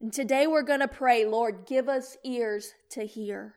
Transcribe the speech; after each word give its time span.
And 0.00 0.12
today 0.12 0.46
we're 0.46 0.62
going 0.62 0.80
to 0.80 0.88
pray, 0.88 1.26
Lord, 1.26 1.66
give 1.66 1.88
us 1.88 2.16
ears 2.24 2.72
to 2.90 3.04
hear. 3.04 3.54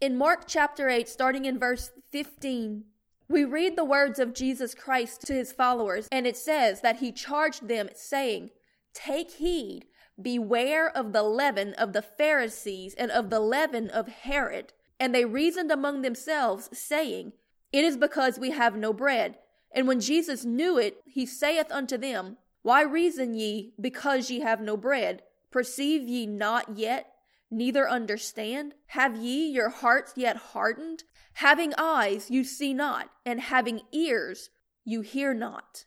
In 0.00 0.16
Mark 0.16 0.44
chapter 0.46 0.88
8, 0.88 1.06
starting 1.06 1.44
in 1.44 1.58
verse 1.58 1.90
15, 2.10 2.84
we 3.28 3.44
read 3.44 3.76
the 3.76 3.84
words 3.84 4.18
of 4.18 4.32
Jesus 4.32 4.74
Christ 4.74 5.26
to 5.26 5.34
his 5.34 5.52
followers, 5.52 6.08
and 6.10 6.26
it 6.26 6.38
says 6.38 6.80
that 6.80 7.00
he 7.00 7.12
charged 7.12 7.68
them, 7.68 7.90
saying, 7.94 8.50
Take 8.94 9.32
heed, 9.32 9.84
beware 10.20 10.88
of 10.88 11.12
the 11.12 11.22
leaven 11.22 11.74
of 11.74 11.92
the 11.92 12.00
Pharisees 12.00 12.94
and 12.94 13.10
of 13.10 13.28
the 13.28 13.40
leaven 13.40 13.90
of 13.90 14.08
Herod. 14.08 14.72
And 14.98 15.14
they 15.14 15.26
reasoned 15.26 15.70
among 15.70 16.00
themselves, 16.00 16.70
saying, 16.72 17.34
It 17.72 17.84
is 17.84 17.98
because 17.98 18.38
we 18.38 18.52
have 18.52 18.74
no 18.74 18.94
bread. 18.94 19.36
And 19.70 19.86
when 19.86 20.00
Jesus 20.00 20.46
knew 20.46 20.78
it, 20.78 21.02
he 21.04 21.26
saith 21.26 21.70
unto 21.70 21.98
them, 21.98 22.38
why 22.62 22.82
reason 22.82 23.34
ye, 23.34 23.72
because 23.80 24.30
ye 24.30 24.40
have 24.40 24.60
no 24.60 24.76
bread? 24.76 25.22
Perceive 25.50 26.08
ye 26.08 26.26
not 26.26 26.76
yet, 26.76 27.12
neither 27.50 27.88
understand? 27.88 28.74
Have 28.88 29.16
ye 29.16 29.48
your 29.48 29.70
hearts 29.70 30.14
yet 30.16 30.36
hardened? 30.36 31.04
Having 31.34 31.74
eyes 31.78 32.30
you 32.30 32.44
see 32.44 32.74
not, 32.74 33.10
and 33.24 33.40
having 33.40 33.82
ears 33.92 34.50
you 34.84 35.02
hear 35.02 35.32
not. 35.32 35.84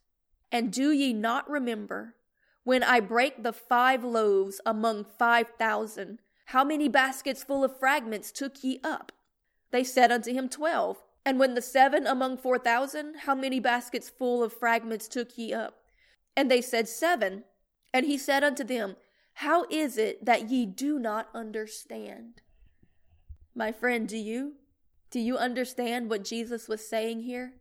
And 0.52 0.72
do 0.72 0.92
ye 0.92 1.14
not 1.14 1.50
remember, 1.50 2.16
when 2.64 2.84
I 2.84 3.00
brake 3.00 3.44
the 3.44 3.54
five 3.54 4.04
loaves 4.04 4.62
among 4.66 5.06
five 5.06 5.50
thousand, 5.58 6.20
how 6.46 6.64
many 6.64 6.88
baskets 6.88 7.44
full 7.44 7.64
of 7.64 7.78
fragments 7.78 8.32
took 8.32 8.64
ye 8.64 8.80
up? 8.84 9.12
They 9.72 9.84
said 9.84 10.12
unto 10.12 10.34
him, 10.34 10.50
Twelve. 10.50 10.98
And 11.26 11.40
when 11.40 11.54
the 11.54 11.62
seven 11.62 12.08
among 12.08 12.38
four 12.38 12.58
thousand, 12.58 13.16
how 13.26 13.36
many 13.36 13.60
baskets 13.60 14.10
full 14.10 14.44
of 14.44 14.54
fragments 14.54 15.08
took 15.08 15.38
ye 15.38 15.54
up? 15.54 15.81
And 16.36 16.50
they 16.50 16.62
said, 16.62 16.88
Seven. 16.88 17.44
And 17.94 18.06
he 18.06 18.18
said 18.18 18.44
unto 18.44 18.64
them, 18.64 18.96
How 19.36 19.66
is 19.70 19.98
it 19.98 20.26
that 20.26 20.50
ye 20.50 20.66
do 20.66 20.98
not 20.98 21.30
understand? 21.34 22.42
My 23.54 23.72
friend, 23.72 24.08
do 24.08 24.18
you? 24.18 24.54
Do 25.10 25.20
you 25.20 25.38
understand 25.38 26.10
what 26.10 26.24
Jesus 26.24 26.70
was 26.70 26.88
saying 26.88 27.22
here? 27.22 27.54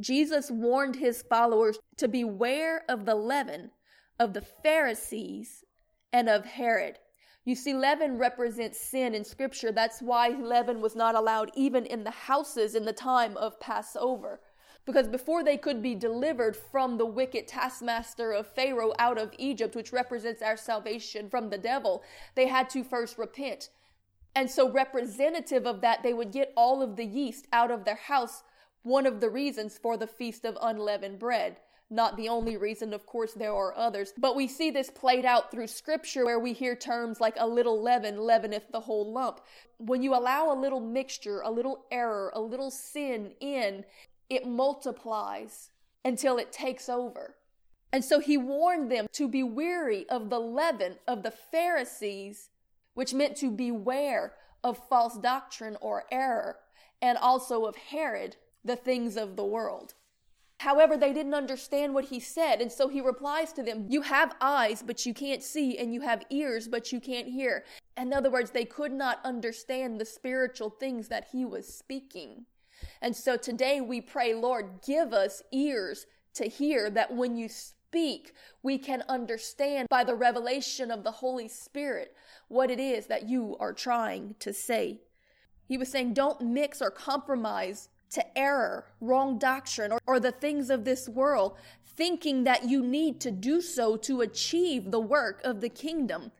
Jesus 0.00 0.50
warned 0.50 0.96
his 0.96 1.22
followers 1.22 1.78
to 1.96 2.08
beware 2.08 2.82
of 2.88 3.04
the 3.04 3.14
leaven 3.14 3.70
of 4.18 4.32
the 4.32 4.42
Pharisees 4.42 5.64
and 6.12 6.28
of 6.28 6.44
Herod. 6.44 6.98
You 7.44 7.54
see, 7.54 7.72
leaven 7.72 8.18
represents 8.18 8.80
sin 8.80 9.14
in 9.14 9.24
Scripture. 9.24 9.72
That's 9.72 10.02
why 10.02 10.28
leaven 10.28 10.80
was 10.80 10.94
not 10.94 11.14
allowed 11.14 11.50
even 11.54 11.86
in 11.86 12.04
the 12.04 12.10
houses 12.10 12.74
in 12.74 12.84
the 12.84 12.92
time 12.92 13.36
of 13.36 13.60
Passover. 13.60 14.40
Because 14.88 15.06
before 15.06 15.44
they 15.44 15.58
could 15.58 15.82
be 15.82 15.94
delivered 15.94 16.56
from 16.56 16.96
the 16.96 17.04
wicked 17.04 17.46
taskmaster 17.46 18.32
of 18.32 18.46
Pharaoh 18.46 18.94
out 18.98 19.18
of 19.18 19.34
Egypt, 19.36 19.76
which 19.76 19.92
represents 19.92 20.40
our 20.40 20.56
salvation 20.56 21.28
from 21.28 21.50
the 21.50 21.58
devil, 21.58 22.02
they 22.34 22.46
had 22.46 22.70
to 22.70 22.82
first 22.82 23.18
repent. 23.18 23.68
And 24.34 24.50
so, 24.50 24.72
representative 24.72 25.66
of 25.66 25.82
that, 25.82 26.02
they 26.02 26.14
would 26.14 26.32
get 26.32 26.54
all 26.56 26.80
of 26.80 26.96
the 26.96 27.04
yeast 27.04 27.46
out 27.52 27.70
of 27.70 27.84
their 27.84 27.96
house. 27.96 28.44
One 28.82 29.04
of 29.04 29.20
the 29.20 29.28
reasons 29.28 29.76
for 29.76 29.98
the 29.98 30.06
Feast 30.06 30.46
of 30.46 30.56
Unleavened 30.58 31.18
Bread. 31.18 31.58
Not 31.90 32.16
the 32.16 32.28
only 32.28 32.56
reason, 32.58 32.92
of 32.92 33.06
course, 33.06 33.32
there 33.32 33.54
are 33.54 33.76
others. 33.76 34.12
But 34.16 34.36
we 34.36 34.46
see 34.46 34.70
this 34.70 34.90
played 34.90 35.24
out 35.24 35.50
through 35.50 35.68
scripture 35.68 36.26
where 36.26 36.38
we 36.38 36.52
hear 36.52 36.76
terms 36.76 37.18
like 37.18 37.34
a 37.38 37.46
little 37.46 37.82
leaven 37.82 38.18
leaveneth 38.18 38.70
the 38.72 38.80
whole 38.80 39.10
lump. 39.10 39.40
When 39.78 40.02
you 40.02 40.14
allow 40.14 40.52
a 40.52 40.58
little 40.58 40.80
mixture, 40.80 41.40
a 41.40 41.50
little 41.50 41.86
error, 41.90 42.30
a 42.34 42.40
little 42.40 42.70
sin 42.70 43.32
in, 43.40 43.84
it 44.28 44.46
multiplies 44.46 45.70
until 46.04 46.38
it 46.38 46.52
takes 46.52 46.88
over. 46.88 47.36
And 47.92 48.04
so 48.04 48.20
he 48.20 48.36
warned 48.36 48.90
them 48.90 49.06
to 49.12 49.28
be 49.28 49.42
weary 49.42 50.08
of 50.08 50.28
the 50.28 50.40
leaven 50.40 50.96
of 51.06 51.22
the 51.22 51.30
Pharisees, 51.30 52.50
which 52.94 53.14
meant 53.14 53.36
to 53.38 53.50
beware 53.50 54.34
of 54.62 54.86
false 54.88 55.16
doctrine 55.18 55.76
or 55.80 56.04
error, 56.10 56.58
and 57.00 57.16
also 57.16 57.64
of 57.64 57.76
Herod, 57.76 58.36
the 58.64 58.76
things 58.76 59.16
of 59.16 59.36
the 59.36 59.44
world. 59.44 59.94
However, 60.60 60.96
they 60.96 61.12
didn't 61.12 61.34
understand 61.34 61.94
what 61.94 62.06
he 62.06 62.18
said, 62.18 62.60
and 62.60 62.70
so 62.70 62.88
he 62.88 63.00
replies 63.00 63.52
to 63.52 63.62
them, 63.62 63.86
You 63.88 64.02
have 64.02 64.34
eyes, 64.40 64.82
but 64.82 65.06
you 65.06 65.14
can't 65.14 65.42
see, 65.42 65.78
and 65.78 65.94
you 65.94 66.00
have 66.00 66.26
ears, 66.30 66.66
but 66.66 66.90
you 66.90 67.00
can't 67.00 67.28
hear. 67.28 67.64
In 67.96 68.12
other 68.12 68.30
words, 68.30 68.50
they 68.50 68.64
could 68.64 68.92
not 68.92 69.20
understand 69.24 70.00
the 70.00 70.04
spiritual 70.04 70.70
things 70.70 71.08
that 71.08 71.28
he 71.30 71.44
was 71.44 71.72
speaking. 71.72 72.46
And 73.00 73.14
so 73.14 73.36
today 73.36 73.80
we 73.80 74.00
pray, 74.00 74.34
Lord, 74.34 74.80
give 74.86 75.12
us 75.12 75.42
ears 75.52 76.06
to 76.34 76.46
hear 76.46 76.90
that 76.90 77.14
when 77.14 77.36
you 77.36 77.48
speak, 77.48 78.32
we 78.62 78.78
can 78.78 79.02
understand 79.08 79.88
by 79.88 80.04
the 80.04 80.14
revelation 80.14 80.90
of 80.90 81.04
the 81.04 81.10
Holy 81.10 81.48
Spirit 81.48 82.14
what 82.48 82.70
it 82.70 82.80
is 82.80 83.06
that 83.06 83.28
you 83.28 83.56
are 83.60 83.72
trying 83.72 84.34
to 84.40 84.52
say. 84.52 85.00
He 85.66 85.78
was 85.78 85.90
saying, 85.90 86.14
don't 86.14 86.40
mix 86.40 86.80
or 86.80 86.90
compromise 86.90 87.88
to 88.10 88.38
error, 88.38 88.86
wrong 89.00 89.38
doctrine, 89.38 89.92
or, 89.92 90.00
or 90.06 90.18
the 90.18 90.32
things 90.32 90.70
of 90.70 90.84
this 90.84 91.08
world, 91.08 91.56
thinking 91.84 92.44
that 92.44 92.68
you 92.68 92.82
need 92.82 93.20
to 93.20 93.30
do 93.30 93.60
so 93.60 93.96
to 93.96 94.22
achieve 94.22 94.90
the 94.90 95.00
work 95.00 95.40
of 95.44 95.60
the 95.60 95.68
kingdom. 95.68 96.32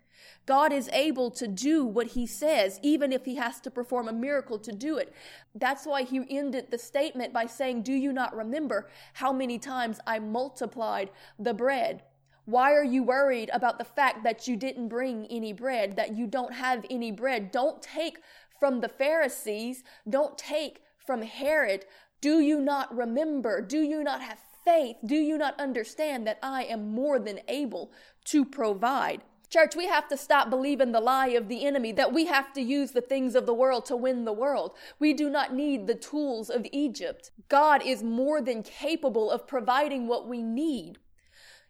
God 0.49 0.73
is 0.73 0.89
able 0.95 1.31
to 1.33 1.47
do 1.47 1.85
what 1.85 2.07
he 2.07 2.27
says, 2.27 2.81
even 2.83 3.13
if 3.13 3.27
he 3.27 3.35
has 3.35 3.61
to 3.61 3.71
perform 3.71 4.09
a 4.09 4.15
miracle 4.15 4.59
to 4.61 4.73
do 4.73 4.97
it. 4.97 5.13
That's 5.55 5.85
why 5.85 6.05
he 6.05 6.25
ended 6.31 6.71
the 6.71 6.79
statement 6.79 7.35
by 7.35 7.45
saying, 7.45 7.83
Do 7.83 7.93
you 7.93 8.15
not 8.15 8.35
remember 8.35 8.89
how 9.13 9.31
many 9.31 9.59
times 9.59 10.01
I 10.07 10.21
multiplied 10.21 11.11
the 11.39 11.53
bread? 11.53 12.03
Why 12.47 12.73
are 12.73 12.83
you 12.83 13.03
worried 13.03 13.51
about 13.53 13.77
the 13.77 13.85
fact 13.85 14.25
that 14.25 14.49
you 14.49 14.57
didn't 14.57 14.89
bring 14.89 15.27
any 15.27 15.53
bread, 15.53 15.97
that 15.97 16.17
you 16.17 16.27
don't 16.27 16.55
have 16.55 16.87
any 16.89 17.13
bread? 17.13 17.51
Don't 17.51 17.83
take 17.83 18.17
from 18.59 18.81
the 18.81 18.89
Pharisees, 18.89 19.85
don't 20.09 20.39
take 20.39 20.81
from 20.97 21.21
Herod. 21.21 21.85
Do 22.23 22.41
you 22.41 22.59
not 22.59 22.97
remember? 22.97 23.61
Do 23.61 23.83
you 23.83 24.03
not 24.03 24.23
have 24.23 24.39
faith? 24.65 24.97
Do 25.05 25.15
you 25.15 25.37
not 25.37 25.61
understand 25.61 26.27
that 26.27 26.39
I 26.43 26.63
am 26.65 26.95
more 26.95 27.19
than 27.19 27.41
able 27.49 27.93
to 28.25 28.47
provide? 28.47 29.25
Church, 29.51 29.75
we 29.75 29.87
have 29.87 30.09
to 30.09 30.17
stop 30.17 30.51
believing 30.51 30.93
the 30.93 31.01
lie 31.01 31.29
of 31.29 31.49
the 31.49 31.65
enemy 31.65 31.91
that 31.93 32.13
we 32.13 32.27
have 32.27 32.53
to 32.53 32.61
use 32.61 32.91
the 32.91 33.01
things 33.01 33.35
of 33.35 33.47
the 33.47 33.55
world 33.55 33.87
to 33.87 33.97
win 33.97 34.25
the 34.27 34.33
world. 34.33 34.73
We 34.99 35.15
do 35.15 35.31
not 35.31 35.55
need 35.55 35.87
the 35.87 35.95
tools 35.95 36.51
of 36.51 36.67
Egypt. 36.71 37.31
God 37.49 37.83
is 37.85 38.03
more 38.03 38.43
than 38.43 38.63
capable 38.63 39.31
of 39.31 39.47
providing 39.47 40.07
what 40.07 40.29
we 40.29 40.43
need. 40.43 40.99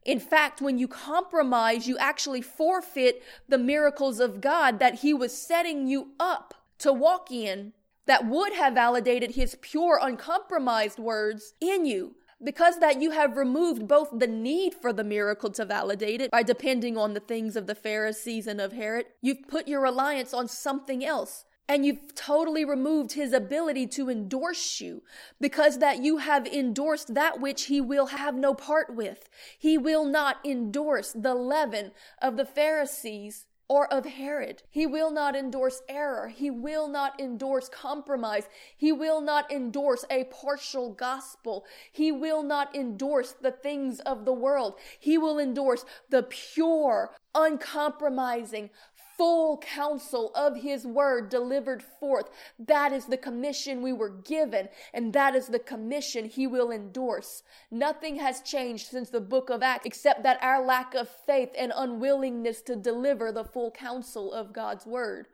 In 0.05 0.19
fact, 0.19 0.61
when 0.61 0.79
you 0.79 0.89
compromise, 0.89 1.87
you 1.87 1.97
actually 1.99 2.43
forfeit 2.43 3.23
the 3.49 3.59
miracles 3.59 4.19
of 4.19 4.41
God 4.41 4.81
that 4.81 4.97
He 4.97 5.15
was 5.15 5.37
setting 5.37 5.87
you 5.87 6.13
up 6.19 6.55
to 6.79 6.93
walk 6.93 7.31
in 7.31 7.75
that 8.07 8.27
would 8.27 8.55
have 8.55 8.75
validated 8.75 9.33
His 9.33 9.57
pure, 9.61 10.01
uncompromised 10.03 10.99
words 10.99 11.55
in 11.61 11.87
you. 11.87 12.17
Because 12.43 12.79
that 12.79 13.03
you 13.03 13.11
have 13.11 13.37
removed 13.37 13.89
both 13.89 14.11
the 14.13 14.29
need 14.29 14.75
for 14.75 14.93
the 14.93 15.05
miracle 15.05 15.51
to 15.51 15.65
validate 15.65 16.21
it 16.21 16.31
by 16.31 16.45
depending 16.45 16.97
on 16.97 17.15
the 17.15 17.21
things 17.21 17.57
of 17.57 17.67
the 17.67 17.75
Pharisees 17.75 18.47
and 18.47 18.61
of 18.61 18.73
Herod, 18.73 19.07
you've 19.21 19.49
put 19.49 19.67
your 19.67 19.83
reliance 19.83 20.33
on 20.33 20.47
something 20.47 21.05
else. 21.05 21.45
And 21.71 21.85
you've 21.85 22.15
totally 22.15 22.65
removed 22.65 23.13
his 23.13 23.35
ability 23.35 23.89
to 23.89 24.09
endorse 24.09 24.81
you 24.81 25.03
because 25.39 25.81
that 25.81 26.03
you 26.03 26.17
have 26.17 26.47
endorsed 26.47 27.13
that 27.13 27.41
which 27.41 27.67
he 27.67 27.79
will 27.79 28.07
have 28.07 28.35
no 28.35 28.55
part 28.55 28.95
with. 28.95 29.29
He 29.59 29.77
will 29.77 30.07
not 30.07 30.39
endorse 30.47 31.13
the 31.13 31.35
leaven 31.35 31.91
of 32.23 32.39
the 32.39 32.47
Pharisees 32.47 33.45
or 33.69 33.93
of 33.93 34.07
Herod. 34.07 34.63
He 34.71 34.87
will 34.87 35.11
not 35.11 35.37
endorse 35.37 35.83
error. 35.89 36.29
He 36.29 36.51
will 36.51 36.89
not 36.89 37.21
endorse 37.21 37.69
compromise. 37.69 38.49
He 38.77 38.93
will 38.93 39.21
not 39.21 39.51
endorse 39.53 40.05
a 40.11 40.25
partial 40.25 40.93
gospel. 40.93 41.67
He 41.93 42.11
will 42.11 42.43
not 42.43 42.75
endorse 42.75 43.33
the 43.33 43.53
things 43.53 44.01
of 44.01 44.25
the 44.25 44.33
world. 44.33 44.75
He 44.99 45.19
will 45.19 45.39
endorse 45.39 45.85
the 46.09 46.23
pure, 46.23 47.11
uncompromising, 47.35 48.71
full 49.19 49.59
counsel 49.59 50.31
of 50.35 50.63
his 50.63 50.87
word 50.87 51.29
delivered 51.29 51.83
forth. 51.83 52.31
That 52.59 52.93
is 52.93 53.07
the 53.07 53.17
commission 53.17 53.83
we 53.83 53.93
were 53.93 54.09
given, 54.09 54.69
and 54.95 55.13
that 55.13 55.35
is 55.35 55.49
the 55.49 55.59
commission 55.59 56.25
he 56.25 56.47
will 56.47 56.71
endorse. 56.71 57.43
Nothing 57.71 58.17
has 58.17 58.41
changed 58.41 58.87
since 58.87 59.11
the 59.11 59.21
book 59.21 59.51
of 59.51 59.63
Acts 59.63 59.85
except 59.85 60.23
that 60.23 60.43
our 60.43 60.65
lack 60.65 60.95
of 60.95 61.09
faith 61.09 61.51
and 61.59 61.73
unwillingness 61.75 62.63
to 62.63 62.77
deliver 62.77 63.33
the 63.33 63.45
full 63.45 63.73
counsel 63.73 64.33
of 64.33 64.53
God's 64.53 64.87
word. 64.87 65.27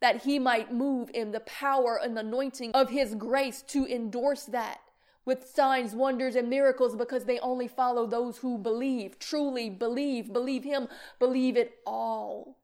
That 0.00 0.24
he 0.24 0.38
might 0.38 0.72
move 0.72 1.10
in 1.14 1.32
the 1.32 1.40
power 1.40 2.00
and 2.02 2.18
anointing 2.18 2.72
of 2.72 2.90
his 2.90 3.14
grace 3.14 3.62
to 3.68 3.86
endorse 3.86 4.44
that 4.44 4.80
with 5.26 5.46
signs, 5.48 5.92
wonders, 5.92 6.36
and 6.36 6.48
miracles 6.48 6.94
because 6.94 7.24
they 7.24 7.38
only 7.40 7.66
follow 7.66 8.06
those 8.06 8.38
who 8.38 8.56
believe, 8.56 9.18
truly 9.18 9.68
believe, 9.68 10.32
believe 10.32 10.62
him, 10.62 10.86
believe 11.18 11.56
it 11.56 11.78
all. 11.84 12.56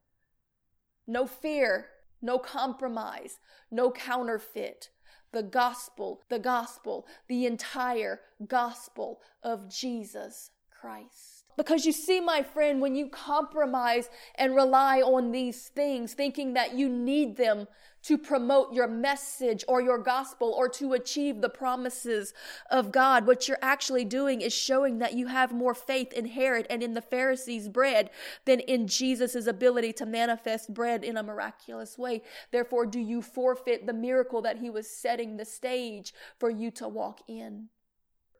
No 1.06 1.26
fear, 1.26 1.87
no 2.20 2.38
compromise, 2.38 3.38
no 3.70 3.90
counterfeit. 3.90 4.90
The 5.32 5.43
gospel, 5.43 6.22
the 6.28 6.38
gospel, 6.38 7.06
the 7.26 7.46
entire 7.46 8.20
gospel 8.46 9.20
of 9.43 9.69
Jesus 9.69 10.50
Christ. 10.70 11.44
Because 11.56 11.84
you 11.84 11.93
see, 11.93 12.20
my 12.20 12.43
friend, 12.43 12.81
when 12.81 12.94
you 12.94 13.08
compromise 13.08 14.08
and 14.34 14.56
rely 14.56 15.00
on 15.00 15.32
these 15.32 15.69
things, 15.69 16.14
thinking 16.14 16.54
that 16.54 16.75
you 16.75 16.88
need 16.88 17.37
them 17.37 17.66
to 18.02 18.19
promote 18.19 18.72
your 18.72 18.88
message 18.88 19.64
or 19.69 19.81
your 19.81 19.99
gospel 19.99 20.52
or 20.56 20.69
to 20.69 20.93
achieve 20.93 21.40
the 21.40 21.49
promises 21.49 22.34
of 22.70 22.93
God. 22.93 23.26
What 23.26 23.49
you're 23.49 23.58
actually 23.62 24.04
doing 24.04 24.40
is 24.40 24.52
showing 24.52 24.99
that 24.99 25.14
you 25.14 25.28
have 25.28 25.52
more 25.52 25.75
faith 25.75 26.12
in 26.12 26.26
Herod 26.26 26.66
and 26.69 26.82
in 26.82 26.94
the 26.94 27.02
Pharisees' 27.02 27.69
bread 27.69 28.10
than 28.44 28.60
in 28.60 28.87
Jesus' 28.87 29.46
ability 29.46 29.93
to 29.94 30.06
manifest 30.06 30.75
bread 30.75 31.04
in 31.04 31.16
a 31.16 31.22
miraculous 31.22 31.96
way. 31.96 32.22
Therefore, 32.50 32.87
do 32.87 32.99
you 32.99 33.22
forfeit 33.22 33.87
the 33.87 33.93
miracle 33.93 34.43
that 34.43 34.58
he 34.58 34.70
was 34.70 34.88
setting 34.88 35.37
the 35.37 35.44
stage 35.44 36.12
for 36.38 36.50
you 36.50 36.70
to 36.72 36.88
walk 36.88 37.20
in? 37.28 37.69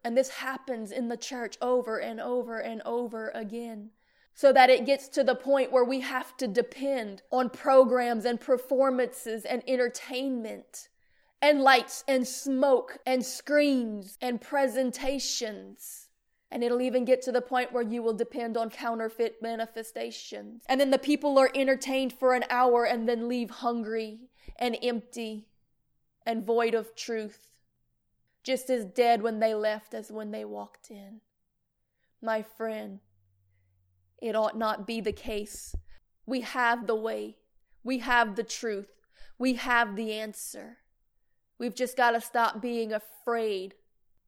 And 0.04 0.16
this 0.16 0.30
happens 0.30 0.90
in 0.90 1.08
the 1.08 1.16
church 1.16 1.56
over 1.62 1.98
and 1.98 2.20
over 2.20 2.58
and 2.58 2.82
over 2.84 3.30
again 3.34 3.90
so 4.34 4.52
that 4.52 4.70
it 4.70 4.87
gets 4.87 5.08
to 5.08 5.25
the 5.25 5.34
point 5.34 5.73
where 5.73 5.84
we 5.84 6.00
have 6.00 6.37
to 6.38 6.49
depend 6.49 7.23
on 7.31 7.50
programs 7.50 8.25
and 8.25 8.40
performances 8.40 9.44
and 9.44 9.62
entertainment 9.67 10.88
and 11.40 11.61
lights 11.61 12.05
and 12.06 12.26
smoke 12.26 12.99
and 13.05 13.25
screens 13.25 14.17
and 14.23 14.40
presentations. 14.40 16.08
And 16.50 16.62
it'll 16.62 16.82
even 16.82 17.05
get 17.05 17.23
to 17.23 17.32
the 17.32 17.40
point 17.40 17.73
where 17.73 17.82
you 17.82 18.02
will 18.02 18.12
depend 18.12 18.56
on 18.56 18.70
counterfeit 18.70 19.43
manifestations. 19.43 20.62
And 20.69 20.81
then 20.81 20.90
the 20.90 20.99
people 20.99 21.38
are 21.38 21.50
entertained 21.55 22.12
for 22.12 22.34
an 22.34 22.44
hour 22.50 22.84
and 22.84 23.08
then 23.08 23.29
leave 23.29 23.50
hungry 23.50 24.20
and 24.58 24.76
empty 24.82 25.46
and 26.25 26.46
void 26.46 26.75
of 26.75 26.94
truth, 26.94 27.50
just 28.44 28.70
as 28.70 28.84
dead 28.84 29.23
when 29.23 29.40
they 29.40 29.55
left 29.55 29.94
as 29.94 30.12
when 30.12 30.31
they 30.31 30.44
walked 30.44 30.90
in. 30.90 31.20
My 32.20 32.43
friend, 32.43 33.00
it 34.22 34.36
ought 34.36 34.56
not 34.56 34.86
be 34.86 35.00
the 35.00 35.12
case. 35.12 35.74
We 36.24 36.42
have 36.42 36.86
the 36.86 36.94
way, 36.94 37.36
we 37.82 37.98
have 37.98 38.36
the 38.36 38.44
truth, 38.44 39.02
we 39.38 39.54
have 39.54 39.96
the 39.96 40.12
answer. 40.12 40.78
We've 41.58 41.74
just 41.74 41.96
got 41.96 42.12
to 42.12 42.20
stop 42.20 42.62
being 42.62 42.92
afraid 42.92 43.74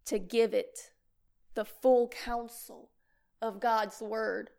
to 0.07 0.19
give 0.19 0.53
it 0.53 0.91
the 1.55 1.65
full 1.65 2.09
counsel 2.09 2.91
of 3.41 3.61
God's 3.61 4.01
word. 4.01 4.51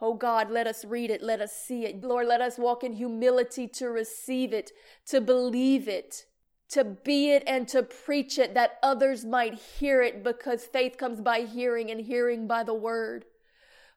Oh 0.00 0.14
God, 0.14 0.50
let 0.50 0.66
us 0.66 0.84
read 0.84 1.10
it, 1.10 1.22
let 1.22 1.40
us 1.40 1.52
see 1.52 1.84
it. 1.84 2.04
Lord, 2.04 2.26
let 2.26 2.40
us 2.40 2.58
walk 2.58 2.84
in 2.84 2.92
humility 2.92 3.66
to 3.68 3.88
receive 3.88 4.52
it, 4.52 4.70
to 5.06 5.20
believe 5.20 5.88
it, 5.88 6.26
to 6.70 6.84
be 6.84 7.32
it, 7.32 7.42
and 7.46 7.66
to 7.68 7.82
preach 7.82 8.38
it 8.38 8.54
that 8.54 8.78
others 8.82 9.24
might 9.24 9.54
hear 9.54 10.02
it 10.02 10.22
because 10.22 10.64
faith 10.64 10.96
comes 10.96 11.20
by 11.20 11.40
hearing 11.40 11.90
and 11.90 12.02
hearing 12.02 12.46
by 12.46 12.62
the 12.62 12.74
word. 12.74 13.24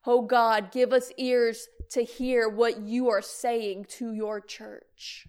Oh 0.04 0.22
God, 0.22 0.72
give 0.72 0.92
us 0.92 1.12
ears 1.16 1.68
to 1.90 2.02
hear 2.02 2.48
what 2.48 2.80
you 2.80 3.08
are 3.08 3.22
saying 3.22 3.86
to 3.98 4.12
your 4.12 4.40
church. 4.40 5.28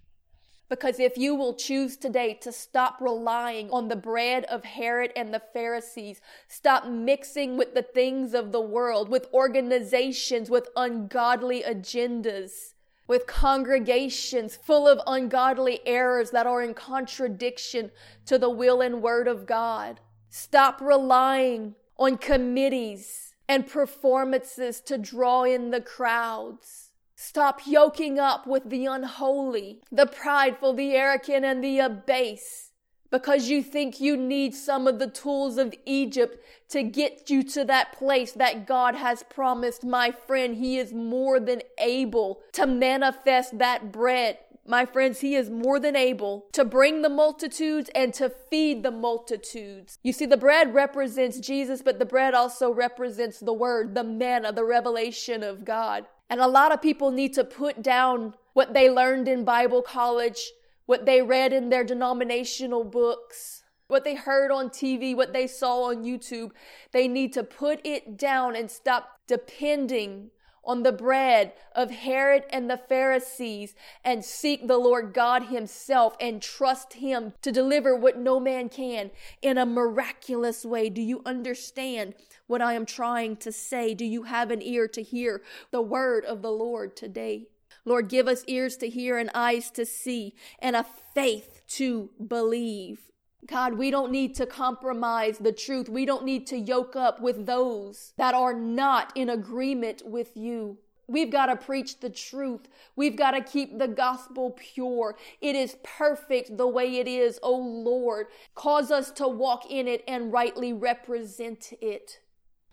Because 0.67 0.99
if 0.99 1.15
you 1.15 1.35
will 1.35 1.53
choose 1.53 1.95
today 1.95 2.33
to 2.41 2.51
stop 2.51 2.99
relying 2.99 3.69
on 3.69 3.87
the 3.87 3.95
bread 3.95 4.45
of 4.45 4.63
Herod 4.63 5.11
and 5.15 5.31
the 5.31 5.41
Pharisees, 5.53 6.21
stop 6.47 6.87
mixing 6.87 7.57
with 7.57 7.75
the 7.75 7.83
things 7.83 8.33
of 8.33 8.51
the 8.51 8.61
world, 8.61 9.09
with 9.09 9.27
organizations 9.31 10.49
with 10.49 10.69
ungodly 10.75 11.61
agendas, 11.61 12.73
with 13.07 13.27
congregations 13.27 14.55
full 14.55 14.87
of 14.87 14.99
ungodly 15.05 15.81
errors 15.85 16.31
that 16.31 16.47
are 16.47 16.63
in 16.63 16.73
contradiction 16.73 17.91
to 18.25 18.39
the 18.39 18.49
will 18.49 18.81
and 18.81 19.03
word 19.03 19.27
of 19.27 19.45
God, 19.45 19.99
stop 20.29 20.81
relying 20.81 21.75
on 21.99 22.17
committees 22.17 23.32
and 23.47 23.67
performances 23.67 24.81
to 24.81 24.97
draw 24.97 25.43
in 25.43 25.71
the 25.71 25.81
crowds. 25.81 26.91
Stop 27.15 27.61
yoking 27.65 28.19
up 28.19 28.47
with 28.47 28.69
the 28.69 28.85
unholy, 28.85 29.81
the 29.91 30.05
prideful, 30.05 30.73
the 30.73 30.93
arrogant, 30.93 31.45
and 31.45 31.63
the 31.63 31.79
abase 31.79 32.71
because 33.13 33.47
you 33.47 33.61
think 33.61 34.01
you 34.01 34.17
need 34.17 34.55
some 34.55 34.87
of 34.87 34.97
the 34.97 35.07
tools 35.07 35.59
of 35.59 35.71
Egypt 35.85 36.43
to 36.67 36.81
get 36.81 37.29
you 37.29 37.43
to 37.43 37.63
that 37.63 37.91
place 37.91 38.31
that 38.31 38.65
God 38.65 38.95
has 38.95 39.21
promised. 39.21 39.85
My 39.85 40.09
friend, 40.09 40.55
He 40.55 40.79
is 40.79 40.91
more 40.91 41.39
than 41.39 41.61
able 41.77 42.41
to 42.53 42.65
manifest 42.65 43.59
that 43.59 43.91
bread 43.91 44.39
my 44.65 44.85
friends, 44.85 45.19
he 45.19 45.35
is 45.35 45.49
more 45.49 45.79
than 45.79 45.95
able 45.95 46.45
to 46.53 46.63
bring 46.63 47.01
the 47.01 47.09
multitudes 47.09 47.89
and 47.93 48.13
to 48.13 48.29
feed 48.29 48.81
the 48.81 48.91
multitudes. 48.91 49.99
You 50.03 50.13
see, 50.13 50.25
the 50.25 50.37
bread 50.37 50.73
represents 50.73 51.39
Jesus, 51.39 51.81
but 51.81 51.99
the 51.99 52.05
bread 52.05 52.33
also 52.33 52.71
represents 52.71 53.39
the 53.39 53.53
word, 53.53 53.93
the 53.93 54.05
manna, 54.05 54.53
the 54.53 54.63
revelation 54.63 55.43
of 55.43 55.65
God. 55.65 56.05
And 56.29 56.39
a 56.39 56.47
lot 56.47 56.71
of 56.71 56.81
people 56.81 57.11
need 57.11 57.33
to 57.33 57.43
put 57.43 57.83
down 57.83 58.35
what 58.53 58.73
they 58.73 58.89
learned 58.89 59.27
in 59.27 59.43
Bible 59.43 59.81
college, 59.81 60.51
what 60.85 61.05
they 61.05 61.21
read 61.21 61.51
in 61.51 61.69
their 61.69 61.83
denominational 61.83 62.85
books, 62.85 63.63
what 63.87 64.05
they 64.05 64.15
heard 64.15 64.49
on 64.49 64.69
TV, 64.69 65.15
what 65.15 65.33
they 65.33 65.45
saw 65.45 65.89
on 65.89 66.03
YouTube. 66.03 66.51
They 66.93 67.07
need 67.09 67.33
to 67.33 67.43
put 67.43 67.81
it 67.83 68.17
down 68.17 68.55
and 68.55 68.71
stop 68.71 69.19
depending 69.27 70.31
on 70.65 70.83
the 70.83 70.91
bread 70.91 71.53
of 71.75 71.91
Herod 71.91 72.43
and 72.49 72.69
the 72.69 72.77
Pharisees 72.77 73.75
and 74.03 74.23
seek 74.23 74.67
the 74.67 74.77
Lord 74.77 75.13
God 75.13 75.43
Himself 75.43 76.15
and 76.19 76.41
trust 76.41 76.93
Him 76.93 77.33
to 77.41 77.51
deliver 77.51 77.95
what 77.95 78.17
no 78.17 78.39
man 78.39 78.69
can 78.69 79.11
in 79.41 79.57
a 79.57 79.65
miraculous 79.65 80.65
way. 80.65 80.89
Do 80.89 81.01
you 81.01 81.21
understand 81.25 82.13
what 82.47 82.61
I 82.61 82.73
am 82.73 82.85
trying 82.85 83.37
to 83.37 83.51
say? 83.51 83.93
Do 83.93 84.05
you 84.05 84.23
have 84.23 84.51
an 84.51 84.61
ear 84.61 84.87
to 84.89 85.01
hear 85.01 85.41
the 85.71 85.81
word 85.81 86.25
of 86.25 86.41
the 86.41 86.51
Lord 86.51 86.95
today? 86.95 87.47
Lord, 87.85 88.07
give 88.07 88.27
us 88.27 88.43
ears 88.47 88.77
to 88.77 88.89
hear 88.89 89.17
and 89.17 89.29
eyes 89.33 89.69
to 89.71 89.85
see 89.85 90.35
and 90.59 90.75
a 90.75 90.85
faith 91.13 91.61
to 91.67 92.09
believe. 92.25 93.12
God, 93.45 93.73
we 93.73 93.91
don't 93.91 94.11
need 94.11 94.35
to 94.35 94.45
compromise 94.45 95.37
the 95.37 95.51
truth. 95.51 95.89
We 95.89 96.05
don't 96.05 96.23
need 96.23 96.47
to 96.47 96.57
yoke 96.57 96.95
up 96.95 97.21
with 97.21 97.45
those 97.45 98.13
that 98.17 98.33
are 98.33 98.53
not 98.53 99.11
in 99.15 99.29
agreement 99.29 100.01
with 100.05 100.37
you. 100.37 100.77
We've 101.07 101.31
got 101.31 101.47
to 101.47 101.57
preach 101.57 101.99
the 101.99 102.09
truth. 102.09 102.69
We've 102.95 103.17
got 103.17 103.31
to 103.31 103.41
keep 103.41 103.77
the 103.77 103.89
gospel 103.89 104.51
pure. 104.51 105.17
It 105.41 105.55
is 105.55 105.75
perfect 105.83 106.57
the 106.57 106.67
way 106.67 106.97
it 106.97 107.07
is, 107.07 107.39
O 107.43 107.55
Lord. 107.55 108.27
Cause 108.55 108.89
us 108.89 109.11
to 109.11 109.27
walk 109.27 109.69
in 109.69 109.87
it 109.87 110.03
and 110.07 110.31
rightly 110.31 110.71
represent 110.71 111.73
it. 111.81 112.19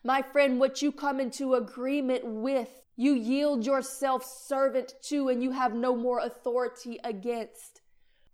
My 0.04 0.22
friend, 0.22 0.60
what 0.60 0.80
you 0.80 0.92
come 0.92 1.18
into 1.18 1.54
agreement 1.54 2.24
with, 2.24 2.68
you 2.96 3.12
yield 3.12 3.66
yourself 3.66 4.24
servant 4.24 4.94
to, 5.02 5.28
and 5.28 5.42
you 5.42 5.50
have 5.50 5.74
no 5.74 5.96
more 5.96 6.20
authority 6.20 6.98
against. 7.02 7.79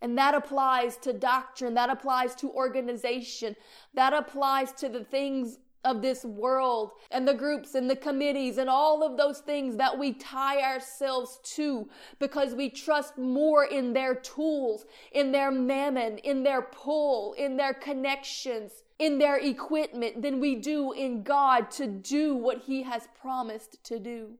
And 0.03 0.17
that 0.19 0.35
applies 0.35 0.97
to 0.99 1.13
doctrine, 1.13 1.75
that 1.75 1.91
applies 1.91 2.35
to 2.37 2.51
organization, 2.51 3.57
that 3.95 4.13
applies 4.13 4.73
to 4.73 4.89
the 4.89 5.05
things 5.05 5.59
of 5.87 6.03
this 6.03 6.25
world 6.25 6.91
and 7.13 7.27
the 7.27 7.33
groups 7.33 7.77
and 7.77 7.89
the 7.89 7.97
committees 7.97 8.59
and 8.59 8.69
all 8.69 9.05
of 9.05 9.17
those 9.17 9.39
things 9.39 9.77
that 9.77 9.97
we 9.97 10.13
tie 10.13 10.61
ourselves 10.61 11.39
to 11.45 11.89
because 12.19 12.55
we 12.55 12.69
trust 12.69 13.17
more 13.17 13.65
in 13.65 13.93
their 13.93 14.15
tools, 14.17 14.85
in 15.13 15.31
their 15.31 15.53
mammon, 15.53 16.19
in 16.19 16.43
their 16.43 16.61
pull, 16.61 17.35
in 17.35 17.57
their 17.57 17.73
connections, 17.73 18.83
in 18.99 19.19
their 19.19 19.37
equipment 19.37 20.21
than 20.23 20.41
we 20.41 20.57
do 20.57 20.93
in 20.93 21.23
God 21.23 21.71
to 21.73 21.87
do 21.87 22.35
what 22.35 22.59
He 22.59 22.83
has 22.83 23.07
promised 23.21 23.83
to 23.85 23.99
do. 24.01 24.35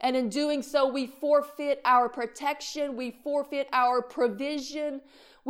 And 0.00 0.16
in 0.16 0.28
doing 0.28 0.62
so, 0.62 0.88
we 0.88 1.06
forfeit 1.06 1.80
our 1.84 2.08
protection, 2.08 2.96
we 2.96 3.10
forfeit 3.10 3.68
our 3.72 4.00
provision, 4.00 5.00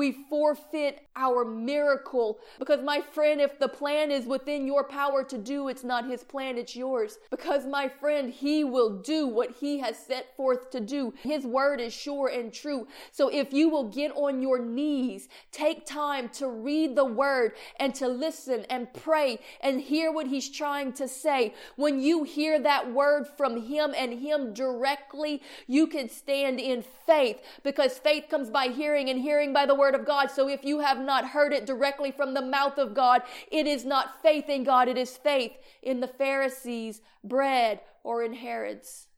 we 0.01 0.13
forfeit 0.31 1.07
our 1.15 1.45
miracle. 1.45 2.39
Because, 2.59 2.83
my 2.83 3.03
friend, 3.03 3.39
if 3.39 3.59
the 3.59 3.69
plan 3.69 4.11
is 4.11 4.25
within 4.25 4.67
your 4.67 4.83
power 4.83 5.23
to 5.25 5.37
do, 5.37 5.69
it's 5.69 5.85
not 5.85 6.09
his 6.09 6.25
plan, 6.25 6.57
it's 6.57 6.75
yours. 6.75 7.19
Because, 7.29 7.67
my 7.67 7.87
friend, 7.87 8.33
he 8.33 8.65
will 8.65 9.03
do 9.03 9.27
what 9.27 9.57
he 9.61 9.79
has 9.81 9.99
set 9.99 10.35
forth 10.39 10.71
to 10.71 10.81
do. 10.81 11.13
His 11.23 11.45
word 11.45 11.83
is 11.83 11.93
sure 11.93 12.29
and 12.29 12.51
true. 12.51 12.89
So, 13.13 13.29
if 13.29 13.53
you 13.53 13.69
will 13.69 13.91
get 13.91 14.13
on 14.13 14.41
your 14.41 14.59
knees, 14.59 15.29
take 15.53 15.85
time 15.85 16.31
to 16.31 16.49
read 16.49 16.97
the 16.97 17.05
word 17.05 17.53
and 17.79 17.95
to 17.97 18.09
listen 18.09 18.65
and 18.71 18.91
pray 18.95 19.39
and 19.61 19.83
hear 19.83 20.11
what 20.11 20.29
he's 20.29 20.49
trying 20.49 20.95
to 20.95 21.09
say, 21.09 21.53
when 21.77 22.01
you 22.01 22.25
hear 22.25 22.59
that 22.59 22.91
word 22.91 23.27
from 23.37 23.65
him 23.65 23.93
and 23.95 24.15
him 24.21 24.55
directly, 24.55 25.43
you 25.67 25.87
can 25.87 26.09
stand 26.09 26.59
in 26.59 26.83
faith 27.07 27.39
because 27.63 27.99
faith 27.99 28.25
comes 28.31 28.49
by 28.49 28.69
hearing 28.69 29.11
and 29.11 29.21
hearing 29.21 29.53
by 29.53 29.67
the 29.67 29.75
word 29.75 29.90
of 29.95 30.07
God. 30.07 30.31
So 30.31 30.49
if 30.49 30.65
you 30.65 30.81
have 30.81 31.01
not 31.01 31.29
heard 31.29 31.53
it 31.53 31.67
directly 31.67 32.11
from 32.11 32.35
the 32.35 32.43
mouth 32.43 32.79
of 32.79 32.95
God, 32.95 33.23
it 33.51 33.67
is 33.67 33.85
not 33.85 34.23
faith 34.23 34.49
in 34.49 34.65
God, 34.65 34.89
it 34.89 34.99
is 34.99 35.17
faith 35.17 35.53
in 35.83 36.01
the 36.01 36.09
Pharisees' 36.09 37.01
bread 37.25 37.81
or 38.03 38.23
in 38.23 38.35
Herod's. 38.35 39.09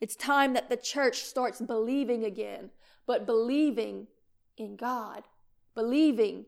It's 0.00 0.16
time 0.16 0.52
that 0.54 0.68
the 0.68 0.76
church 0.76 1.22
starts 1.22 1.60
believing 1.60 2.24
again, 2.24 2.70
but 3.06 3.26
believing 3.26 4.08
in 4.56 4.76
God, 4.76 5.24
believing 5.74 6.46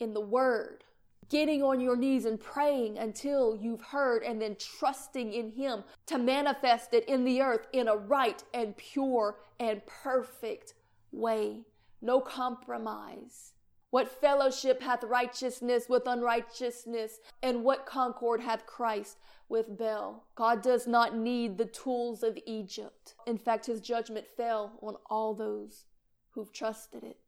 in 0.00 0.14
the 0.14 0.20
Word, 0.20 0.84
getting 1.28 1.62
on 1.62 1.80
your 1.80 1.96
knees 1.96 2.24
and 2.24 2.40
praying 2.40 2.98
until 2.98 3.56
you've 3.56 3.82
heard, 3.82 4.22
and 4.22 4.40
then 4.40 4.56
trusting 4.58 5.32
in 5.32 5.50
Him 5.50 5.84
to 6.06 6.18
manifest 6.18 6.94
it 6.94 7.04
in 7.08 7.24
the 7.24 7.42
earth 7.42 7.66
in 7.72 7.88
a 7.88 7.96
right 7.96 8.42
and 8.54 8.76
pure 8.76 9.36
and 9.58 9.84
perfect 9.86 10.74
way. 11.12 11.62
No 12.00 12.20
compromise. 12.20 13.52
What 13.90 14.20
fellowship 14.20 14.82
hath 14.82 15.04
righteousness 15.04 15.88
with 15.88 16.06
unrighteousness? 16.06 17.18
And 17.42 17.64
what 17.64 17.86
concord 17.86 18.40
hath 18.40 18.66
Christ 18.66 19.18
with 19.48 19.78
Baal? 19.78 20.26
God 20.34 20.62
does 20.62 20.86
not 20.86 21.16
need 21.16 21.56
the 21.56 21.64
tools 21.66 22.22
of 22.22 22.38
Egypt. 22.46 23.14
In 23.26 23.38
fact, 23.38 23.66
his 23.66 23.80
judgment 23.80 24.26
fell 24.36 24.78
on 24.82 24.96
all 25.08 25.34
those 25.34 25.84
who've 26.30 26.52
trusted 26.52 27.04
it. 27.04 27.18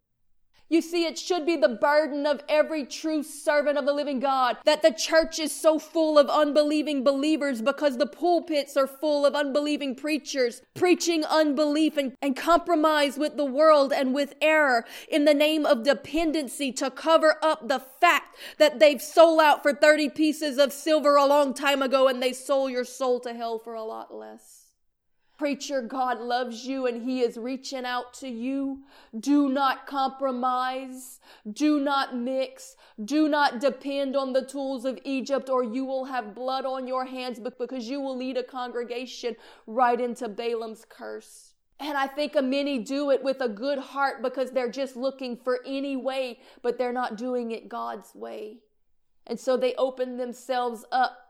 You 0.71 0.83
see, 0.83 1.07
it 1.07 1.19
should 1.19 1.47
be 1.47 1.57
the 1.57 1.69
burden 1.69 2.27
of 2.27 2.43
every 2.47 2.85
true 2.85 3.23
servant 3.23 3.79
of 3.79 3.87
the 3.87 3.93
living 3.95 4.21
God 4.21 4.59
that 4.67 4.83
the 4.83 4.91
church 4.91 5.39
is 5.39 5.51
so 5.51 5.79
full 5.79 6.19
of 6.19 6.29
unbelieving 6.29 7.03
believers 7.03 7.63
because 7.63 7.97
the 7.97 8.07
pulpits 8.07 8.77
are 8.77 8.87
full 8.87 9.25
of 9.25 9.35
unbelieving 9.35 9.95
preachers 9.95 10.61
preaching 10.75 11.25
unbelief 11.25 11.97
and, 11.97 12.13
and 12.21 12.37
compromise 12.37 13.17
with 13.17 13.39
the 13.39 13.45
world 13.45 13.95
and 13.95 14.15
with 14.15 14.35
error 14.43 14.85
in 15.09 15.25
the 15.25 15.33
name 15.33 15.65
of 15.65 15.85
dependency 15.85 16.71
to 16.73 16.91
cover 16.91 17.37
up 17.43 17.69
the 17.69 17.79
fact 17.79 18.37
that 18.59 18.79
they've 18.79 19.01
sold 19.01 19.41
out 19.41 19.63
for 19.63 19.73
30 19.73 20.11
pieces 20.11 20.59
of 20.59 20.73
silver 20.73 21.17
a 21.17 21.25
long 21.25 21.55
time 21.55 21.81
ago 21.81 22.09
and 22.09 22.23
they 22.23 22.33
sold 22.33 22.71
your 22.71 22.85
soul 22.85 23.21
to 23.21 23.33
hell 23.33 23.59
for 23.59 23.75
a 23.75 23.83
lot 23.83 24.15
less. 24.15 24.58
Preacher, 25.38 25.80
God 25.83 26.18
loves 26.21 26.66
you 26.66 26.87
and 26.87 27.00
He 27.00 27.21
is 27.21 27.37
reaching 27.37 27.85
out 27.85 28.12
to 28.14 28.28
you. 28.28 28.80
Do 29.21 29.49
not 29.49 29.87
compromise. 29.87 31.21
Do 31.52 31.78
not 31.78 32.16
mix. 32.16 32.75
Do 33.04 33.28
not 33.28 33.61
depend 33.61 34.16
on 34.16 34.33
the 34.33 34.45
tools 34.45 34.85
of 34.85 34.99
Egypt 35.04 35.49
or 35.49 35.62
you 35.62 35.85
will 35.85 36.07
have 36.07 36.35
blood 36.35 36.66
on 36.66 36.88
your 36.88 37.04
hands 37.04 37.38
because 37.38 37.88
you 37.88 38.00
will 38.00 38.16
lead 38.16 38.37
a 38.37 38.42
congregation 38.42 39.37
right 39.68 40.00
into 40.00 40.28
Balaam's 40.28 40.85
curse. 40.88 41.54
And 41.78 41.97
I 41.97 42.09
think 42.09 42.35
a 42.35 42.42
many 42.42 42.80
do 42.80 43.12
it 43.12 43.23
with 43.23 43.40
a 43.40 43.49
good 43.49 43.78
heart 43.78 44.23
because 44.23 44.50
they're 44.50 44.68
just 44.68 44.97
looking 44.97 45.37
for 45.37 45.61
any 45.64 45.97
way, 45.97 46.40
but 46.62 46.78
they're 46.78 46.92
not 46.92 47.16
doing 47.16 47.52
it 47.52 47.68
God's 47.68 48.12
way. 48.12 48.59
And 49.25 49.38
so 49.38 49.57
they 49.57 49.75
open 49.76 50.16
themselves 50.16 50.85
up 50.90 51.27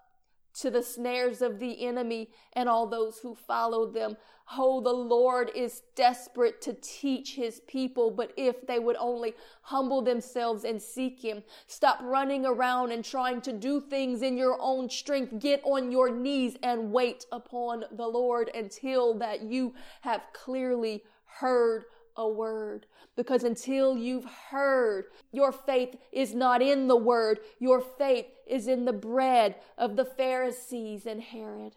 to 0.61 0.71
the 0.71 0.83
snares 0.83 1.43
of 1.43 1.59
the 1.59 1.87
enemy 1.87 2.31
and 2.55 2.69
all 2.69 2.87
those 2.87 3.19
who 3.19 3.35
follow 3.35 3.87
them. 3.91 4.17
Oh, 4.57 4.81
the 4.81 4.93
Lord 4.93 5.51
is 5.55 5.83
desperate 5.95 6.63
to 6.63 6.73
teach 6.73 7.35
his 7.35 7.61
people, 7.67 8.11
but 8.11 8.33
if 8.37 8.67
they 8.67 8.79
would 8.79 8.97
only 8.97 9.35
humble 9.63 10.01
themselves 10.01 10.65
and 10.65 10.81
seek 10.81 11.21
him, 11.21 11.43
stop 11.67 11.99
running 12.03 12.47
around 12.47 12.93
and 12.93 13.05
trying 13.05 13.43
to 13.43 13.53
do 13.53 13.81
things 13.81 14.23
in 14.23 14.39
your 14.39 14.57
own 14.61 14.89
strength, 14.89 15.39
get 15.39 15.63
on 15.65 15.93
your 15.93 16.11
knees 16.11 16.57
and 16.63 16.93
wait 16.93 17.27
upon 17.31 17.85
the 17.93 18.07
Lord 18.07 18.51
until 18.55 19.15
that 19.19 19.43
you 19.43 19.75
have 20.01 20.23
clearly 20.33 21.03
heard 21.25 21.85
a 22.19 22.29
word. 22.29 22.87
Because 23.17 23.45
until 23.45 23.97
you've 23.97 24.27
heard, 24.51 25.07
your 25.33 25.53
faith 25.53 25.97
is 26.13 26.35
not 26.35 26.61
in 26.61 26.89
the 26.89 26.97
word. 26.97 27.39
Your 27.59 27.81
faith 27.81 28.27
is 28.47 28.67
in 28.67 28.85
the 28.85 28.93
bread 28.93 29.55
of 29.79 29.97
the 29.97 30.05
Pharisees 30.05 31.07
and 31.07 31.23
Herod. 31.23 31.77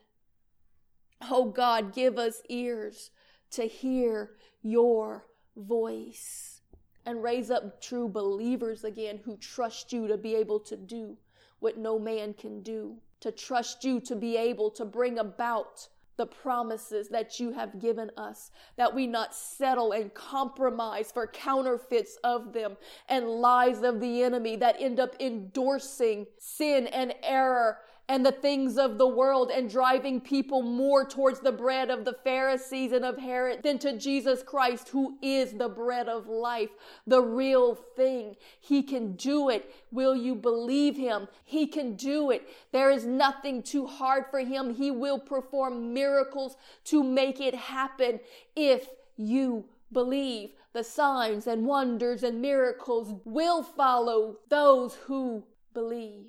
Oh 1.29 1.45
God, 1.45 1.93
give 1.93 2.17
us 2.17 2.41
ears 2.49 3.11
to 3.51 3.63
hear 3.63 4.31
your 4.63 5.25
voice 5.55 6.61
and 7.05 7.23
raise 7.23 7.51
up 7.51 7.81
true 7.81 8.07
believers 8.07 8.83
again 8.83 9.19
who 9.23 9.37
trust 9.37 9.93
you 9.93 10.07
to 10.07 10.17
be 10.17 10.35
able 10.35 10.59
to 10.59 10.75
do 10.75 11.17
what 11.59 11.77
no 11.77 11.99
man 11.99 12.33
can 12.33 12.61
do, 12.61 12.97
to 13.19 13.31
trust 13.31 13.83
you 13.83 13.99
to 13.99 14.15
be 14.15 14.35
able 14.37 14.71
to 14.71 14.83
bring 14.83 15.19
about 15.19 15.87
the 16.21 16.25
promises 16.27 17.09
that 17.09 17.39
you 17.39 17.51
have 17.51 17.79
given 17.79 18.11
us, 18.15 18.51
that 18.77 18.93
we 18.93 19.07
not 19.07 19.33
settle 19.33 19.91
and 19.91 20.13
compromise 20.13 21.11
for 21.11 21.25
counterfeits 21.25 22.15
of 22.23 22.53
them 22.53 22.77
and 23.09 23.27
lies 23.27 23.81
of 23.81 23.99
the 23.99 24.21
enemy 24.21 24.55
that 24.55 24.75
end 24.79 24.99
up 24.99 25.15
endorsing 25.19 26.27
sin 26.37 26.85
and 26.85 27.15
error 27.23 27.79
and 28.11 28.25
the 28.25 28.31
things 28.33 28.77
of 28.77 28.97
the 28.97 29.07
world 29.07 29.49
and 29.49 29.69
driving 29.69 30.19
people 30.19 30.61
more 30.61 31.07
towards 31.07 31.39
the 31.39 31.51
bread 31.51 31.89
of 31.89 32.03
the 32.03 32.17
Pharisees 32.25 32.91
and 32.91 33.05
of 33.05 33.17
Herod 33.17 33.63
than 33.63 33.79
to 33.79 33.97
Jesus 33.97 34.43
Christ, 34.43 34.89
who 34.89 35.17
is 35.21 35.53
the 35.53 35.69
bread 35.69 36.09
of 36.09 36.27
life, 36.27 36.71
the 37.07 37.21
real 37.21 37.73
thing. 37.73 38.35
He 38.59 38.83
can 38.83 39.13
do 39.13 39.47
it. 39.47 39.73
Will 39.93 40.13
you 40.13 40.35
believe 40.35 40.97
him? 40.97 41.29
He 41.45 41.67
can 41.67 41.95
do 41.95 42.31
it. 42.31 42.49
There 42.73 42.91
is 42.91 43.05
nothing 43.05 43.63
too 43.63 43.87
hard 43.87 44.25
for 44.29 44.39
him. 44.39 44.73
He 44.73 44.91
will 44.91 45.17
perform 45.17 45.93
miracles 45.93 46.57
to 46.85 47.05
make 47.05 47.39
it 47.39 47.55
happen 47.55 48.19
if 48.57 48.89
you 49.15 49.63
believe. 49.89 50.49
The 50.73 50.83
signs 50.83 51.47
and 51.47 51.65
wonders 51.65 52.23
and 52.23 52.41
miracles 52.41 53.21
will 53.23 53.63
follow 53.63 54.39
those 54.49 54.95
who 55.05 55.45
believe. 55.73 56.25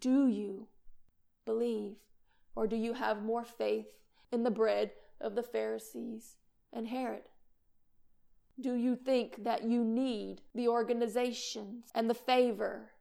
Do 0.00 0.28
you? 0.28 0.68
Believe? 1.50 1.96
Or 2.54 2.68
do 2.68 2.76
you 2.76 2.94
have 2.94 3.24
more 3.24 3.44
faith 3.44 3.88
in 4.30 4.44
the 4.44 4.50
bread 4.52 4.92
of 5.20 5.34
the 5.34 5.42
Pharisees 5.42 6.36
and 6.72 6.86
Herod? 6.86 7.24
Do 8.60 8.74
you 8.74 8.94
think 8.94 9.42
that 9.42 9.64
you 9.64 9.84
need 9.84 10.42
the 10.54 10.68
organizations 10.68 11.90
and 11.92 12.08
the 12.08 12.14
favor 12.14 12.92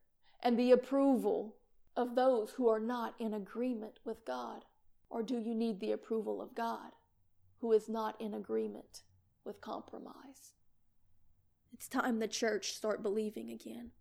and 0.42 0.58
the 0.58 0.72
approval 0.72 1.58
of 1.96 2.16
those 2.16 2.52
who 2.52 2.68
are 2.70 2.80
not 2.80 3.14
in 3.20 3.36
agreement 3.36 4.00
with 4.04 4.26
God? 4.26 4.66
Or 5.12 5.22
do 5.22 5.38
you 5.38 5.54
need 5.54 5.80
the 5.80 5.92
approval 5.92 6.42
of 6.42 6.56
God 6.56 6.92
who 7.62 7.72
is 7.74 7.88
not 7.88 8.20
in 8.20 8.34
agreement 8.34 9.04
with 9.46 9.62
compromise? 9.62 10.54
It's 11.74 11.88
time 11.88 12.18
the 12.18 12.28
church 12.28 12.72
start 12.72 13.04
believing 13.04 13.52
again. 13.52 13.92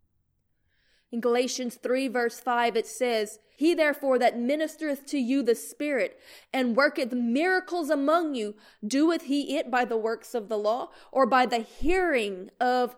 In 1.11 1.21
Galatians 1.21 1.77
3 1.77 2.09
verse 2.09 2.39
5 2.39 2.77
it 2.77 2.87
says, 2.87 3.39
He 3.57 3.75
therefore 3.75 4.19
that 4.19 4.37
ministereth 4.37 5.07
to 5.07 5.19
you 5.19 5.43
the 5.43 5.55
Spirit 5.55 6.21
and 6.53 6.77
worketh 6.77 7.13
miracles 7.13 7.89
among 7.89 8.35
you, 8.35 8.57
doeth 8.87 9.23
he 9.23 9.57
it 9.57 9.71
by 9.71 9.85
the 9.85 9.97
works 9.97 10.35
of 10.35 10.49
the 10.49 10.59
law 10.59 10.91
or 11.11 11.25
by 11.25 11.47
the 11.47 11.59
hearing 11.59 12.51
of 12.61 12.97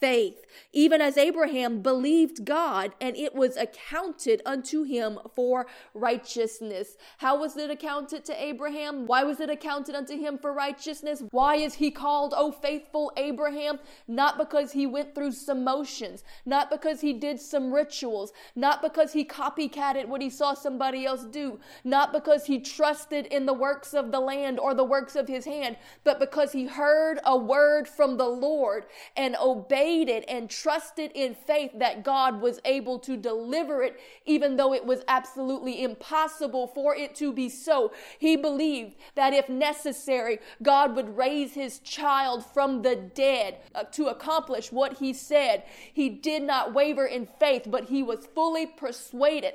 faith, 0.00 0.46
even 0.72 1.00
as 1.00 1.16
Abraham 1.16 1.80
believed 1.80 2.44
God 2.44 2.92
and 3.00 3.16
it 3.16 3.34
was 3.34 3.56
accounted 3.56 4.42
unto 4.44 4.82
him 4.82 5.18
for 5.34 5.66
righteousness. 5.94 6.96
How 7.18 7.38
was 7.38 7.56
it 7.56 7.70
accounted 7.70 8.24
to 8.26 8.42
Abraham? 8.42 9.06
Why 9.06 9.24
was 9.24 9.40
it 9.40 9.50
accounted 9.50 9.94
unto 9.94 10.18
him 10.18 10.38
for 10.38 10.52
righteousness? 10.52 11.22
Why 11.30 11.56
is 11.56 11.74
he 11.74 11.90
called, 11.90 12.34
O 12.36 12.52
faithful 12.52 13.12
Abraham? 13.16 13.78
Not 14.06 14.38
because 14.38 14.72
he 14.72 14.86
went 14.86 15.14
through 15.14 15.32
some 15.32 15.64
motions, 15.64 16.24
not 16.44 16.70
because 16.70 17.00
he 17.00 17.12
did 17.12 17.40
some 17.40 17.72
rituals, 17.72 18.32
not 18.54 18.82
because 18.82 19.12
he 19.12 19.24
copycatted 19.24 20.06
what 20.06 20.22
he 20.22 20.30
saw 20.30 20.54
somebody 20.54 21.06
else 21.06 21.24
do, 21.24 21.58
not 21.84 22.12
because 22.12 22.46
he 22.46 22.58
trusted 22.58 23.26
in 23.26 23.46
the 23.46 23.54
works 23.54 23.94
of 23.94 24.12
the 24.12 24.20
land 24.20 24.58
or 24.58 24.74
the 24.74 24.84
works 24.84 25.16
of 25.16 25.28
his 25.28 25.44
hand, 25.44 25.76
but 26.04 26.18
because 26.18 26.52
he 26.52 26.66
heard 26.66 27.18
a 27.24 27.36
word 27.36 27.88
from 27.88 28.16
the 28.16 28.28
Lord 28.28 28.84
and 29.16 29.36
obeyed 29.40 29.85
it 29.86 30.24
and 30.28 30.48
trusted 30.48 31.10
in 31.14 31.34
faith 31.34 31.72
that 31.74 32.04
God 32.04 32.40
was 32.40 32.60
able 32.64 32.98
to 33.00 33.16
deliver 33.16 33.82
it, 33.82 33.98
even 34.24 34.56
though 34.56 34.72
it 34.72 34.84
was 34.84 35.02
absolutely 35.08 35.82
impossible 35.82 36.66
for 36.66 36.94
it 36.94 37.14
to 37.16 37.32
be 37.32 37.48
so. 37.48 37.92
He 38.18 38.36
believed 38.36 38.96
that 39.14 39.32
if 39.32 39.48
necessary, 39.48 40.38
God 40.62 40.94
would 40.96 41.16
raise 41.16 41.54
his 41.54 41.78
child 41.80 42.44
from 42.46 42.82
the 42.82 42.96
dead 42.96 43.58
uh, 43.74 43.84
to 43.92 44.06
accomplish 44.06 44.72
what 44.72 44.98
he 44.98 45.12
said. 45.12 45.64
He 45.92 46.08
did 46.08 46.42
not 46.42 46.72
waver 46.72 47.06
in 47.06 47.26
faith, 47.26 47.64
but 47.66 47.84
he 47.84 48.02
was 48.02 48.26
fully 48.34 48.66
persuaded 48.66 49.54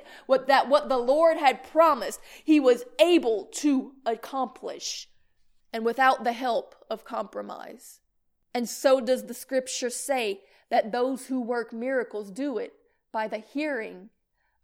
that 0.52 0.68
what 0.68 0.88
the 0.88 0.98
Lord 0.98 1.38
had 1.38 1.62
promised, 1.62 2.20
he 2.44 2.60
was 2.60 2.84
able 3.00 3.44
to 3.52 3.92
accomplish 4.04 5.08
and 5.72 5.84
without 5.84 6.24
the 6.24 6.32
help 6.32 6.74
of 6.90 7.04
compromise. 7.04 8.00
And 8.54 8.68
so 8.68 9.00
does 9.00 9.26
the 9.26 9.34
scripture 9.34 9.90
say 9.90 10.40
that 10.70 10.92
those 10.92 11.26
who 11.26 11.40
work 11.40 11.72
miracles 11.72 12.30
do 12.30 12.58
it 12.58 12.72
by 13.12 13.28
the 13.28 13.38
hearing 13.38 14.10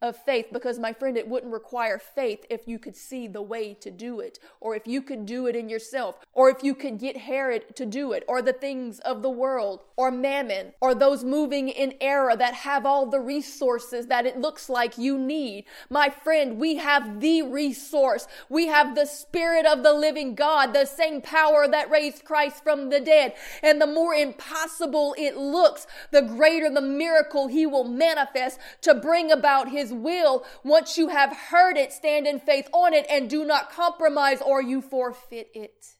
of 0.01 0.17
faith 0.17 0.47
because 0.53 0.79
my 0.79 0.93
friend 0.93 1.17
it 1.17 1.29
wouldn't 1.29 1.53
require 1.53 1.99
faith 1.99 2.45
if 2.49 2.69
you 2.69 2.79
could 2.79 2.97
see 2.97 3.27
the 3.27 3.43
way 3.43 3.75
to 3.75 3.91
do 3.91 4.21
it 4.21 4.39
or 4.61 4.77
if 4.77 4.87
you 4.87 5.03
could 5.03 5.27
do 5.27 5.47
it 5.47 5.57
in 5.57 5.69
yourself 5.69 6.17
or 6.33 6.49
if 6.49 6.63
you 6.63 6.75
could 6.75 6.99
get 6.99 7.17
Herod 7.17 7.75
to 7.75 7.85
do 7.85 8.13
it 8.13 8.25
or 8.29 8.41
the 8.41 8.53
things 8.53 9.01
of 9.01 9.23
the 9.23 9.31
world 9.31 9.81
or 9.97 10.11
mammon 10.11 10.73
or 10.81 10.95
those 10.95 11.25
moving 11.25 11.69
in 11.69 11.95
error 12.01 12.37
that 12.37 12.55
have 12.55 12.87
all 12.87 13.07
the 13.07 13.21
resources 13.21 14.07
that 14.07 14.25
it 14.25 14.41
looks 14.41 14.69
like 14.69 14.97
you 14.97 15.19
need. 15.19 15.65
My 15.91 16.09
friend 16.09 16.59
we 16.59 16.77
have 16.77 17.21
the 17.21 17.43
resource. 17.43 18.29
We 18.49 18.69
have 18.69 18.95
the 18.95 19.07
spirit 19.07 19.67
of 19.67 19.83
the 19.83 19.93
living 19.93 20.35
God 20.35 20.73
the 20.73 20.85
same 20.85 21.21
power 21.21 21.67
that 21.67 21.91
raised 21.91 22.25
Christ 22.25 22.63
from 22.63 22.91
the 22.91 23.01
dead. 23.01 23.35
And 23.63 23.81
the 23.81 23.87
more 23.87 24.15
impossible 24.15 25.15
it 25.19 25.37
looks 25.37 25.87
the 26.13 26.23
greater 26.23 26.71
the 26.71 26.81
miracle 26.81 27.49
he 27.49 27.67
will 27.67 27.85
manifest 27.85 28.61
to 28.83 28.95
bring 28.95 29.33
about 29.33 29.71
his 29.71 29.88
his 29.89 29.99
will. 29.99 30.45
Once 30.63 30.99
you 30.99 31.09
have 31.09 31.37
heard 31.51 31.77
it, 31.77 31.93
stand 31.93 32.27
in 32.27 32.39
faith 32.39 32.69
on 32.73 32.93
it 32.93 33.07
and 33.11 33.31
do 33.31 33.45
not 33.45 33.71
compromise 33.71 34.41
or 34.43 34.63
you 34.63 34.81
forfeit 34.81 35.51
it. 35.55 35.95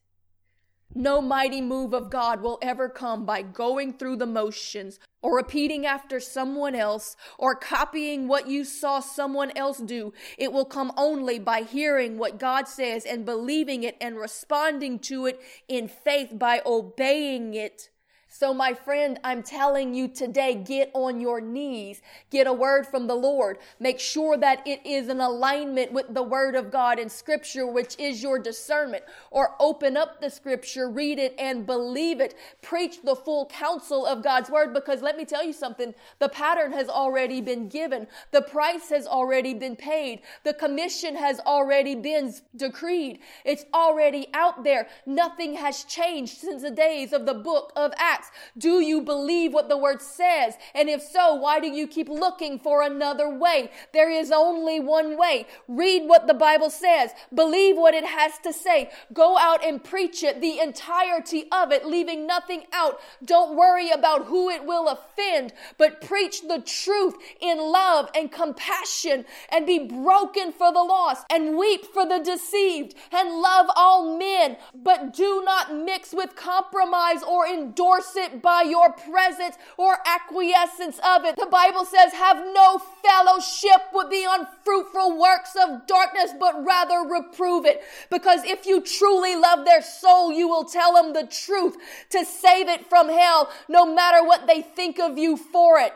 No 0.95 1.21
mighty 1.21 1.61
move 1.61 1.93
of 1.93 2.11
God 2.11 2.41
will 2.41 2.59
ever 2.63 2.89
come 2.89 3.27
by 3.27 3.43
going 3.43 3.93
through 3.93 4.17
the 4.17 4.27
motions 4.27 4.99
or 5.21 5.37
repeating 5.37 5.85
after 5.85 6.19
someone 6.19 6.75
else 6.75 7.15
or 7.39 7.55
copying 7.55 8.27
what 8.27 8.49
you 8.49 8.65
saw 8.65 9.01
someone 9.01 9.53
else 9.55 9.79
do. 9.79 10.13
It 10.39 10.53
will 10.53 10.65
come 10.65 10.93
only 10.97 11.39
by 11.39 11.63
hearing 11.63 12.17
what 12.17 12.39
God 12.39 12.69
says 12.69 13.05
and 13.05 13.27
believing 13.27 13.85
it 13.85 13.97
and 14.01 14.17
responding 14.17 14.99
to 15.01 15.27
it 15.27 15.41
in 15.69 15.89
faith 15.89 16.39
by 16.39 16.63
obeying 16.65 17.55
it. 17.55 17.91
So, 18.31 18.53
my 18.53 18.75
friend, 18.75 19.19
I'm 19.25 19.43
telling 19.43 19.95
you 19.95 20.07
today, 20.07 20.55
get 20.55 20.91
on 20.93 21.19
your 21.19 21.41
knees. 21.41 22.03
Get 22.31 22.47
a 22.47 22.53
word 22.53 22.87
from 22.87 23.07
the 23.07 23.15
Lord. 23.15 23.57
Make 23.81 23.99
sure 23.99 24.37
that 24.37 24.67
it 24.67 24.85
is 24.85 25.09
in 25.09 25.21
alignment 25.21 25.93
with 25.93 26.13
the 26.13 26.23
word 26.23 26.55
of 26.55 26.71
God 26.71 26.99
in 26.99 27.09
scripture, 27.09 27.67
which 27.67 27.99
is 27.99 28.23
your 28.23 28.39
discernment. 28.39 29.05
Or 29.31 29.55
open 29.59 29.97
up 29.97 30.21
the 30.21 30.29
scripture, 30.29 30.91
read 30.91 31.19
it, 31.19 31.35
and 31.39 31.65
believe 31.65 32.21
it. 32.21 32.35
Preach 32.61 33.01
the 33.03 33.17
full 33.17 33.47
counsel 33.47 34.05
of 34.05 34.23
God's 34.23 34.51
word 34.51 34.75
because 34.75 35.01
let 35.01 35.17
me 35.17 35.25
tell 35.25 35.45
you 35.45 35.55
something 35.55 35.95
the 36.19 36.29
pattern 36.29 36.73
has 36.73 36.91
already 36.91 37.41
been 37.41 37.67
given, 37.69 38.07
the 38.31 38.43
price 38.43 38.91
has 38.91 39.07
already 39.07 39.55
been 39.55 39.75
paid, 39.75 40.21
the 40.45 40.53
commission 40.53 41.17
has 41.17 41.41
already 41.41 41.95
been 41.95 42.35
decreed. 42.55 43.21
It's 43.47 43.65
already 43.73 44.29
out 44.35 44.65
there. 44.65 44.87
Nothing 45.07 45.55
has 45.55 45.85
changed 45.85 46.37
since 46.39 46.61
the 46.61 46.71
days 46.71 47.15
of 47.15 47.25
the 47.25 47.35
book 47.35 47.73
of 47.75 47.93
Acts. 47.97 48.18
Acts. 48.19 48.31
Do 48.57 48.81
you 48.81 49.01
believe 49.01 49.53
what 49.53 49.69
the 49.69 49.77
word 49.77 50.03
says? 50.03 50.55
And 50.75 50.89
if 50.89 51.03
so, 51.03 51.35
why 51.35 51.61
do 51.61 51.69
you 51.69 51.87
keep 51.87 52.09
looking 52.09 52.59
for 52.59 52.83
another 52.83 53.29
way? 53.29 53.71
There 53.93 54.11
is 54.11 54.31
only 54.31 54.81
one 54.81 55.17
way. 55.17 55.47
Read 55.69 56.09
what 56.09 56.27
the 56.27 56.35
Bible 56.35 56.71
says. 56.71 57.11
Believe 57.35 57.77
what 57.77 57.95
it 57.95 58.05
has 58.05 58.33
to 58.45 58.53
say. 58.53 58.91
Go 59.13 59.39
out 59.39 59.65
and 59.65 59.83
preach 59.83 60.23
it, 60.23 60.41
the 60.41 60.61
entirety 60.61 61.47
of 61.53 61.73
it, 61.73 61.87
leaving 61.87 62.27
nothing 62.27 62.65
out. 62.73 63.01
Don't 63.25 63.57
worry 63.57 63.91
about 63.91 64.27
who 64.27 64.51
it 64.51 64.65
will 64.65 64.89
offend, 64.89 65.53
but 65.77 66.01
preach 66.01 66.43
the 66.43 66.61
truth 66.61 67.15
in 67.41 67.59
love 67.59 68.11
and 68.15 68.33
compassion 68.33 69.25
and 69.51 69.67
be 69.67 69.79
broken 69.79 70.53
for 70.53 70.73
the 70.73 70.83
lost 70.83 71.25
and 71.31 71.57
weep 71.57 71.85
for 71.87 72.07
the 72.07 72.19
deceived 72.19 72.95
and 73.13 73.41
love 73.41 73.67
all 73.77 74.19
men, 74.19 74.57
but 74.75 75.13
do 75.13 75.43
not 75.45 75.75
mix 75.75 76.13
with 76.13 76.37
compromise 76.37 77.23
or 77.23 77.47
endorse 77.47 78.08
it 78.17 78.43
by 78.43 78.63
your 78.63 78.93
presence 78.93 79.57
or 79.77 79.99
acquiescence 80.07 80.99
of 81.05 81.25
it. 81.25 81.37
The 81.37 81.47
Bible 81.47 81.85
says, 81.85 82.13
have 82.13 82.39
no 82.53 82.81
fellowship 83.05 83.83
with 83.93 84.11
the 84.11 84.27
unfruitful 84.29 85.19
works 85.19 85.57
of 85.57 85.87
darkness, 85.87 86.33
but 86.39 86.65
rather 86.65 87.09
reprove 87.09 87.65
it. 87.67 87.83
Because 88.11 88.45
if 88.45 88.67
you 88.67 88.81
truly 88.81 89.37
love 89.37 89.65
their 89.65 89.83
soul, 89.83 90.33
you 90.33 90.49
will 90.49 90.65
tell 90.65 90.95
them 90.95 91.13
the 91.13 91.27
truth 91.27 91.77
to 92.11 92.25
save 92.25 92.69
it 92.69 92.89
from 92.89 93.09
hell, 93.09 93.51
no 93.69 93.87
matter 93.87 94.25
what 94.25 94.47
they 94.47 94.63
think 94.63 94.99
of 94.99 95.19
you 95.19 95.37
for 95.37 95.79
it. 95.79 95.93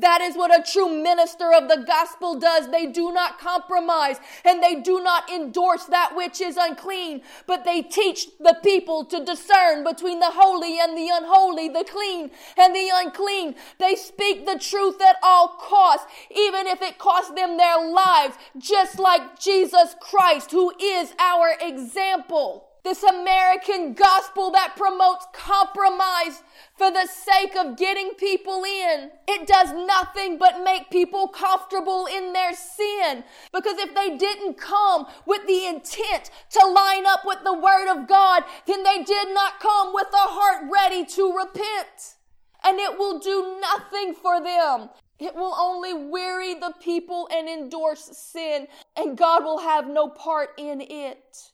That 0.00 0.20
is 0.20 0.36
what 0.36 0.56
a 0.56 0.62
true 0.62 1.02
minister 1.02 1.52
of 1.52 1.68
the 1.68 1.82
gospel 1.84 2.38
does. 2.38 2.70
They 2.70 2.86
do 2.86 3.12
not 3.12 3.40
compromise 3.40 4.18
and 4.44 4.62
they 4.62 4.76
do 4.76 5.02
not 5.02 5.28
endorse 5.28 5.86
that 5.86 6.14
which 6.14 6.40
is 6.40 6.56
unclean, 6.56 7.22
but 7.48 7.64
they 7.64 7.82
teach 7.82 8.28
the 8.38 8.56
people 8.62 9.04
to 9.06 9.24
discern 9.24 9.82
between 9.82 10.20
the 10.20 10.30
holy 10.30 10.78
and 10.78 10.96
the 10.96 11.10
unholy, 11.12 11.68
the 11.68 11.84
clean 11.84 12.30
and 12.56 12.74
the 12.74 12.90
unclean. 12.94 13.56
They 13.78 13.96
speak 13.96 14.46
the 14.46 14.58
truth 14.58 15.02
at 15.02 15.16
all 15.20 15.48
costs, 15.48 16.06
even 16.30 16.68
if 16.68 16.80
it 16.80 16.98
costs 16.98 17.32
them 17.32 17.56
their 17.56 17.84
lives, 17.90 18.36
just 18.56 19.00
like 19.00 19.40
Jesus 19.40 19.96
Christ, 20.00 20.52
who 20.52 20.72
is 20.78 21.12
our 21.18 21.56
example. 21.60 22.67
This 22.84 23.02
American 23.02 23.94
gospel 23.94 24.50
that 24.52 24.74
promotes 24.76 25.26
compromise 25.32 26.42
for 26.76 26.90
the 26.90 27.06
sake 27.06 27.56
of 27.56 27.76
getting 27.76 28.10
people 28.14 28.62
in. 28.64 29.10
It 29.26 29.46
does 29.46 29.72
nothing 29.72 30.38
but 30.38 30.62
make 30.62 30.90
people 30.90 31.28
comfortable 31.28 32.06
in 32.06 32.32
their 32.32 32.54
sin. 32.54 33.24
Because 33.52 33.78
if 33.78 33.94
they 33.94 34.16
didn't 34.16 34.58
come 34.58 35.06
with 35.26 35.46
the 35.46 35.66
intent 35.66 36.30
to 36.50 36.66
line 36.66 37.04
up 37.06 37.22
with 37.24 37.40
the 37.44 37.52
word 37.52 37.90
of 37.90 38.08
God, 38.08 38.44
then 38.66 38.84
they 38.84 39.02
did 39.02 39.34
not 39.34 39.60
come 39.60 39.92
with 39.92 40.08
a 40.12 40.28
heart 40.28 40.70
ready 40.70 41.04
to 41.04 41.36
repent. 41.36 42.16
And 42.64 42.78
it 42.78 42.98
will 42.98 43.18
do 43.18 43.58
nothing 43.60 44.14
for 44.14 44.40
them. 44.40 44.90
It 45.18 45.34
will 45.34 45.54
only 45.58 45.94
weary 45.94 46.54
the 46.54 46.74
people 46.80 47.28
and 47.32 47.48
endorse 47.48 48.04
sin, 48.16 48.68
and 48.96 49.18
God 49.18 49.42
will 49.42 49.58
have 49.58 49.88
no 49.88 50.08
part 50.08 50.50
in 50.56 50.80
it 50.80 51.50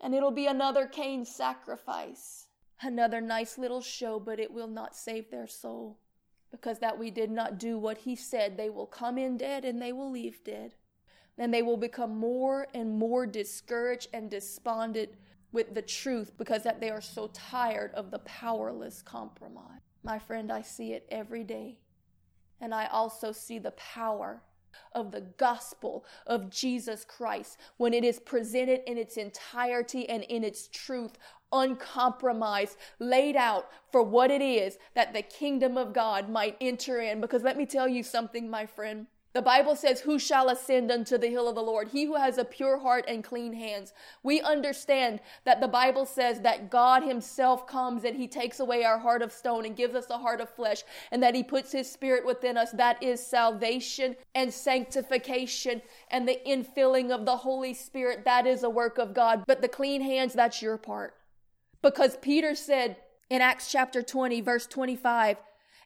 and 0.00 0.14
it'll 0.14 0.30
be 0.30 0.46
another 0.46 0.86
Cain 0.86 1.24
sacrifice. 1.24 2.46
Another 2.82 3.20
nice 3.20 3.58
little 3.58 3.82
show, 3.82 4.18
but 4.18 4.40
it 4.40 4.52
will 4.52 4.68
not 4.68 4.96
save 4.96 5.30
their 5.30 5.46
soul. 5.46 5.98
Because 6.50 6.78
that 6.78 6.98
we 6.98 7.10
did 7.10 7.30
not 7.30 7.58
do 7.58 7.78
what 7.78 7.98
he 7.98 8.16
said. 8.16 8.56
They 8.56 8.70
will 8.70 8.86
come 8.86 9.18
in 9.18 9.36
dead 9.36 9.64
and 9.64 9.80
they 9.80 9.92
will 9.92 10.10
leave 10.10 10.42
dead. 10.42 10.74
And 11.38 11.52
they 11.52 11.62
will 11.62 11.76
become 11.76 12.16
more 12.16 12.66
and 12.74 12.98
more 12.98 13.26
discouraged 13.26 14.08
and 14.12 14.30
despondent 14.30 15.10
with 15.52 15.74
the 15.74 15.82
truth 15.82 16.32
because 16.38 16.62
that 16.62 16.80
they 16.80 16.90
are 16.90 17.00
so 17.00 17.28
tired 17.32 17.92
of 17.94 18.10
the 18.10 18.18
powerless 18.20 19.02
compromise. 19.02 19.80
My 20.02 20.18
friend, 20.18 20.50
I 20.50 20.62
see 20.62 20.92
it 20.92 21.06
every 21.10 21.44
day. 21.44 21.78
And 22.60 22.74
I 22.74 22.86
also 22.86 23.32
see 23.32 23.58
the 23.58 23.72
power 23.72 24.42
of 24.92 25.12
the 25.12 25.20
gospel 25.20 26.04
of 26.26 26.50
Jesus 26.50 27.04
Christ 27.04 27.58
when 27.76 27.94
it 27.94 28.04
is 28.04 28.20
presented 28.20 28.80
in 28.86 28.98
its 28.98 29.16
entirety 29.16 30.08
and 30.08 30.22
in 30.24 30.44
its 30.44 30.68
truth, 30.68 31.18
uncompromised, 31.52 32.76
laid 32.98 33.36
out 33.36 33.68
for 33.90 34.02
what 34.02 34.30
it 34.30 34.42
is 34.42 34.78
that 34.94 35.12
the 35.12 35.22
kingdom 35.22 35.76
of 35.76 35.92
God 35.92 36.28
might 36.28 36.56
enter 36.60 37.00
in. 37.00 37.20
Because 37.20 37.42
let 37.42 37.56
me 37.56 37.66
tell 37.66 37.88
you 37.88 38.02
something, 38.02 38.48
my 38.48 38.66
friend. 38.66 39.06
The 39.32 39.42
Bible 39.42 39.76
says, 39.76 40.00
Who 40.00 40.18
shall 40.18 40.48
ascend 40.48 40.90
unto 40.90 41.16
the 41.16 41.28
hill 41.28 41.48
of 41.48 41.54
the 41.54 41.62
Lord? 41.62 41.88
He 41.88 42.04
who 42.04 42.16
has 42.16 42.36
a 42.36 42.44
pure 42.44 42.78
heart 42.78 43.04
and 43.06 43.22
clean 43.22 43.52
hands. 43.52 43.92
We 44.24 44.40
understand 44.40 45.20
that 45.44 45.60
the 45.60 45.68
Bible 45.68 46.04
says 46.04 46.40
that 46.40 46.68
God 46.68 47.04
Himself 47.04 47.66
comes 47.66 48.02
and 48.02 48.16
He 48.16 48.26
takes 48.26 48.58
away 48.58 48.82
our 48.82 48.98
heart 48.98 49.22
of 49.22 49.30
stone 49.30 49.64
and 49.64 49.76
gives 49.76 49.94
us 49.94 50.10
a 50.10 50.18
heart 50.18 50.40
of 50.40 50.50
flesh, 50.50 50.82
and 51.12 51.22
that 51.22 51.36
He 51.36 51.44
puts 51.44 51.70
His 51.70 51.90
Spirit 51.90 52.26
within 52.26 52.56
us. 52.56 52.72
That 52.72 53.00
is 53.00 53.24
salvation 53.24 54.16
and 54.34 54.52
sanctification 54.52 55.80
and 56.10 56.26
the 56.26 56.40
infilling 56.44 57.12
of 57.12 57.24
the 57.24 57.36
Holy 57.36 57.74
Spirit. 57.74 58.24
That 58.24 58.48
is 58.48 58.64
a 58.64 58.70
work 58.70 58.98
of 58.98 59.14
God. 59.14 59.44
But 59.46 59.62
the 59.62 59.68
clean 59.68 60.02
hands, 60.02 60.32
that's 60.32 60.60
your 60.60 60.76
part. 60.76 61.14
Because 61.82 62.16
Peter 62.16 62.56
said 62.56 62.96
in 63.30 63.40
Acts 63.40 63.70
chapter 63.70 64.02
20, 64.02 64.40
verse 64.40 64.66
25, 64.66 65.36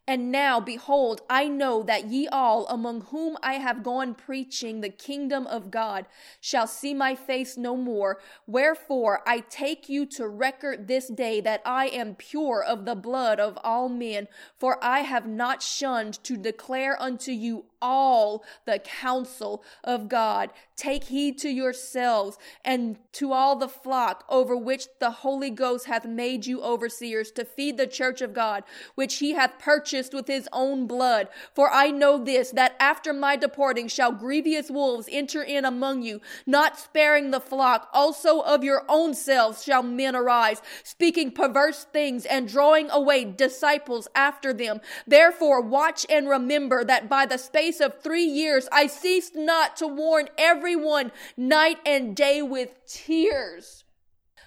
And 0.07 0.31
now, 0.31 0.61
behold, 0.61 1.23
I 1.31 1.49
know 1.49 1.83
that 1.83 2.09
ye 2.09 2.29
all, 2.29 2.67
among 2.67 3.03
whom 3.07 3.39
I 3.43 3.55
have 3.55 3.83
gone 3.83 4.15
preaching 4.15 4.81
the 4.81 4.91
kingdom 4.91 5.47
of 5.47 5.71
God, 5.71 6.05
shall 6.43 6.67
see 6.67 6.93
my 6.93 7.15
face 7.15 7.57
no 7.57 7.75
more. 7.75 8.21
Wherefore 8.47 9.23
I 9.27 9.41
take 9.41 9.89
you 9.89 10.05
to 10.07 10.29
record 10.29 10.89
this 10.89 11.09
day 11.09 11.41
that 11.41 11.63
I 11.65 11.87
am 11.87 12.17
pure 12.17 12.63
of 12.63 12.85
the 12.85 12.95
blood 12.95 13.41
of 13.41 13.59
all 13.65 13.89
men, 13.89 14.29
for 14.59 14.83
I 14.85 15.01
have 15.01 15.27
not 15.27 15.63
shunned 15.63 16.23
to 16.25 16.37
declare 16.37 17.01
unto 17.01 17.33
you 17.33 17.65
all 17.85 18.43
the 18.65 18.79
counsel 18.79 19.63
of 19.85 20.09
God. 20.09 20.51
Take 20.75 21.05
heed 21.05 21.39
to 21.39 21.51
yourselves 21.51 22.39
and 22.65 22.99
to 23.13 23.33
all 23.33 23.57
the 23.57 23.69
flock 23.69 24.25
over 24.29 24.57
which 24.57 24.87
the 25.01 25.11
Holy 25.11 25.51
Ghost 25.51 25.87
hath 25.87 26.07
made 26.07 26.47
you 26.47 26.63
overseers 26.63 27.31
to 27.33 27.45
feed 27.45 27.77
the 27.77 27.87
church 27.87 28.23
of 28.23 28.33
God, 28.33 28.65
which 28.95 29.17
he 29.17 29.35
hath 29.35 29.59
purchased 29.59 30.15
with 30.15 30.27
his 30.27 30.49
own 30.51 30.87
blood. 30.87 31.29
For 31.55 31.71
I 31.71 31.91
know 31.91 32.17
this, 32.17 32.51
that 32.53 32.75
after 32.81 33.13
my 33.13 33.37
departing 33.37 33.87
shall 33.87 34.13
grievous 34.13 34.71
wolves 34.71 35.09
enter 35.13 35.43
in 35.43 35.67
among 35.67 36.03
you, 36.03 36.23
not 36.47 36.79
sparing 36.79 37.31
the 37.31 37.41
flock. 37.41 37.91
Also 37.93 38.41
of 38.41 38.65
your 38.65 38.85
own 38.89 39.13
selves 39.13 39.63
shall 39.63 39.83
men 39.83 40.17
arise, 40.17 40.63
speaking 40.83 41.31
perverse 41.31 41.85
things 41.85 42.25
and 42.25 42.49
drawing 42.49 42.91
away 42.91 43.25
disciples 43.25 44.09
after 44.15 44.55
them. 44.55 44.81
Therefore 45.07 45.61
watch 45.61 46.07
and 46.09 46.29
remember 46.29 46.83
that 46.83 47.11
by 47.11 47.27
the 47.27 47.37
space 47.37 47.74
space 47.75 47.85
of 47.85 48.03
three 48.03 48.25
years, 48.25 48.69
I 48.73 48.87
ceased 48.87 49.35
not 49.35 49.77
to 49.77 49.87
warn 49.87 50.29
everyone 50.39 51.13
night 51.37 51.79
and 51.85 52.15
day 52.15 52.43
with 52.43 52.71
tears. 52.87 53.85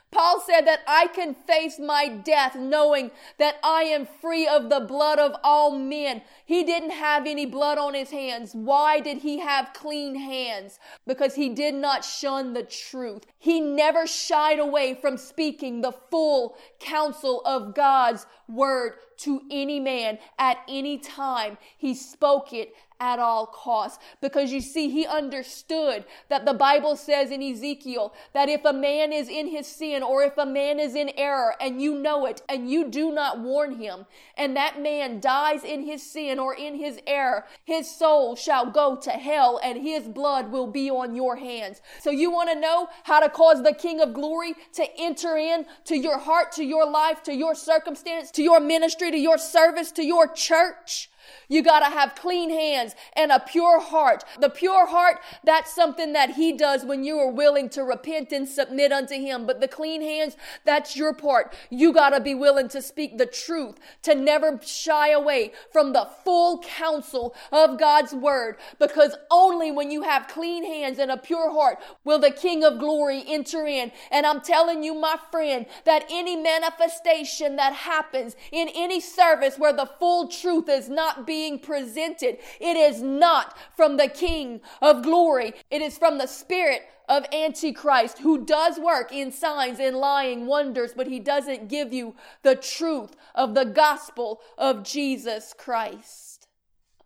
Paul 0.09 0.39
said 0.39 0.65
that 0.65 0.79
I 0.87 1.07
can 1.07 1.35
face 1.35 1.77
my 1.79 2.07
death 2.07 2.55
knowing 2.55 3.11
that 3.39 3.57
I 3.61 3.83
am 3.83 4.07
free 4.21 4.47
of 4.47 4.69
the 4.69 4.79
blood 4.79 5.19
of 5.19 5.35
all 5.43 5.77
men. 5.77 6.21
He 6.45 6.63
didn't 6.63 6.91
have 6.91 7.27
any 7.27 7.45
blood 7.45 7.77
on 7.77 7.93
his 7.93 8.11
hands. 8.11 8.53
Why 8.53 9.01
did 9.01 9.17
he 9.17 9.39
have 9.39 9.73
clean 9.73 10.15
hands? 10.15 10.79
Because 11.05 11.35
he 11.35 11.49
did 11.49 11.75
not 11.75 12.05
shun 12.05 12.53
the 12.53 12.63
truth. 12.63 13.25
He 13.37 13.59
never 13.59 14.07
shied 14.07 14.59
away 14.59 14.95
from 14.95 15.17
speaking 15.17 15.81
the 15.81 15.91
full 15.91 16.57
counsel 16.79 17.41
of 17.45 17.75
God's 17.75 18.25
word 18.47 18.93
to 19.17 19.41
any 19.49 19.79
man 19.79 20.19
at 20.37 20.57
any 20.67 20.97
time. 20.97 21.57
He 21.77 21.93
spoke 21.93 22.53
it 22.53 22.73
at 22.99 23.19
all 23.19 23.45
costs. 23.45 24.03
Because 24.21 24.51
you 24.51 24.61
see, 24.61 24.89
he 24.89 25.05
understood 25.05 26.05
that 26.29 26.45
the 26.45 26.53
Bible 26.53 26.95
says 26.95 27.31
in 27.31 27.41
Ezekiel 27.41 28.13
that 28.33 28.49
if 28.49 28.65
a 28.65 28.73
man 28.73 29.13
is 29.13 29.29
in 29.29 29.47
his 29.47 29.67
sin 29.67 30.03
or 30.03 30.23
if 30.23 30.37
a 30.37 30.45
man 30.45 30.79
is 30.79 30.95
in 30.95 31.11
error 31.15 31.55
and 31.59 31.81
you 31.81 31.95
know 31.95 32.25
it 32.25 32.41
and 32.49 32.69
you 32.69 32.89
do 32.89 33.11
not 33.11 33.39
warn 33.39 33.79
him 33.79 34.05
and 34.35 34.55
that 34.55 34.81
man 34.81 35.19
dies 35.19 35.63
in 35.63 35.83
his 35.83 36.01
sin 36.01 36.39
or 36.39 36.55
in 36.55 36.75
his 36.75 36.99
error, 37.05 37.45
his 37.63 37.89
soul 37.89 38.35
shall 38.35 38.69
go 38.69 38.95
to 38.95 39.11
hell 39.11 39.59
and 39.63 39.81
his 39.81 40.07
blood 40.07 40.51
will 40.51 40.67
be 40.67 40.89
on 40.89 41.15
your 41.15 41.35
hands. 41.35 41.81
So 41.99 42.09
you 42.09 42.31
want 42.31 42.49
to 42.49 42.59
know 42.59 42.89
how 43.03 43.19
to 43.19 43.29
cause 43.29 43.63
the 43.63 43.73
King 43.73 44.01
of 44.01 44.13
glory 44.13 44.55
to 44.73 44.85
enter 44.97 45.37
in 45.37 45.65
to 45.85 45.97
your 45.97 46.17
heart, 46.17 46.51
to 46.53 46.63
your 46.63 46.89
life, 46.89 47.23
to 47.23 47.33
your 47.33 47.55
circumstance, 47.55 48.31
to 48.31 48.41
your 48.41 48.59
ministry, 48.59 49.06
to 49.11 49.17
your 49.17 49.37
service, 49.37 49.91
to 49.93 50.03
your 50.03 50.27
church? 50.27 51.09
You 51.47 51.63
got 51.63 51.79
to 51.79 51.85
have 51.85 52.15
clean 52.15 52.49
hands 52.49 52.95
and 53.13 53.31
a 53.31 53.39
pure 53.39 53.79
heart. 53.79 54.23
The 54.39 54.49
pure 54.49 54.87
heart, 54.87 55.19
that's 55.43 55.73
something 55.73 56.13
that 56.13 56.31
he 56.31 56.53
does 56.53 56.83
when 56.83 57.03
you 57.03 57.17
are 57.19 57.31
willing 57.31 57.69
to 57.69 57.83
repent 57.83 58.31
and 58.31 58.47
submit 58.47 58.91
unto 58.91 59.15
him. 59.15 59.45
But 59.45 59.61
the 59.61 59.67
clean 59.67 60.01
hands, 60.01 60.35
that's 60.65 60.95
your 60.95 61.13
part. 61.13 61.53
You 61.69 61.93
got 61.93 62.09
to 62.09 62.19
be 62.19 62.35
willing 62.35 62.69
to 62.69 62.81
speak 62.81 63.17
the 63.17 63.25
truth, 63.25 63.75
to 64.03 64.15
never 64.15 64.59
shy 64.63 65.09
away 65.09 65.53
from 65.71 65.93
the 65.93 66.09
full 66.23 66.61
counsel 66.61 67.35
of 67.51 67.79
God's 67.79 68.13
word. 68.13 68.57
Because 68.79 69.15
only 69.31 69.71
when 69.71 69.91
you 69.91 70.03
have 70.03 70.27
clean 70.27 70.65
hands 70.65 70.99
and 70.99 71.11
a 71.11 71.17
pure 71.17 71.51
heart 71.51 71.79
will 72.03 72.19
the 72.19 72.31
King 72.31 72.63
of 72.63 72.79
glory 72.79 73.23
enter 73.27 73.65
in. 73.65 73.91
And 74.11 74.25
I'm 74.25 74.41
telling 74.41 74.83
you, 74.83 74.93
my 74.93 75.17
friend, 75.31 75.65
that 75.85 76.05
any 76.09 76.35
manifestation 76.35 77.55
that 77.55 77.73
happens 77.73 78.35
in 78.51 78.69
any 78.75 78.99
service 78.99 79.57
where 79.57 79.73
the 79.73 79.89
full 79.99 80.27
truth 80.27 80.69
is 80.69 80.89
not 80.89 81.16
being 81.25 81.59
presented. 81.59 82.37
It 82.59 82.77
is 82.77 83.01
not 83.01 83.57
from 83.75 83.97
the 83.97 84.07
King 84.07 84.61
of 84.81 85.03
glory. 85.03 85.53
It 85.71 85.81
is 85.81 85.97
from 85.97 86.17
the 86.17 86.27
spirit 86.27 86.83
of 87.09 87.25
Antichrist 87.33 88.19
who 88.19 88.45
does 88.45 88.77
work 88.79 89.11
in 89.11 89.31
signs 89.31 89.79
and 89.79 89.95
lying 89.95 90.45
wonders, 90.45 90.93
but 90.95 91.07
he 91.07 91.19
doesn't 91.19 91.69
give 91.69 91.93
you 91.93 92.15
the 92.43 92.55
truth 92.55 93.15
of 93.33 93.53
the 93.53 93.65
gospel 93.65 94.41
of 94.57 94.83
Jesus 94.83 95.53
Christ. 95.57 96.26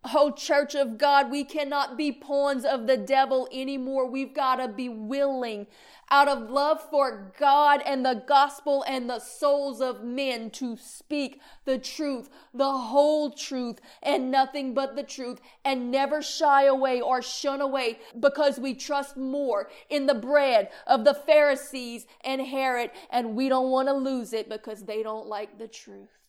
Oh, 0.04 0.32
church 0.32 0.74
of 0.74 0.98
God, 0.98 1.30
we 1.30 1.44
cannot 1.44 1.96
be 1.96 2.10
pawns 2.10 2.64
of 2.64 2.88
the 2.88 2.96
devil 2.96 3.48
anymore. 3.52 4.10
We've 4.10 4.34
got 4.34 4.56
to 4.56 4.66
be 4.66 4.88
willing 4.88 5.68
out 6.10 6.26
of 6.26 6.50
love 6.50 6.82
for 6.90 7.32
God 7.38 7.80
and 7.86 8.04
the 8.04 8.24
gospel 8.26 8.84
and 8.88 9.08
the 9.08 9.20
souls 9.20 9.80
of 9.80 10.02
men 10.02 10.50
to 10.50 10.76
speak 10.76 11.40
the 11.66 11.78
truth, 11.78 12.28
the 12.52 12.72
whole 12.72 13.30
truth, 13.30 13.80
and 14.02 14.28
nothing 14.28 14.74
but 14.74 14.96
the 14.96 15.04
truth, 15.04 15.40
and 15.64 15.92
never 15.92 16.20
shy 16.20 16.64
away 16.64 17.00
or 17.00 17.22
shun 17.22 17.60
away 17.60 18.00
because 18.18 18.58
we 18.58 18.74
trust 18.74 19.16
more 19.16 19.70
in 19.88 20.06
the 20.06 20.14
bread 20.14 20.68
of 20.84 21.04
the 21.04 21.14
Pharisees 21.14 22.08
and 22.24 22.42
Herod, 22.42 22.90
and 23.08 23.36
we 23.36 23.48
don't 23.48 23.70
want 23.70 23.86
to 23.86 23.94
lose 23.94 24.32
it 24.32 24.48
because 24.48 24.82
they 24.82 25.04
don't 25.04 25.28
like 25.28 25.58
the 25.58 25.68
truth. 25.68 26.21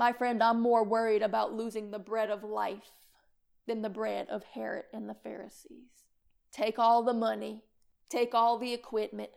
My 0.00 0.12
friend, 0.12 0.42
I'm 0.42 0.60
more 0.60 0.82
worried 0.82 1.22
about 1.22 1.54
losing 1.54 1.90
the 1.90 1.98
bread 1.98 2.30
of 2.30 2.42
life 2.42 2.90
than 3.68 3.82
the 3.82 3.88
bread 3.88 4.26
of 4.28 4.42
Herod 4.42 4.86
and 4.92 5.08
the 5.08 5.14
Pharisees. 5.14 6.06
Take 6.50 6.78
all 6.78 7.04
the 7.04 7.14
money, 7.14 7.64
Take 8.10 8.34
all 8.34 8.58
the 8.58 8.74
equipment, 8.74 9.30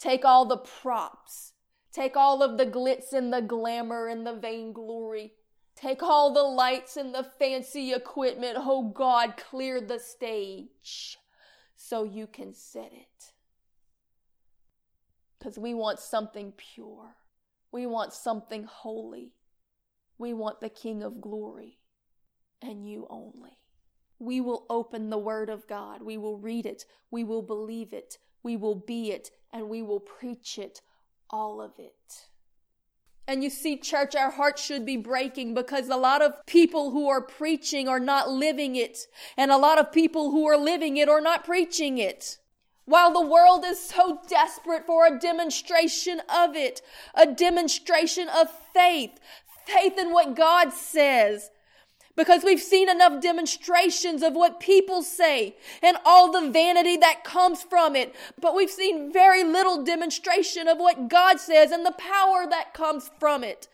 take 0.00 0.24
all 0.24 0.46
the 0.46 0.56
props, 0.56 1.52
take 1.92 2.16
all 2.16 2.42
of 2.42 2.58
the 2.58 2.66
glitz 2.66 3.12
and 3.12 3.32
the 3.32 3.40
glamour 3.40 4.08
and 4.08 4.26
the 4.26 4.34
vainglory. 4.34 5.34
Take 5.76 6.02
all 6.02 6.34
the 6.34 6.42
lights 6.42 6.96
and 6.96 7.14
the 7.14 7.26
fancy 7.38 7.92
equipment. 7.92 8.56
Oh 8.58 8.90
God, 8.90 9.36
clear 9.36 9.80
the 9.80 10.00
stage 10.00 11.18
so 11.76 12.02
you 12.02 12.26
can 12.26 12.52
set 12.52 12.90
it. 12.92 13.32
Because 15.38 15.58
we 15.58 15.74
want 15.74 16.00
something 16.00 16.52
pure. 16.56 17.14
We 17.70 17.86
want 17.86 18.12
something 18.12 18.64
holy. 18.64 19.34
We 20.18 20.32
want 20.32 20.60
the 20.60 20.68
King 20.68 21.02
of 21.02 21.20
glory 21.20 21.78
and 22.62 22.88
you 22.88 23.06
only. 23.10 23.58
We 24.18 24.40
will 24.40 24.64
open 24.70 25.10
the 25.10 25.18
Word 25.18 25.50
of 25.50 25.66
God. 25.66 26.02
We 26.02 26.16
will 26.16 26.38
read 26.38 26.64
it. 26.64 26.84
We 27.10 27.22
will 27.22 27.42
believe 27.42 27.92
it. 27.92 28.18
We 28.42 28.56
will 28.56 28.74
be 28.74 29.10
it. 29.10 29.30
And 29.52 29.68
we 29.68 29.82
will 29.82 30.00
preach 30.00 30.58
it. 30.58 30.80
All 31.28 31.60
of 31.60 31.72
it. 31.78 32.28
And 33.28 33.42
you 33.42 33.50
see, 33.50 33.76
church, 33.76 34.14
our 34.14 34.30
hearts 34.30 34.62
should 34.62 34.86
be 34.86 34.96
breaking 34.96 35.54
because 35.54 35.88
a 35.88 35.96
lot 35.96 36.22
of 36.22 36.34
people 36.46 36.92
who 36.92 37.08
are 37.08 37.20
preaching 37.20 37.88
are 37.88 37.98
not 37.98 38.30
living 38.30 38.76
it. 38.76 39.08
And 39.36 39.50
a 39.50 39.56
lot 39.56 39.78
of 39.78 39.90
people 39.90 40.30
who 40.30 40.46
are 40.46 40.56
living 40.56 40.96
it 40.96 41.08
are 41.08 41.20
not 41.20 41.44
preaching 41.44 41.98
it. 41.98 42.38
While 42.84 43.12
the 43.12 43.26
world 43.26 43.64
is 43.66 43.80
so 43.80 44.20
desperate 44.28 44.86
for 44.86 45.06
a 45.06 45.18
demonstration 45.18 46.20
of 46.32 46.54
it, 46.54 46.82
a 47.16 47.26
demonstration 47.26 48.28
of 48.28 48.48
faith, 48.72 49.18
faith 49.66 49.98
in 49.98 50.12
what 50.12 50.36
God 50.36 50.72
says, 50.72 51.50
because 52.16 52.44
we've 52.44 52.60
seen 52.60 52.88
enough 52.88 53.20
demonstrations 53.20 54.22
of 54.22 54.32
what 54.34 54.58
people 54.58 55.02
say 55.02 55.56
and 55.82 55.98
all 56.04 56.32
the 56.32 56.50
vanity 56.50 56.96
that 56.96 57.24
comes 57.24 57.62
from 57.62 57.94
it. 57.94 58.14
But 58.40 58.54
we've 58.54 58.70
seen 58.70 59.12
very 59.12 59.44
little 59.44 59.84
demonstration 59.84 60.66
of 60.66 60.78
what 60.78 61.08
God 61.08 61.38
says 61.40 61.70
and 61.70 61.84
the 61.84 61.92
power 61.92 62.46
that 62.48 62.72
comes 62.72 63.10
from 63.18 63.44
it. 63.44 63.68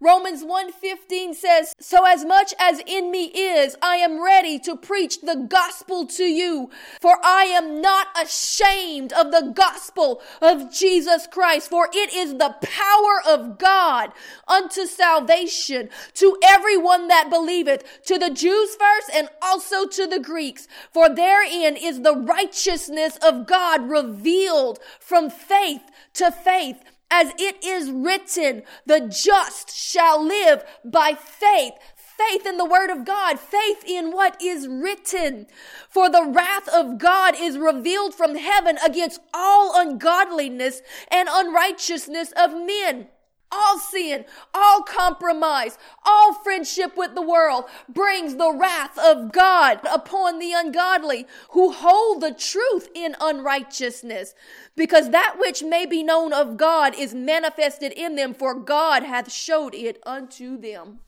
Romans 0.00 0.42
1:15 0.42 1.32
says, 1.32 1.74
"So 1.78 2.04
as 2.04 2.24
much 2.24 2.52
as 2.58 2.80
in 2.86 3.10
me 3.10 3.26
is, 3.26 3.76
I 3.80 3.98
am 3.98 4.20
ready 4.20 4.58
to 4.60 4.74
preach 4.74 5.20
the 5.20 5.36
gospel 5.36 6.06
to 6.06 6.24
you, 6.24 6.70
for 7.00 7.18
I 7.24 7.44
am 7.44 7.80
not 7.80 8.08
ashamed 8.20 9.12
of 9.12 9.30
the 9.30 9.52
gospel 9.54 10.20
of 10.40 10.72
Jesus 10.72 11.28
Christ, 11.28 11.70
for 11.70 11.88
it 11.92 12.12
is 12.12 12.34
the 12.34 12.56
power 12.60 13.22
of 13.24 13.58
God 13.58 14.12
unto 14.48 14.86
salvation 14.86 15.88
to 16.14 16.36
everyone 16.42 17.06
that 17.06 17.30
believeth, 17.30 17.84
to 18.06 18.18
the 18.18 18.30
Jews 18.30 18.74
first 18.74 19.10
and 19.12 19.28
also 19.40 19.86
to 19.86 20.06
the 20.06 20.18
Greeks, 20.18 20.66
for 20.92 21.08
therein 21.08 21.76
is 21.76 22.00
the 22.00 22.16
righteousness 22.16 23.18
of 23.22 23.46
God 23.46 23.88
revealed 23.88 24.80
from 24.98 25.30
faith 25.30 25.82
to 26.14 26.32
faith." 26.32 26.82
As 27.12 27.32
it 27.38 27.62
is 27.62 27.90
written, 27.90 28.62
the 28.86 29.00
just 29.00 29.76
shall 29.76 30.24
live 30.24 30.64
by 30.82 31.12
faith. 31.12 31.74
Faith 31.94 32.46
in 32.46 32.56
the 32.56 32.64
word 32.64 32.90
of 32.90 33.04
God, 33.04 33.38
faith 33.38 33.84
in 33.86 34.12
what 34.12 34.40
is 34.40 34.66
written. 34.66 35.46
For 35.90 36.08
the 36.08 36.24
wrath 36.24 36.68
of 36.68 36.98
God 36.98 37.34
is 37.38 37.58
revealed 37.58 38.14
from 38.14 38.36
heaven 38.36 38.78
against 38.84 39.20
all 39.34 39.72
ungodliness 39.78 40.80
and 41.10 41.28
unrighteousness 41.30 42.32
of 42.36 42.52
men 42.52 43.08
all 43.52 43.78
sin, 43.78 44.24
all 44.54 44.82
compromise, 44.82 45.78
all 46.04 46.34
friendship 46.34 46.96
with 46.96 47.14
the 47.14 47.22
world 47.22 47.64
brings 47.88 48.36
the 48.36 48.52
wrath 48.52 48.98
of 48.98 49.32
God 49.32 49.80
upon 49.90 50.38
the 50.38 50.52
ungodly 50.52 51.26
who 51.50 51.72
hold 51.72 52.22
the 52.22 52.32
truth 52.32 52.88
in 52.94 53.14
unrighteousness. 53.20 54.34
Because 54.74 55.10
that 55.10 55.36
which 55.38 55.62
may 55.62 55.84
be 55.84 56.02
known 56.02 56.32
of 56.32 56.56
God 56.56 56.94
is 56.94 57.14
manifested 57.14 57.92
in 57.92 58.16
them, 58.16 58.32
for 58.32 58.54
God 58.54 59.02
hath 59.02 59.30
showed 59.30 59.74
it 59.74 60.02
unto 60.04 60.56
them 60.56 61.00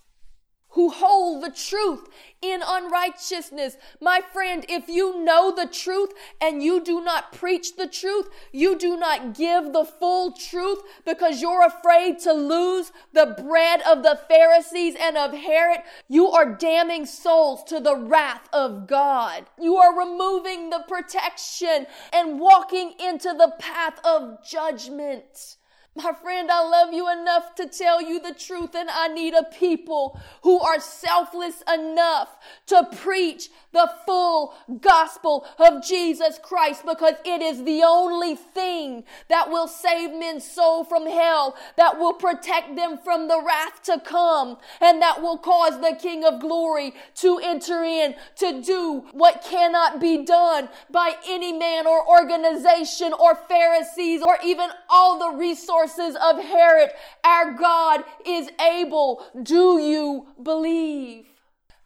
who 0.74 0.90
hold 0.90 1.42
the 1.42 1.50
truth 1.50 2.08
in 2.42 2.60
unrighteousness. 2.64 3.76
My 4.00 4.20
friend, 4.20 4.66
if 4.68 4.88
you 4.88 5.24
know 5.24 5.54
the 5.54 5.66
truth 5.66 6.10
and 6.40 6.62
you 6.62 6.82
do 6.82 7.02
not 7.02 7.32
preach 7.32 7.76
the 7.76 7.86
truth, 7.86 8.28
you 8.52 8.76
do 8.76 8.96
not 8.96 9.34
give 9.34 9.72
the 9.72 9.84
full 9.84 10.32
truth 10.32 10.80
because 11.06 11.40
you're 11.40 11.64
afraid 11.64 12.18
to 12.20 12.32
lose 12.32 12.92
the 13.12 13.36
bread 13.40 13.82
of 13.82 14.02
the 14.02 14.18
Pharisees 14.28 14.96
and 15.00 15.16
of 15.16 15.32
Herod, 15.32 15.80
you 16.08 16.28
are 16.30 16.54
damning 16.54 17.06
souls 17.06 17.62
to 17.64 17.80
the 17.80 17.96
wrath 17.96 18.48
of 18.52 18.86
God. 18.86 19.46
You 19.60 19.76
are 19.76 19.96
removing 19.96 20.70
the 20.70 20.84
protection 20.88 21.86
and 22.12 22.40
walking 22.40 22.94
into 22.98 23.32
the 23.32 23.54
path 23.58 24.00
of 24.04 24.44
judgment. 24.44 25.56
My 25.96 26.12
friend, 26.12 26.50
I 26.50 26.68
love 26.68 26.92
you 26.92 27.08
enough 27.08 27.54
to 27.54 27.68
tell 27.68 28.02
you 28.02 28.18
the 28.18 28.34
truth, 28.34 28.74
and 28.74 28.90
I 28.90 29.06
need 29.06 29.32
a 29.32 29.44
people 29.44 30.20
who 30.42 30.58
are 30.58 30.80
selfless 30.80 31.62
enough 31.72 32.36
to 32.66 32.88
preach 32.96 33.48
the 33.70 33.88
full 34.04 34.54
gospel 34.80 35.46
of 35.56 35.84
Jesus 35.84 36.40
Christ 36.42 36.84
because 36.84 37.14
it 37.24 37.40
is 37.40 37.62
the 37.62 37.84
only 37.84 38.34
thing 38.34 39.04
that 39.28 39.48
will 39.50 39.68
save 39.68 40.12
men's 40.12 40.44
soul 40.44 40.82
from 40.82 41.06
hell, 41.06 41.54
that 41.76 41.96
will 41.96 42.14
protect 42.14 42.74
them 42.74 42.98
from 42.98 43.28
the 43.28 43.40
wrath 43.40 43.84
to 43.84 44.00
come, 44.00 44.56
and 44.80 45.00
that 45.00 45.22
will 45.22 45.38
cause 45.38 45.80
the 45.80 45.96
King 46.00 46.24
of 46.24 46.40
glory 46.40 46.92
to 47.16 47.38
enter 47.38 47.84
in 47.84 48.16
to 48.38 48.60
do 48.62 49.04
what 49.12 49.44
cannot 49.44 50.00
be 50.00 50.24
done 50.24 50.68
by 50.90 51.14
any 51.28 51.52
man 51.52 51.86
or 51.86 52.04
organization 52.08 53.12
or 53.12 53.36
Pharisees 53.36 54.22
or 54.22 54.38
even 54.44 54.70
all 54.88 55.20
the 55.20 55.38
resources 55.38 55.83
resources 55.84 56.16
of 56.22 56.42
Herod. 56.42 56.90
Our 57.24 57.52
God 57.52 58.04
is 58.26 58.50
able. 58.60 59.24
Do 59.42 59.78
you 59.78 60.26
believe? 60.42 61.26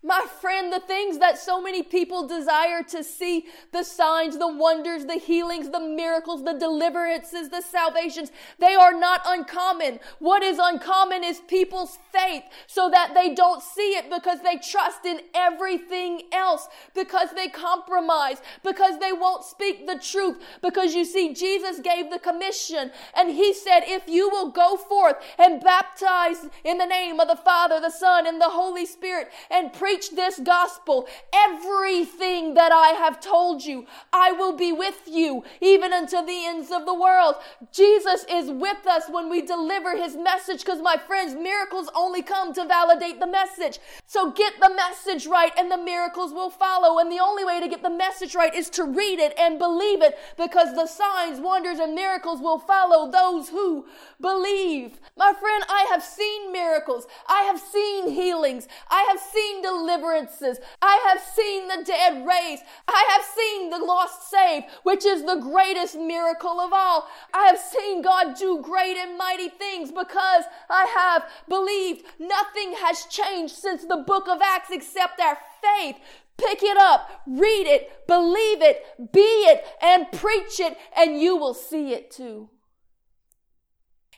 My 0.00 0.24
friend, 0.40 0.72
the 0.72 0.78
things 0.78 1.18
that 1.18 1.38
so 1.38 1.60
many 1.60 1.82
people 1.82 2.28
desire 2.28 2.84
to 2.84 3.02
see, 3.02 3.46
the 3.72 3.82
signs, 3.82 4.38
the 4.38 4.46
wonders, 4.46 5.06
the 5.06 5.16
healings, 5.16 5.70
the 5.70 5.80
miracles, 5.80 6.44
the 6.44 6.52
deliverances, 6.52 7.48
the 7.48 7.60
salvations, 7.60 8.30
they 8.60 8.76
are 8.76 8.94
not 8.94 9.22
uncommon. 9.26 9.98
What 10.20 10.44
is 10.44 10.60
uncommon 10.62 11.24
is 11.24 11.40
people's 11.48 11.98
faith 12.12 12.44
so 12.68 12.88
that 12.90 13.12
they 13.12 13.34
don't 13.34 13.60
see 13.60 13.96
it 13.96 14.08
because 14.08 14.40
they 14.42 14.58
trust 14.58 15.04
in 15.04 15.20
everything 15.34 16.22
else, 16.30 16.68
because 16.94 17.30
they 17.34 17.48
compromise, 17.48 18.40
because 18.62 19.00
they 19.00 19.12
won't 19.12 19.42
speak 19.42 19.88
the 19.88 19.98
truth. 19.98 20.36
Because 20.62 20.94
you 20.94 21.04
see, 21.04 21.34
Jesus 21.34 21.80
gave 21.80 22.08
the 22.12 22.20
commission 22.20 22.92
and 23.16 23.30
he 23.30 23.52
said, 23.52 23.80
if 23.84 24.04
you 24.06 24.30
will 24.30 24.52
go 24.52 24.76
forth 24.76 25.16
and 25.38 25.60
baptize 25.60 26.46
in 26.62 26.78
the 26.78 26.86
name 26.86 27.18
of 27.18 27.26
the 27.26 27.34
Father, 27.34 27.80
the 27.80 27.90
Son, 27.90 28.28
and 28.28 28.40
the 28.40 28.50
Holy 28.50 28.86
Spirit 28.86 29.28
and 29.50 29.72
preach 29.72 29.87
preach 29.88 30.10
this 30.10 30.38
gospel, 30.40 31.08
everything 31.32 32.52
that 32.52 32.70
I 32.70 32.88
have 32.88 33.20
told 33.20 33.64
you, 33.64 33.86
I 34.12 34.32
will 34.32 34.54
be 34.54 34.70
with 34.70 35.00
you 35.06 35.44
even 35.62 35.94
unto 35.94 36.22
the 36.26 36.44
ends 36.44 36.70
of 36.70 36.84
the 36.84 36.92
world. 36.92 37.36
Jesus 37.72 38.26
is 38.28 38.50
with 38.50 38.86
us 38.86 39.04
when 39.08 39.30
we 39.30 39.40
deliver 39.40 39.96
his 39.96 40.14
message 40.14 40.62
because 40.62 40.82
my 40.82 40.98
friends, 40.98 41.34
miracles 41.34 41.88
only 41.96 42.20
come 42.20 42.52
to 42.52 42.66
validate 42.66 43.18
the 43.18 43.26
message. 43.26 43.78
So 44.04 44.30
get 44.30 44.60
the 44.60 44.74
message 44.74 45.26
right 45.26 45.52
and 45.56 45.70
the 45.70 45.78
miracles 45.78 46.34
will 46.34 46.50
follow. 46.50 46.98
And 46.98 47.10
the 47.10 47.20
only 47.20 47.46
way 47.46 47.58
to 47.58 47.68
get 47.68 47.82
the 47.82 47.88
message 47.88 48.34
right 48.34 48.54
is 48.54 48.68
to 48.70 48.84
read 48.84 49.18
it 49.18 49.32
and 49.38 49.58
believe 49.58 50.02
it 50.02 50.18
because 50.36 50.74
the 50.74 50.86
signs, 50.86 51.40
wonders, 51.40 51.78
and 51.78 51.94
miracles 51.94 52.42
will 52.42 52.58
follow 52.58 53.10
those 53.10 53.48
who 53.48 53.86
believe. 54.20 55.00
My 55.16 55.32
friend, 55.32 55.64
I 55.70 55.86
have 55.88 56.02
seen 56.02 56.52
miracles. 56.52 57.06
I 57.26 57.44
have 57.44 57.58
seen 57.58 58.10
healings. 58.10 58.68
I 58.90 59.06
have 59.10 59.18
seen 59.18 59.62
deliverance 59.62 59.77
deliverances. 59.78 60.58
I 60.82 61.00
have 61.08 61.20
seen 61.20 61.68
the 61.68 61.84
dead 61.84 62.26
raised. 62.26 62.62
I 62.86 63.04
have 63.10 63.24
seen 63.24 63.70
the 63.70 63.78
lost 63.78 64.30
saved, 64.30 64.66
which 64.82 65.04
is 65.04 65.22
the 65.22 65.36
greatest 65.36 65.96
miracle 65.96 66.60
of 66.60 66.72
all. 66.72 67.08
I 67.32 67.46
have 67.46 67.58
seen 67.58 68.02
God 68.02 68.36
do 68.36 68.60
great 68.62 68.96
and 68.96 69.16
mighty 69.16 69.48
things 69.48 69.90
because 69.90 70.44
I 70.68 70.86
have 70.96 71.30
believed. 71.48 72.04
Nothing 72.18 72.74
has 72.78 73.04
changed 73.06 73.54
since 73.54 73.84
the 73.84 74.04
book 74.06 74.28
of 74.28 74.40
Acts 74.42 74.70
except 74.70 75.20
our 75.20 75.38
faith. 75.62 75.96
Pick 76.36 76.62
it 76.62 76.76
up, 76.76 77.22
read 77.26 77.66
it, 77.66 78.06
believe 78.06 78.62
it, 78.62 79.12
be 79.12 79.20
it, 79.20 79.64
and 79.82 80.10
preach 80.12 80.60
it, 80.60 80.76
and 80.96 81.20
you 81.20 81.36
will 81.36 81.54
see 81.54 81.92
it 81.92 82.12
too. 82.12 82.48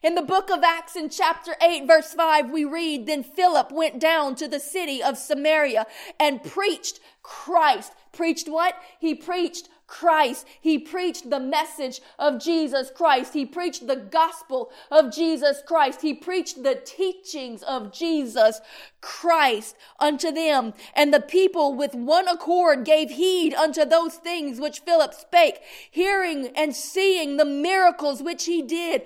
In 0.03 0.15
the 0.15 0.23
book 0.23 0.49
of 0.49 0.63
Acts 0.65 0.97
in 0.97 1.11
chapter 1.11 1.57
8 1.61 1.87
verse 1.87 2.15
5 2.15 2.51
we 2.51 2.65
read, 2.65 3.07
then 3.07 3.23
Philip 3.23 3.71
went 3.71 4.01
down 4.01 4.35
to 4.37 4.49
the 4.49 4.59
city 4.59 5.03
of 5.03 5.19
Samaria 5.19 5.87
and 6.19 6.43
preached 6.43 7.01
Christ. 7.23 7.93
Preached 8.11 8.49
what? 8.49 8.77
He 8.99 9.15
preached 9.15 9.69
Christ. 9.87 10.47
He 10.61 10.79
preached 10.79 11.29
the 11.29 11.41
message 11.41 12.01
of 12.19 12.41
Jesus 12.41 12.91
Christ. 12.95 13.35
He 13.35 13.45
preached 13.45 13.89
the 13.89 13.97
gospel 13.97 14.71
of 14.91 15.13
Jesus 15.13 15.63
Christ. 15.67 16.01
He 16.01 16.15
preached 16.15 16.63
the 16.63 16.77
teachings 16.77 17.63
of 17.65 17.93
Jesus 17.93 18.61
Christ 19.01 19.77
unto 19.99 20.31
them. 20.31 20.73
And 20.95 21.13
the 21.13 21.21
people 21.21 21.75
with 21.75 21.95
one 21.95 22.29
accord 22.29 22.85
gave 22.85 23.11
heed 23.11 23.53
unto 23.53 23.85
those 23.85 24.15
things 24.15 24.61
which 24.61 24.81
Philip 24.81 25.13
spake, 25.13 25.61
hearing 25.91 26.53
and 26.57 26.75
seeing 26.75 27.37
the 27.37 27.45
miracles 27.45 28.23
which 28.23 28.45
he 28.45 28.63
did 28.63 29.03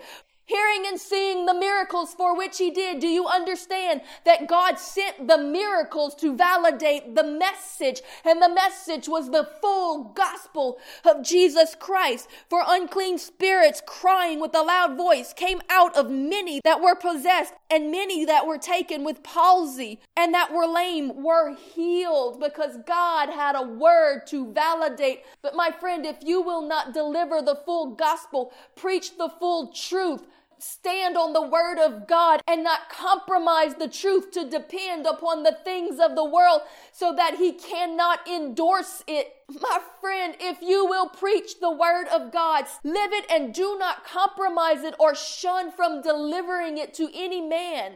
hearing 0.47 0.85
and 0.87 1.01
seeing 1.01 1.47
the 1.47 1.55
miracles 1.55 2.15
for 2.15 2.37
which 2.37 2.59
he 2.59 2.71
did. 2.71 3.01
Do 3.01 3.09
you 3.09 3.27
understand 3.27 4.03
that 4.25 4.47
God 4.47 4.79
sent 4.79 5.29
the 5.29 5.39
miracles 5.39 6.15
to 6.17 6.37
validate 6.37 7.15
the 7.15 7.25
message? 7.25 8.03
And 8.25 8.43
the 8.43 8.53
message 8.53 9.09
was 9.09 9.31
the 9.31 9.49
full 9.61 10.05
gospel 10.15 10.79
of 11.05 11.25
Jesus 11.25 11.75
Christ. 11.75 12.29
For 12.49 12.63
unclean 12.67 13.19
spirits 13.19 13.83
crying 13.87 14.41
with 14.41 14.55
a 14.55 14.63
loud 14.63 14.97
voice 14.97 15.33
came 15.33 15.61
out 15.71 15.97
of 15.97 16.11
many 16.11 16.61
that 16.65 16.81
were 16.81 16.95
possessed 16.95 17.55
and 17.71 17.91
many 17.91 18.25
that 18.25 18.47
were 18.47 18.59
taken 18.59 19.05
with 19.05 19.23
palsy 19.23 20.01
and 20.17 20.33
that 20.33 20.53
were 20.53 20.67
lame 20.67 21.23
were 21.23 21.55
healed 21.55 22.41
because 22.41 22.77
God 22.87 23.29
had 23.31 23.57
a 23.57 23.63
word 23.63 24.27
to 24.29 24.53
validate. 24.53 25.23
But 25.43 25.57
my 25.57 25.71
friend, 25.71 26.07
if 26.07 26.19
you 26.23 26.41
will 26.41 26.63
not 26.63 26.95
deliver 26.95 27.43
the 27.43 27.57
full 27.65 27.95
gospel, 27.95 28.53
preach 28.77 29.17
the 29.17 29.29
full 29.29 29.73
truth, 29.73 30.23
stand 30.59 31.17
on 31.17 31.33
the 31.33 31.43
word 31.43 31.79
of 31.79 32.07
God 32.07 32.41
and 32.47 32.63
not 32.63 32.89
compromise 32.89 33.75
the 33.75 33.89
truth 33.89 34.31
to 34.33 34.49
depend 34.49 35.05
upon 35.05 35.43
the 35.43 35.59
things 35.65 35.99
of 35.99 36.15
the 36.15 36.25
world 36.25 36.63
so 36.93 37.15
that 37.15 37.37
he 37.37 37.53
cannot 37.53 38.27
endorse 38.29 39.03
it. 39.07 39.35
My 39.61 39.81
friend, 40.01 40.37
if 40.41 40.63
you 40.63 40.87
will 40.87 41.09
preach 41.09 41.61
the 41.61 41.71
word 41.71 42.07
of 42.09 42.33
God, 42.33 42.65
live 42.83 43.13
it 43.13 43.27
and 43.31 43.53
do 43.53 43.77
not 43.79 44.05
compromise 44.05 44.85
it 44.85 44.95
or 44.99 45.15
shun 45.15 45.71
from 45.73 46.03
delivering 46.03 46.79
it 46.79 46.95
to 46.95 47.11
any 47.13 47.41
man. 47.41 47.95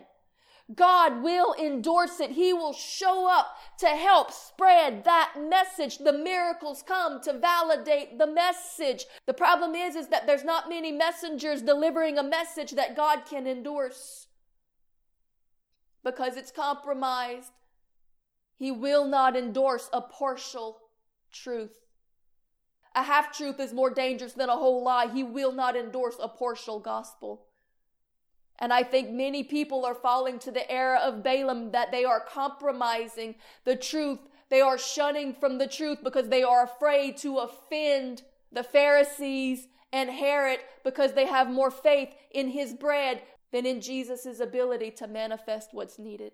God 0.75 1.23
will 1.23 1.55
endorse 1.59 2.21
it. 2.21 2.33
He 2.33 2.53
will 2.53 2.75
show 2.75 3.27
up 3.31 3.57
to 3.79 3.87
help 3.87 4.31
spread 4.31 5.05
that 5.05 5.33
message. 5.39 5.99
The 5.99 6.13
miracles 6.13 6.83
come 6.87 7.23
to 7.23 7.33
validate 7.33 8.19
the 8.19 8.27
message. 8.27 9.07
The 9.27 9.33
problem 9.33 9.75
is, 9.75 9.97
is 9.97 10.09
that 10.09 10.27
there's 10.27 10.45
not 10.45 10.69
many 10.69 10.93
messengers 10.93 11.63
delivering 11.63 12.19
a 12.19 12.23
message 12.23 12.73
that 12.73 12.97
God 12.97 13.23
can 13.25 13.47
endorse 13.47 14.27
because 16.05 16.37
it's 16.37 16.53
compromised. 16.53 17.53
He 18.59 18.71
will 18.71 19.07
not 19.07 19.37
endorse 19.37 19.89
a 19.93 20.03
partial 20.03 20.79
truth. 21.33 21.79
A 22.95 23.05
half 23.05 23.35
truth 23.35 23.59
is 23.61 23.73
more 23.73 23.91
dangerous 23.91 24.33
than 24.33 24.49
a 24.49 24.57
whole 24.57 24.83
lie. 24.85 25.07
He 25.07 25.23
will 25.23 25.53
not 25.53 25.77
endorse 25.77 26.17
a 26.21 26.29
partial 26.29 26.81
gospel. 26.81 27.48
And 28.59 28.73
I 28.73 28.83
think 28.83 29.11
many 29.11 29.45
people 29.45 29.85
are 29.85 29.95
falling 29.95 30.39
to 30.41 30.51
the 30.51 30.69
error 30.71 30.97
of 30.97 31.23
Balaam 31.23 31.71
that 31.71 31.93
they 31.93 32.05
are 32.05 32.21
compromising 32.21 33.37
the 33.65 33.77
truth. 33.77 34.19
They 34.51 34.61
are 34.61 34.79
shunning 34.79 35.35
from 35.35 35.59
the 35.59 35.69
truth 35.69 35.99
because 36.03 36.29
they 36.29 36.43
are 36.43 36.65
afraid 36.65 37.17
to 37.19 37.39
offend 37.39 38.23
the 38.51 38.65
Pharisees 38.65 39.69
and 39.93 40.11
Herod 40.11 40.61
because 40.85 41.13
they 41.13 41.27
have 41.27 41.51
more 41.51 41.71
faith 41.71 42.11
in 42.31 42.49
his 42.49 42.75
bread 42.75 43.23
than 43.53 43.65
in 43.65 43.81
Jesus' 43.81 44.41
ability 44.41 44.91
to 44.93 45.07
manifest 45.07 45.71
what's 45.73 45.99
needed. 45.99 46.33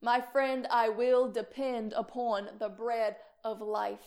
My 0.00 0.20
friend, 0.20 0.66
I 0.70 0.88
will 0.88 1.30
depend 1.30 1.92
upon 1.92 2.48
the 2.58 2.68
bread 2.68 3.16
of 3.44 3.60
life. 3.60 3.98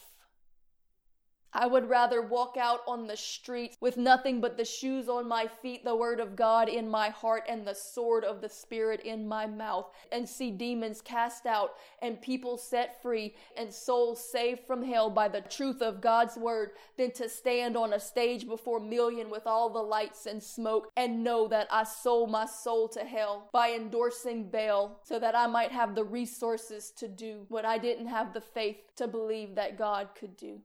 I 1.51 1.65
would 1.65 1.89
rather 1.89 2.21
walk 2.21 2.57
out 2.57 2.81
on 2.87 3.07
the 3.07 3.17
streets 3.17 3.75
with 3.81 3.97
nothing 3.97 4.39
but 4.39 4.55
the 4.55 4.65
shoes 4.65 5.09
on 5.09 5.27
my 5.27 5.47
feet, 5.47 5.83
the 5.83 5.95
word 5.95 6.19
of 6.19 6.35
God 6.35 6.69
in 6.69 6.87
my 6.87 7.09
heart, 7.09 7.43
and 7.49 7.65
the 7.65 7.73
sword 7.73 8.23
of 8.23 8.39
the 8.39 8.49
Spirit 8.49 9.01
in 9.01 9.27
my 9.27 9.47
mouth, 9.47 9.91
and 10.11 10.29
see 10.29 10.51
demons 10.51 11.01
cast 11.01 11.47
out, 11.47 11.73
and 12.01 12.21
people 12.21 12.57
set 12.57 13.01
free, 13.01 13.35
and 13.57 13.73
souls 13.73 14.23
saved 14.23 14.61
from 14.67 14.83
hell 14.83 15.09
by 15.09 15.27
the 15.27 15.41
truth 15.41 15.81
of 15.81 16.01
God's 16.01 16.37
word, 16.37 16.71
than 16.97 17.11
to 17.11 17.27
stand 17.27 17.75
on 17.75 17.93
a 17.93 17.99
stage 17.99 18.47
before 18.47 18.79
million 18.79 19.29
with 19.31 19.47
all 19.47 19.69
the 19.69 19.81
lights 19.81 20.27
and 20.27 20.43
smoke, 20.43 20.91
and 20.95 21.23
know 21.23 21.47
that 21.47 21.67
I 21.71 21.83
sold 21.83 22.29
my 22.29 22.45
soul 22.45 22.87
to 22.89 22.99
hell 22.99 23.49
by 23.51 23.71
endorsing 23.71 24.49
Baal, 24.49 24.99
so 25.03 25.17
that 25.17 25.35
I 25.35 25.47
might 25.47 25.71
have 25.71 25.95
the 25.95 26.03
resources 26.03 26.91
to 26.97 27.07
do 27.07 27.45
what 27.49 27.65
I 27.65 27.79
didn't 27.79 28.07
have 28.07 28.33
the 28.33 28.41
faith 28.41 28.77
to 28.97 29.07
believe 29.07 29.55
that 29.55 29.77
God 29.77 30.09
could 30.13 30.37
do. 30.37 30.61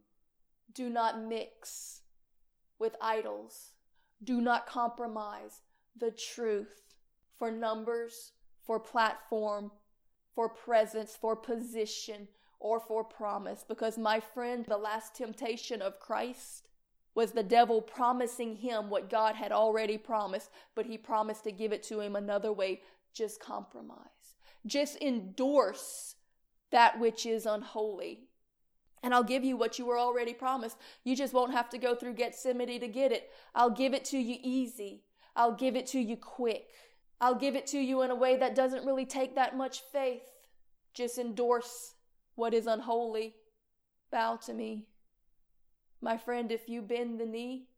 Do 0.74 0.90
not 0.90 1.22
mix 1.22 2.02
with 2.78 2.96
idols. 3.00 3.72
Do 4.22 4.40
not 4.40 4.66
compromise 4.66 5.60
the 5.96 6.10
truth 6.10 6.94
for 7.38 7.50
numbers, 7.50 8.32
for 8.66 8.80
platform, 8.80 9.70
for 10.34 10.48
presence, 10.48 11.16
for 11.18 11.36
position, 11.36 12.28
or 12.58 12.80
for 12.80 13.04
promise. 13.04 13.64
Because, 13.66 13.96
my 13.98 14.18
friend, 14.20 14.64
the 14.66 14.76
last 14.76 15.14
temptation 15.14 15.80
of 15.80 16.00
Christ 16.00 16.68
was 17.14 17.32
the 17.32 17.42
devil 17.42 17.80
promising 17.80 18.56
him 18.56 18.90
what 18.90 19.10
God 19.10 19.36
had 19.36 19.52
already 19.52 19.96
promised, 19.96 20.50
but 20.74 20.86
he 20.86 20.98
promised 20.98 21.44
to 21.44 21.52
give 21.52 21.72
it 21.72 21.82
to 21.84 22.00
him 22.00 22.16
another 22.16 22.52
way. 22.52 22.82
Just 23.12 23.38
compromise, 23.38 24.34
just 24.66 25.00
endorse 25.00 26.16
that 26.72 26.98
which 26.98 27.24
is 27.24 27.46
unholy 27.46 28.28
and 29.04 29.12
I'll 29.12 29.22
give 29.22 29.44
you 29.44 29.58
what 29.58 29.78
you 29.78 29.84
were 29.84 29.98
already 29.98 30.32
promised. 30.32 30.78
You 31.04 31.14
just 31.14 31.34
won't 31.34 31.52
have 31.52 31.68
to 31.70 31.78
go 31.78 31.94
through 31.94 32.14
Gethsemane 32.14 32.80
to 32.80 32.88
get 32.88 33.12
it. 33.12 33.30
I'll 33.54 33.70
give 33.70 33.92
it 33.92 34.06
to 34.06 34.18
you 34.18 34.38
easy. 34.42 35.02
I'll 35.36 35.52
give 35.52 35.76
it 35.76 35.86
to 35.88 36.00
you 36.00 36.16
quick. 36.16 36.68
I'll 37.20 37.34
give 37.34 37.54
it 37.54 37.66
to 37.68 37.78
you 37.78 38.00
in 38.00 38.10
a 38.10 38.14
way 38.14 38.38
that 38.38 38.54
doesn't 38.54 38.86
really 38.86 39.04
take 39.04 39.34
that 39.34 39.58
much 39.58 39.82
faith. 39.92 40.22
Just 40.94 41.18
endorse 41.18 41.96
what 42.34 42.54
is 42.54 42.66
unholy. 42.66 43.34
Bow 44.10 44.36
to 44.46 44.54
me. 44.54 44.86
My 46.00 46.16
friend, 46.16 46.50
if 46.50 46.66
you 46.66 46.80
bend 46.80 47.20
the 47.20 47.26
knee, 47.26 47.68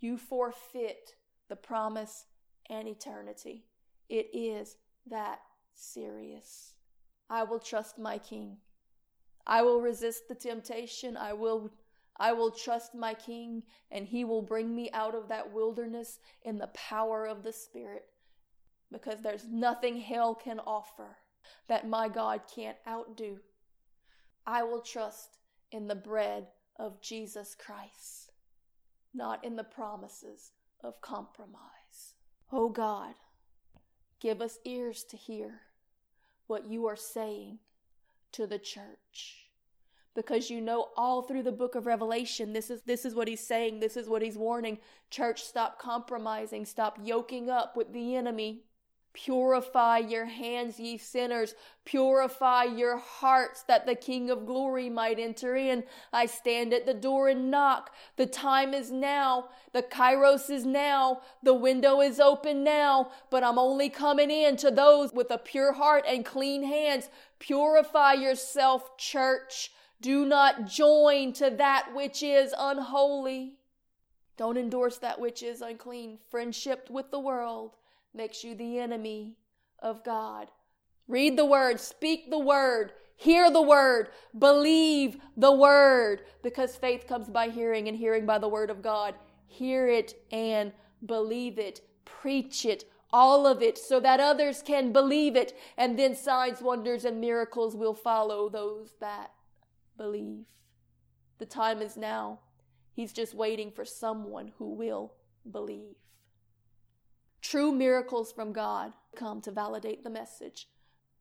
you 0.00 0.16
forfeit 0.16 1.16
the 1.50 1.56
promise 1.56 2.24
and 2.70 2.88
eternity. 2.88 3.66
It 4.08 4.30
is 4.32 4.76
that 5.10 5.40
serious. 5.74 6.72
I 7.28 7.42
will 7.42 7.60
trust 7.60 7.98
my 7.98 8.16
King. 8.16 8.56
I 9.46 9.62
will 9.62 9.80
resist 9.80 10.28
the 10.28 10.34
temptation. 10.34 11.16
I 11.16 11.32
will 11.32 11.70
I 12.18 12.32
will 12.32 12.50
trust 12.50 12.94
my 12.94 13.12
king 13.12 13.62
and 13.90 14.06
he 14.06 14.24
will 14.24 14.40
bring 14.40 14.74
me 14.74 14.90
out 14.92 15.14
of 15.14 15.28
that 15.28 15.52
wilderness 15.52 16.18
in 16.42 16.56
the 16.56 16.68
power 16.68 17.26
of 17.26 17.42
the 17.42 17.52
spirit 17.52 18.06
because 18.90 19.20
there's 19.20 19.46
nothing 19.46 20.00
hell 20.00 20.34
can 20.34 20.58
offer 20.60 21.18
that 21.68 21.88
my 21.88 22.08
God 22.08 22.40
can't 22.52 22.78
outdo. 22.88 23.38
I 24.46 24.62
will 24.62 24.80
trust 24.80 25.38
in 25.70 25.88
the 25.88 25.94
bread 25.94 26.46
of 26.78 27.02
Jesus 27.02 27.54
Christ, 27.54 28.32
not 29.12 29.44
in 29.44 29.56
the 29.56 29.64
promises 29.64 30.52
of 30.82 31.00
compromise. 31.00 32.14
Oh 32.50 32.68
God, 32.68 33.14
give 34.20 34.40
us 34.40 34.58
ears 34.64 35.04
to 35.10 35.16
hear 35.16 35.60
what 36.46 36.66
you 36.70 36.86
are 36.86 36.96
saying 36.96 37.58
to 38.36 38.46
the 38.46 38.58
church. 38.58 39.48
Because 40.14 40.48
you 40.48 40.60
know 40.62 40.88
all 40.96 41.22
through 41.22 41.42
the 41.42 41.52
book 41.52 41.74
of 41.74 41.84
revelation 41.84 42.54
this 42.54 42.70
is 42.70 42.80
this 42.82 43.04
is 43.04 43.14
what 43.14 43.28
he's 43.28 43.46
saying 43.46 43.80
this 43.80 43.96
is 43.96 44.08
what 44.08 44.22
he's 44.22 44.38
warning. 44.38 44.78
Church 45.10 45.42
stop 45.42 45.78
compromising 45.78 46.64
stop 46.64 46.98
yoking 47.02 47.50
up 47.50 47.76
with 47.76 47.92
the 47.92 48.16
enemy 48.16 48.62
Purify 49.16 49.96
your 49.96 50.26
hands, 50.26 50.78
ye 50.78 50.98
sinners. 50.98 51.54
Purify 51.86 52.64
your 52.64 52.98
hearts 52.98 53.62
that 53.62 53.86
the 53.86 53.94
King 53.94 54.28
of 54.28 54.44
glory 54.44 54.90
might 54.90 55.18
enter 55.18 55.56
in. 55.56 55.84
I 56.12 56.26
stand 56.26 56.74
at 56.74 56.84
the 56.84 56.92
door 56.92 57.30
and 57.30 57.50
knock. 57.50 57.94
The 58.16 58.26
time 58.26 58.74
is 58.74 58.90
now. 58.90 59.48
The 59.72 59.82
kairos 59.82 60.50
is 60.50 60.66
now. 60.66 61.22
The 61.42 61.54
window 61.54 62.02
is 62.02 62.20
open 62.20 62.62
now. 62.62 63.10
But 63.30 63.42
I'm 63.42 63.58
only 63.58 63.88
coming 63.88 64.30
in 64.30 64.58
to 64.58 64.70
those 64.70 65.14
with 65.14 65.30
a 65.30 65.38
pure 65.38 65.72
heart 65.72 66.04
and 66.06 66.22
clean 66.22 66.62
hands. 66.62 67.08
Purify 67.38 68.12
yourself, 68.12 68.98
church. 68.98 69.72
Do 70.02 70.26
not 70.26 70.66
join 70.66 71.32
to 71.34 71.48
that 71.48 71.94
which 71.94 72.22
is 72.22 72.54
unholy. 72.58 73.54
Don't 74.36 74.58
endorse 74.58 74.98
that 74.98 75.18
which 75.18 75.42
is 75.42 75.62
unclean. 75.62 76.18
Friendship 76.28 76.90
with 76.90 77.10
the 77.10 77.18
world 77.18 77.76
makes 78.16 78.42
you 78.42 78.54
the 78.54 78.78
enemy 78.78 79.36
of 79.80 80.04
God. 80.04 80.50
Read 81.06 81.36
the 81.36 81.44
word, 81.44 81.78
speak 81.78 82.30
the 82.30 82.38
word, 82.38 82.92
hear 83.14 83.50
the 83.50 83.62
word, 83.62 84.08
believe 84.36 85.18
the 85.36 85.52
word, 85.52 86.22
because 86.42 86.76
faith 86.76 87.06
comes 87.06 87.28
by 87.28 87.48
hearing 87.48 87.88
and 87.88 87.96
hearing 87.96 88.26
by 88.26 88.38
the 88.38 88.48
word 88.48 88.70
of 88.70 88.82
God. 88.82 89.14
Hear 89.46 89.86
it 89.88 90.14
and 90.32 90.72
believe 91.04 91.58
it, 91.58 91.80
preach 92.04 92.64
it, 92.64 92.84
all 93.12 93.46
of 93.46 93.62
it, 93.62 93.78
so 93.78 94.00
that 94.00 94.18
others 94.18 94.62
can 94.62 94.92
believe 94.92 95.36
it, 95.36 95.56
and 95.76 95.98
then 95.98 96.16
signs, 96.16 96.60
wonders, 96.60 97.04
and 97.04 97.20
miracles 97.20 97.76
will 97.76 97.94
follow 97.94 98.48
those 98.48 98.94
that 99.00 99.30
believe. 99.96 100.46
The 101.38 101.46
time 101.46 101.80
is 101.80 101.96
now. 101.96 102.40
He's 102.92 103.12
just 103.12 103.34
waiting 103.34 103.70
for 103.70 103.84
someone 103.84 104.52
who 104.58 104.74
will 104.74 105.12
believe. 105.50 105.96
True 107.48 107.70
miracles 107.70 108.32
from 108.32 108.52
God 108.52 108.92
come 109.14 109.40
to 109.42 109.52
validate 109.52 110.02
the 110.02 110.10
message, 110.10 110.66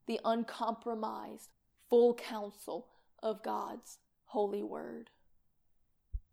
the 0.07 0.19
uncompromised, 0.25 1.51
full 1.87 2.15
counsel 2.15 2.87
of 3.21 3.43
God's 3.43 3.99
holy 4.23 4.63
word. 4.63 5.11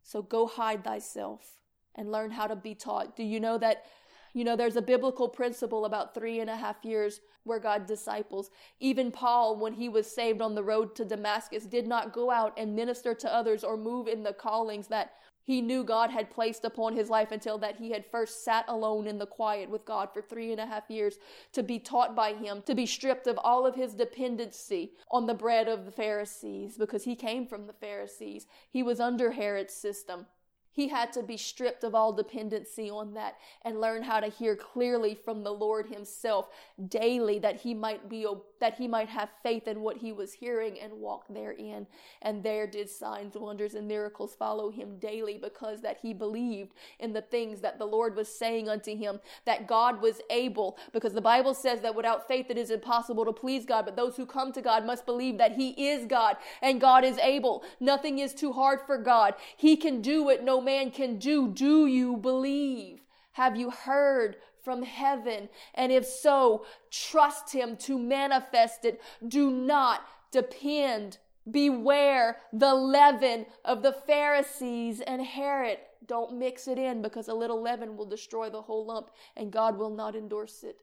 So 0.02 0.22
go 0.22 0.46
hide 0.46 0.82
thyself 0.82 1.58
and 1.94 2.10
learn 2.10 2.30
how 2.30 2.46
to 2.46 2.56
be 2.56 2.74
taught. 2.74 3.16
Do 3.16 3.22
you 3.22 3.38
know 3.38 3.58
that? 3.58 3.84
You 4.32 4.44
know, 4.44 4.56
there's 4.56 4.76
a 4.76 4.82
biblical 4.82 5.28
principle 5.28 5.84
about 5.84 6.14
three 6.14 6.40
and 6.40 6.48
a 6.48 6.56
half 6.56 6.82
years 6.86 7.20
where 7.44 7.58
God 7.58 7.84
disciples. 7.84 8.48
Even 8.80 9.12
Paul, 9.12 9.58
when 9.58 9.74
he 9.74 9.90
was 9.90 10.10
saved 10.10 10.40
on 10.40 10.54
the 10.54 10.64
road 10.64 10.94
to 10.96 11.04
Damascus, 11.04 11.66
did 11.66 11.86
not 11.86 12.14
go 12.14 12.30
out 12.30 12.54
and 12.56 12.74
minister 12.74 13.12
to 13.12 13.30
others 13.30 13.62
or 13.62 13.76
move 13.76 14.08
in 14.08 14.22
the 14.22 14.32
callings 14.32 14.86
that 14.86 15.12
he 15.44 15.60
knew 15.60 15.84
God 15.84 16.10
had 16.10 16.30
placed 16.30 16.64
upon 16.64 16.94
his 16.94 17.10
life 17.10 17.32
until 17.32 17.58
that 17.58 17.76
he 17.76 17.90
had 17.90 18.06
first 18.06 18.44
sat 18.44 18.64
alone 18.68 19.06
in 19.06 19.18
the 19.18 19.26
quiet 19.26 19.68
with 19.68 19.84
God 19.84 20.10
for 20.12 20.22
three 20.22 20.52
and 20.52 20.60
a 20.60 20.66
half 20.66 20.88
years 20.88 21.18
to 21.52 21.62
be 21.62 21.78
taught 21.78 22.14
by 22.14 22.34
him, 22.34 22.62
to 22.66 22.74
be 22.74 22.86
stripped 22.86 23.26
of 23.26 23.38
all 23.42 23.66
of 23.66 23.74
his 23.74 23.94
dependency 23.94 24.92
on 25.10 25.26
the 25.26 25.34
bread 25.34 25.68
of 25.68 25.84
the 25.84 25.92
Pharisees 25.92 26.76
because 26.76 27.04
he 27.04 27.16
came 27.16 27.46
from 27.46 27.66
the 27.66 27.72
Pharisees. 27.72 28.46
He 28.70 28.82
was 28.82 29.00
under 29.00 29.32
Herod's 29.32 29.74
system. 29.74 30.26
He 30.72 30.88
had 30.88 31.12
to 31.12 31.22
be 31.22 31.36
stripped 31.36 31.84
of 31.84 31.94
all 31.94 32.12
dependency 32.12 32.90
on 32.90 33.14
that 33.14 33.36
and 33.62 33.80
learn 33.80 34.02
how 34.02 34.20
to 34.20 34.28
hear 34.28 34.56
clearly 34.56 35.14
from 35.14 35.42
the 35.42 35.52
Lord 35.52 35.86
himself 35.86 36.48
daily 36.88 37.38
that 37.40 37.60
he 37.60 37.74
might 37.74 38.08
be 38.08 38.26
that 38.58 38.76
he 38.76 38.88
might 38.88 39.08
have 39.08 39.28
faith 39.42 39.66
in 39.66 39.80
what 39.80 39.98
he 39.98 40.12
was 40.12 40.32
hearing 40.32 40.78
and 40.80 40.92
walk 40.92 41.24
therein. 41.28 41.86
And 42.22 42.42
there 42.42 42.66
did 42.66 42.88
signs, 42.88 43.34
wonders 43.34 43.74
and 43.74 43.86
miracles 43.86 44.34
follow 44.34 44.70
him 44.70 44.98
daily 44.98 45.36
because 45.36 45.82
that 45.82 45.98
he 46.00 46.14
believed 46.14 46.72
in 47.00 47.12
the 47.12 47.22
things 47.22 47.60
that 47.60 47.78
the 47.78 47.84
Lord 47.84 48.16
was 48.16 48.28
saying 48.28 48.68
unto 48.68 48.96
him 48.96 49.20
that 49.44 49.66
God 49.66 50.00
was 50.00 50.20
able 50.30 50.78
because 50.92 51.12
the 51.12 51.20
Bible 51.20 51.54
says 51.54 51.80
that 51.80 51.94
without 51.94 52.28
faith 52.28 52.46
it 52.48 52.56
is 52.56 52.70
impossible 52.70 53.24
to 53.24 53.32
please 53.32 53.66
God, 53.66 53.84
but 53.84 53.96
those 53.96 54.16
who 54.16 54.24
come 54.24 54.52
to 54.52 54.62
God 54.62 54.86
must 54.86 55.04
believe 55.04 55.38
that 55.38 55.52
he 55.52 55.88
is 55.88 56.06
God 56.06 56.36
and 56.62 56.80
God 56.80 57.04
is 57.04 57.18
able. 57.18 57.64
Nothing 57.80 58.20
is 58.20 58.32
too 58.32 58.52
hard 58.52 58.80
for 58.86 58.96
God. 58.96 59.34
He 59.56 59.76
can 59.76 60.00
do 60.00 60.30
it 60.30 60.44
no 60.44 60.61
man 60.62 60.90
can 60.90 61.18
do. 61.18 61.48
Do 61.48 61.86
you 61.86 62.16
believe? 62.16 63.00
Have 63.32 63.56
you 63.56 63.70
heard 63.70 64.36
from 64.62 64.82
heaven? 64.82 65.48
And 65.74 65.90
if 65.90 66.06
so, 66.06 66.64
trust 66.90 67.52
him 67.52 67.76
to 67.78 67.98
manifest 67.98 68.84
it. 68.84 69.00
Do 69.26 69.50
not 69.50 70.02
depend. 70.30 71.18
Beware 71.50 72.36
the 72.52 72.74
leaven 72.74 73.46
of 73.64 73.82
the 73.82 73.92
Pharisees 73.92 75.00
and 75.00 75.22
Herod. 75.22 75.78
Don't 76.06 76.38
mix 76.38 76.68
it 76.68 76.78
in 76.78 77.02
because 77.02 77.28
a 77.28 77.34
little 77.34 77.60
leaven 77.60 77.96
will 77.96 78.06
destroy 78.06 78.48
the 78.50 78.62
whole 78.62 78.86
lump 78.86 79.10
and 79.36 79.52
God 79.52 79.76
will 79.78 79.90
not 79.90 80.14
endorse 80.14 80.62
it. 80.62 80.78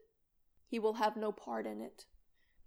He 0.68 0.80
will 0.80 0.94
have 0.94 1.16
no 1.16 1.32
part 1.32 1.66
in 1.66 1.82
it. 1.82 2.06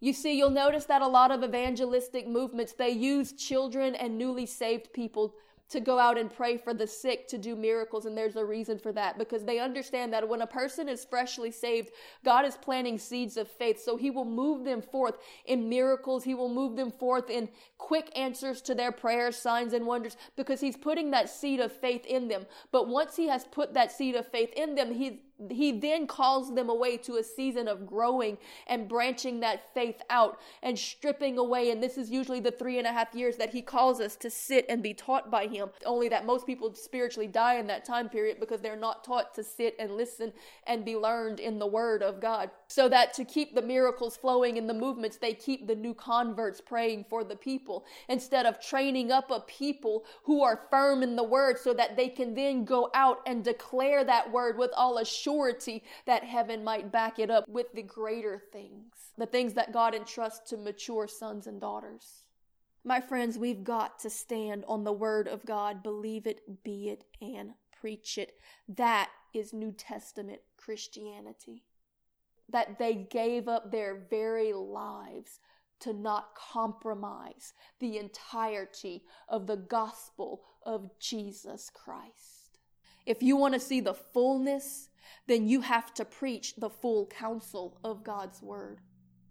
You 0.01 0.13
see, 0.13 0.37
you'll 0.37 0.51
notice 0.51 0.87
that 0.87 1.03
a 1.03 1.07
lot 1.07 1.31
of 1.31 1.45
evangelistic 1.45 2.27
movements, 2.27 2.73
they 2.73 2.91
use 2.91 3.33
children 3.35 3.95
and 3.95 4.19
newly 4.19 4.47
saved 4.47 4.93
people 4.93 5.35
to 5.73 5.81
go 5.81 5.99
out 5.99 6.19
and 6.19 6.33
pray 6.33 6.57
for 6.57 6.73
the 6.73 6.87
sick 6.87 7.29
to 7.29 7.39
do 7.39 7.57
miracles. 7.57 8.07
And 8.07 8.17
there's 8.17 8.37
a 8.37 8.45
reason 8.45 8.79
for 8.79 8.93
that 8.93 9.19
because 9.19 9.45
they 9.45 9.59
understand 9.59 10.13
that 10.13 10.29
when 10.29 10.43
a 10.43 10.47
person 10.47 10.89
is 10.89 11.05
freshly 11.05 11.51
saved, 11.51 11.91
God 12.25 12.45
is 12.45 12.57
planting 12.57 12.99
seeds 12.99 13.37
of 13.37 13.49
faith. 13.49 13.83
So 13.83 13.97
he 13.97 14.11
will 14.11 14.25
move 14.25 14.65
them 14.65 14.83
forth 14.83 15.17
in 15.45 15.69
miracles. 15.69 16.25
He 16.25 16.35
will 16.35 16.49
move 16.49 16.77
them 16.77 16.91
forth 16.91 17.31
in 17.31 17.49
quick 17.79 18.11
answers 18.17 18.63
to 18.63 18.75
their 18.75 18.93
prayers, 18.93 19.37
signs 19.37 19.73
and 19.73 19.87
wonders 19.87 20.17
because 20.37 20.61
he's 20.61 20.77
putting 20.77 21.11
that 21.11 21.29
seed 21.29 21.61
of 21.61 21.73
faith 21.73 22.07
in 22.07 22.29
them. 22.29 22.47
But 22.71 22.89
once 22.89 23.17
he 23.17 23.29
has 23.29 23.45
put 23.45 23.75
that 23.75 23.93
seed 23.93 24.15
of 24.15 24.27
faith 24.29 24.53
in 24.55 24.75
them, 24.75 24.93
he 24.95 25.23
he 25.51 25.73
then 25.73 26.07
calls 26.07 26.55
them 26.55 26.69
away 26.69 26.97
to 26.99 27.17
a 27.17 27.25
season 27.25 27.69
of 27.69 27.87
growing 27.87 28.39
and 28.67 28.89
branching 28.89 29.41
that 29.41 29.73
faith 29.75 30.01
out 30.11 30.39
and 30.63 30.79
stripping 30.79 31.39
away. 31.39 31.71
And 31.71 31.83
this 31.83 31.99
is 31.99 32.11
usually 32.11 32.41
the 32.41 32.51
three 32.51 32.79
and 32.79 32.87
a 32.87 32.93
half 32.93 33.15
years 33.15 33.37
that 33.37 33.51
he 33.51 33.63
calls 33.63 34.01
us 34.01 34.17
to 34.17 34.31
sit 34.31 34.67
and 34.69 34.83
be 34.83 34.95
taught 34.95 35.31
by 35.31 35.47
him. 35.47 35.71
Only 35.85 36.09
that 36.11 36.27
most 36.27 36.47
people 36.47 36.75
spiritually 36.75 37.27
die 37.27 37.55
in 37.55 37.67
that 37.69 37.85
time 37.85 38.09
period 38.09 38.39
because 38.41 38.61
they're 38.61 38.77
not 38.77 39.05
taught 39.05 39.35
to 39.35 39.43
sit 39.43 39.75
and 39.79 39.97
listen 39.97 40.33
and 40.67 40.85
be 40.85 40.97
learned 40.97 41.41
in 41.41 41.59
the 41.59 41.67
word 41.67 42.03
of 42.03 42.21
God. 42.21 42.51
So 42.69 42.89
that 42.89 43.15
to 43.15 43.25
keep 43.25 43.55
the 43.55 43.63
miracles 43.63 44.17
flowing 44.17 44.57
in 44.57 44.67
the 44.67 44.75
movements, 44.75 45.17
they 45.17 45.35
keep 45.35 45.67
the 45.67 45.75
new 45.75 45.95
converts 45.95 46.61
praying 46.61 47.07
for 47.09 47.25
the 47.25 47.37
people 47.37 47.85
instead 48.09 48.47
of 48.47 48.61
training 48.61 49.11
up 49.11 49.31
a 49.31 49.41
people 49.41 50.05
who 50.25 50.43
are 50.43 50.67
firm 50.71 51.03
in 51.03 51.17
the 51.17 51.23
word 51.23 51.59
so 51.59 51.75
that 51.75 51.97
they 51.97 52.09
can 52.09 52.35
then 52.35 52.65
go 52.65 52.91
out 52.95 53.21
and 53.27 53.45
declare 53.45 54.05
that 54.05 54.31
word 54.31 54.59
with 54.59 54.71
all 54.77 54.99
assurance 54.99 55.23
surety 55.33 55.83
that 56.07 56.25
heaven 56.25 56.63
might 56.63 56.93
back 56.93 57.19
it 57.19 57.31
up 57.31 57.49
with 57.49 57.73
the 57.73 57.83
greater 57.83 58.43
things, 58.53 58.93
the 59.17 59.27
things 59.27 59.55
that 59.55 59.73
God 59.73 59.95
entrusts 59.95 60.51
to 60.51 60.57
mature 60.57 61.09
sons 61.09 61.47
and 61.47 61.61
daughters. 61.61 62.25
My 62.85 63.01
friends, 63.01 63.39
we've 63.39 63.65
got 63.65 63.99
to 64.01 64.11
stand 64.11 64.65
on 64.67 64.85
the 64.85 64.93
word 64.93 65.29
of 65.29 65.47
God, 65.47 65.83
believe 65.83 66.27
it, 66.27 66.65
be 66.65 66.89
it, 66.89 67.05
and 67.21 67.53
preach 67.81 68.19
it. 68.19 68.33
That 68.69 69.11
is 69.33 69.53
New 69.53 69.73
Testament 69.73 70.41
Christianity. 70.57 71.63
That 72.49 72.79
they 72.79 72.95
gave 72.95 73.49
up 73.49 73.71
their 73.71 74.07
very 74.11 74.53
lives 74.53 75.39
to 75.81 75.93
not 75.93 76.35
compromise 76.35 77.55
the 77.81 77.99
entirety 77.99 79.03
of 79.29 79.47
the 79.47 79.57
gospel 79.57 80.43
of 80.65 80.91
Jesus 80.99 81.71
Christ. 81.73 82.59
If 83.07 83.23
you 83.23 83.37
want 83.37 83.55
to 83.55 83.61
see 83.61 83.81
the 83.81 83.95
fullness 83.95 84.89
then 85.27 85.49
you 85.49 85.61
have 85.63 85.93
to 85.95 86.05
preach 86.05 86.57
the 86.57 86.71
full 86.71 87.07
counsel 87.07 87.79
of 87.85 88.05
God's 88.05 88.43
word. 88.43 88.81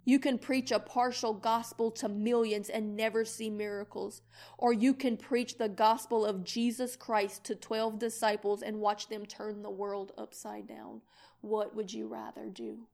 You 0.04 0.18
can 0.18 0.38
preach 0.38 0.72
a 0.72 0.80
partial 0.80 1.32
gospel 1.32 1.90
to 1.92 2.08
millions 2.08 2.68
and 2.68 2.96
never 2.96 3.24
see 3.24 3.48
miracles. 3.50 4.22
Or 4.58 4.72
you 4.72 4.94
can 4.94 5.16
preach 5.16 5.58
the 5.58 5.68
gospel 5.68 6.26
of 6.26 6.44
Jesus 6.44 6.96
Christ 6.96 7.44
to 7.44 7.54
12 7.54 7.98
disciples 7.98 8.62
and 8.62 8.80
watch 8.80 9.08
them 9.08 9.24
turn 9.26 9.62
the 9.62 9.70
world 9.70 10.12
upside 10.18 10.66
down. 10.66 11.02
What 11.40 11.76
would 11.76 11.92
you 11.92 12.08
rather 12.08 12.48
do? 12.48 12.88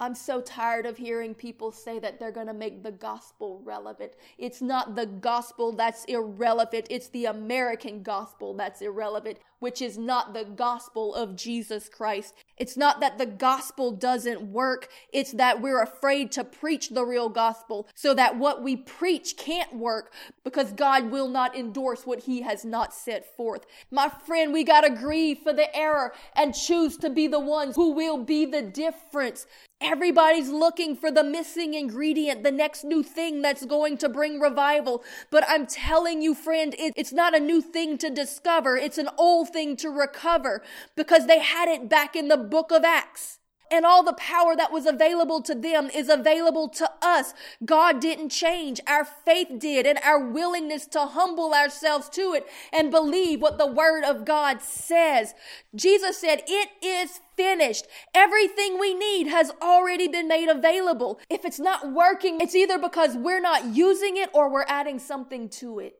I'm 0.00 0.14
so 0.14 0.40
tired 0.40 0.86
of 0.86 0.96
hearing 0.96 1.34
people 1.34 1.72
say 1.72 1.98
that 1.98 2.20
they're 2.20 2.30
going 2.30 2.46
to 2.46 2.54
make 2.54 2.84
the 2.84 2.92
gospel 2.92 3.60
relevant. 3.64 4.12
It's 4.36 4.62
not 4.62 4.94
the 4.94 5.06
gospel 5.06 5.72
that's 5.72 6.04
irrelevant. 6.04 6.86
It's 6.88 7.08
the 7.08 7.24
American 7.24 8.04
gospel 8.04 8.54
that's 8.54 8.80
irrelevant 8.80 9.38
which 9.58 9.82
is 9.82 9.98
not 9.98 10.34
the 10.34 10.44
gospel 10.44 11.14
of 11.14 11.36
Jesus 11.36 11.88
Christ. 11.88 12.34
It's 12.56 12.76
not 12.76 13.00
that 13.00 13.18
the 13.18 13.26
gospel 13.26 13.92
doesn't 13.92 14.42
work. 14.42 14.88
It's 15.12 15.32
that 15.32 15.60
we're 15.60 15.82
afraid 15.82 16.32
to 16.32 16.44
preach 16.44 16.90
the 16.90 17.04
real 17.04 17.28
gospel 17.28 17.88
so 17.94 18.14
that 18.14 18.38
what 18.38 18.62
we 18.62 18.76
preach 18.76 19.36
can't 19.36 19.74
work 19.74 20.12
because 20.44 20.72
God 20.72 21.10
will 21.10 21.28
not 21.28 21.56
endorse 21.56 22.06
what 22.06 22.20
he 22.20 22.42
has 22.42 22.64
not 22.64 22.92
set 22.94 23.36
forth. 23.36 23.66
My 23.90 24.08
friend, 24.08 24.52
we 24.52 24.64
got 24.64 24.82
to 24.82 24.90
grieve 24.90 25.38
for 25.38 25.52
the 25.52 25.74
error 25.76 26.12
and 26.34 26.54
choose 26.54 26.96
to 26.98 27.10
be 27.10 27.26
the 27.26 27.40
ones 27.40 27.76
who 27.76 27.92
will 27.92 28.18
be 28.18 28.44
the 28.44 28.62
difference. 28.62 29.46
Everybody's 29.80 30.48
looking 30.48 30.96
for 30.96 31.12
the 31.12 31.22
missing 31.22 31.74
ingredient, 31.74 32.42
the 32.42 32.50
next 32.50 32.82
new 32.82 33.04
thing 33.04 33.42
that's 33.42 33.64
going 33.64 33.96
to 33.98 34.08
bring 34.08 34.40
revival. 34.40 35.04
But 35.30 35.44
I'm 35.46 35.66
telling 35.66 36.20
you, 36.20 36.34
friend, 36.34 36.74
it, 36.76 36.92
it's 36.96 37.12
not 37.12 37.36
a 37.36 37.40
new 37.40 37.62
thing 37.62 37.96
to 37.98 38.10
discover. 38.10 38.76
It's 38.76 38.98
an 38.98 39.08
old 39.16 39.47
thing 39.48 39.76
to 39.78 39.90
recover 39.90 40.62
because 40.96 41.26
they 41.26 41.40
had 41.40 41.68
it 41.68 41.88
back 41.88 42.14
in 42.14 42.28
the 42.28 42.36
book 42.36 42.70
of 42.70 42.84
Acts. 42.84 43.38
And 43.70 43.84
all 43.84 44.02
the 44.02 44.14
power 44.14 44.56
that 44.56 44.72
was 44.72 44.86
available 44.86 45.42
to 45.42 45.54
them 45.54 45.90
is 45.94 46.08
available 46.08 46.70
to 46.70 46.90
us. 47.02 47.34
God 47.64 48.00
didn't 48.00 48.30
change. 48.30 48.80
Our 48.86 49.04
faith 49.04 49.48
did 49.58 49.86
and 49.86 49.98
our 50.02 50.18
willingness 50.18 50.86
to 50.86 51.00
humble 51.00 51.52
ourselves 51.52 52.08
to 52.10 52.32
it 52.32 52.46
and 52.72 52.90
believe 52.90 53.42
what 53.42 53.58
the 53.58 53.66
word 53.66 54.04
of 54.04 54.24
God 54.24 54.62
says. 54.62 55.34
Jesus 55.74 56.18
said, 56.18 56.42
it 56.48 56.70
is 56.82 57.20
finished. 57.36 57.86
Everything 58.14 58.80
we 58.80 58.94
need 58.94 59.26
has 59.26 59.52
already 59.60 60.08
been 60.08 60.28
made 60.28 60.48
available. 60.48 61.20
If 61.28 61.44
it's 61.44 61.60
not 61.60 61.92
working, 61.92 62.40
it's 62.40 62.54
either 62.54 62.78
because 62.78 63.16
we're 63.16 63.40
not 63.40 63.76
using 63.76 64.16
it 64.16 64.30
or 64.32 64.50
we're 64.50 64.64
adding 64.66 64.98
something 64.98 65.50
to 65.50 65.78
it. 65.78 65.96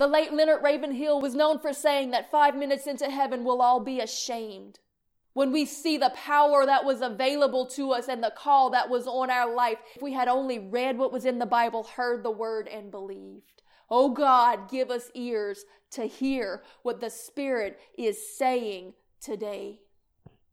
The 0.00 0.06
late 0.06 0.32
Leonard 0.32 0.62
Ravenhill 0.62 1.20
was 1.20 1.34
known 1.34 1.58
for 1.58 1.74
saying 1.74 2.12
that 2.12 2.30
five 2.30 2.56
minutes 2.56 2.86
into 2.86 3.10
heaven 3.10 3.44
we'll 3.44 3.60
all 3.60 3.80
be 3.80 4.00
ashamed. 4.00 4.78
When 5.34 5.52
we 5.52 5.66
see 5.66 5.98
the 5.98 6.14
power 6.16 6.64
that 6.64 6.86
was 6.86 7.02
available 7.02 7.66
to 7.66 7.92
us 7.92 8.08
and 8.08 8.24
the 8.24 8.32
call 8.34 8.70
that 8.70 8.88
was 8.88 9.06
on 9.06 9.28
our 9.28 9.54
life, 9.54 9.76
if 9.94 10.00
we 10.00 10.14
had 10.14 10.26
only 10.26 10.58
read 10.58 10.96
what 10.96 11.12
was 11.12 11.26
in 11.26 11.38
the 11.38 11.44
Bible, 11.44 11.82
heard 11.82 12.22
the 12.22 12.30
word, 12.30 12.66
and 12.66 12.90
believed. 12.90 13.60
Oh 13.90 14.08
God, 14.08 14.70
give 14.70 14.90
us 14.90 15.10
ears 15.14 15.66
to 15.90 16.06
hear 16.06 16.62
what 16.82 17.02
the 17.02 17.10
Spirit 17.10 17.78
is 17.98 18.34
saying 18.38 18.94
today. 19.20 19.80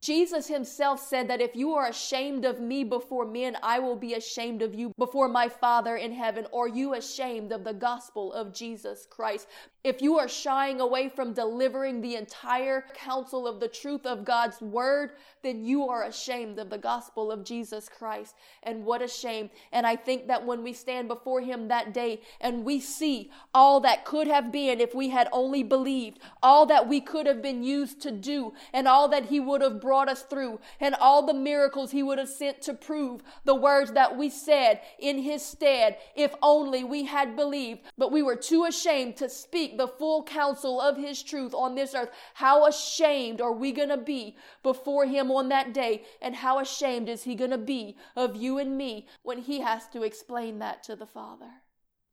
Jesus 0.00 0.46
himself 0.46 1.00
said 1.00 1.28
that 1.28 1.40
if 1.40 1.56
you 1.56 1.74
are 1.74 1.88
ashamed 1.88 2.44
of 2.44 2.60
me 2.60 2.84
before 2.84 3.24
men, 3.24 3.56
I 3.62 3.80
will 3.80 3.96
be 3.96 4.14
ashamed 4.14 4.62
of 4.62 4.74
you 4.74 4.92
before 4.96 5.28
my 5.28 5.48
Father 5.48 5.96
in 5.96 6.12
heaven. 6.12 6.46
Or 6.52 6.68
you 6.68 6.94
ashamed 6.94 7.50
of 7.50 7.64
the 7.64 7.74
gospel 7.74 8.32
of 8.32 8.54
Jesus 8.54 9.06
Christ? 9.10 9.48
If 9.84 10.02
you 10.02 10.18
are 10.18 10.28
shying 10.28 10.80
away 10.80 11.08
from 11.08 11.32
delivering 11.32 12.00
the 12.00 12.16
entire 12.16 12.84
counsel 12.94 13.46
of 13.46 13.58
the 13.58 13.68
truth 13.68 14.06
of 14.06 14.24
God's 14.24 14.60
word, 14.60 15.12
then 15.42 15.64
you 15.64 15.88
are 15.88 16.04
ashamed 16.04 16.58
of 16.58 16.70
the 16.70 16.78
gospel 16.78 17.32
of 17.32 17.44
Jesus 17.44 17.88
Christ. 17.88 18.34
And 18.62 18.84
what 18.84 19.02
a 19.02 19.08
shame. 19.08 19.50
And 19.72 19.86
I 19.86 19.96
think 19.96 20.28
that 20.28 20.44
when 20.44 20.62
we 20.62 20.72
stand 20.72 21.08
before 21.08 21.40
him 21.40 21.68
that 21.68 21.94
day 21.94 22.20
and 22.40 22.64
we 22.64 22.80
see 22.80 23.30
all 23.54 23.80
that 23.80 24.04
could 24.04 24.26
have 24.26 24.52
been 24.52 24.80
if 24.80 24.94
we 24.94 25.08
had 25.08 25.28
only 25.32 25.62
believed, 25.62 26.18
all 26.42 26.66
that 26.66 26.88
we 26.88 27.00
could 27.00 27.26
have 27.26 27.42
been 27.42 27.62
used 27.62 28.00
to 28.02 28.10
do, 28.10 28.52
and 28.72 28.86
all 28.86 29.08
that 29.08 29.26
he 29.26 29.40
would 29.40 29.62
have 29.62 29.80
brought 29.88 30.10
us 30.10 30.20
through, 30.20 30.60
and 30.80 30.94
all 30.96 31.24
the 31.24 31.32
miracles 31.32 31.92
he 31.92 32.02
would 32.02 32.18
have 32.18 32.28
sent 32.28 32.60
to 32.60 32.74
prove 32.74 33.22
the 33.46 33.54
words 33.54 33.92
that 33.92 34.18
we 34.18 34.28
said 34.28 34.82
in 34.98 35.16
his 35.16 35.42
stead, 35.42 35.96
if 36.14 36.34
only 36.42 36.84
we 36.84 37.06
had 37.06 37.34
believed, 37.34 37.80
but 37.96 38.12
we 38.12 38.22
were 38.22 38.36
too 38.36 38.66
ashamed 38.66 39.16
to 39.16 39.30
speak 39.30 39.78
the 39.78 39.88
full 39.88 40.22
counsel 40.24 40.78
of 40.78 40.98
his 40.98 41.22
truth 41.22 41.54
on 41.54 41.74
this 41.74 41.94
earth, 41.94 42.10
how 42.34 42.66
ashamed 42.66 43.40
are 43.40 43.54
we 43.54 43.72
going 43.72 43.88
to 43.88 43.96
be 43.96 44.36
before 44.62 45.06
him 45.06 45.30
on 45.30 45.48
that 45.48 45.72
day? 45.72 46.02
And 46.20 46.34
how 46.34 46.58
ashamed 46.58 47.08
is 47.08 47.22
he 47.22 47.34
going 47.34 47.50
to 47.50 47.56
be 47.56 47.96
of 48.14 48.36
you 48.36 48.58
and 48.58 48.76
me 48.76 49.06
when 49.22 49.38
he 49.38 49.60
has 49.60 49.88
to 49.94 50.02
explain 50.02 50.58
that 50.58 50.82
to 50.82 50.96
the 50.96 51.06
Father? 51.06 51.62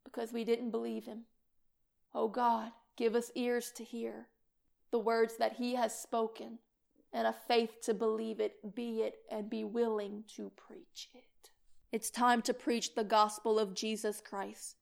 Because 0.02 0.32
we 0.32 0.44
didn't 0.44 0.70
believe 0.70 1.04
him. 1.04 1.24
Oh 2.14 2.28
God, 2.28 2.70
give 2.96 3.14
us 3.14 3.30
ears 3.34 3.70
to 3.76 3.84
hear 3.84 4.28
the 4.90 4.98
words 4.98 5.36
that 5.36 5.56
he 5.56 5.74
has 5.74 5.94
spoken 5.94 6.60
and 7.12 7.26
a 7.26 7.34
faith 7.46 7.80
to 7.82 7.94
believe 7.94 8.40
it, 8.40 8.74
be 8.74 9.02
it, 9.02 9.16
and 9.30 9.48
be 9.48 9.64
willing 9.64 10.24
to 10.36 10.50
preach 10.56 11.08
it. 11.14 11.50
It's 11.92 12.10
time 12.10 12.42
to 12.42 12.54
preach 12.54 12.94
the 12.94 13.04
gospel 13.04 13.58
of 13.58 13.74
Jesus 13.74 14.20
Christ 14.20 14.76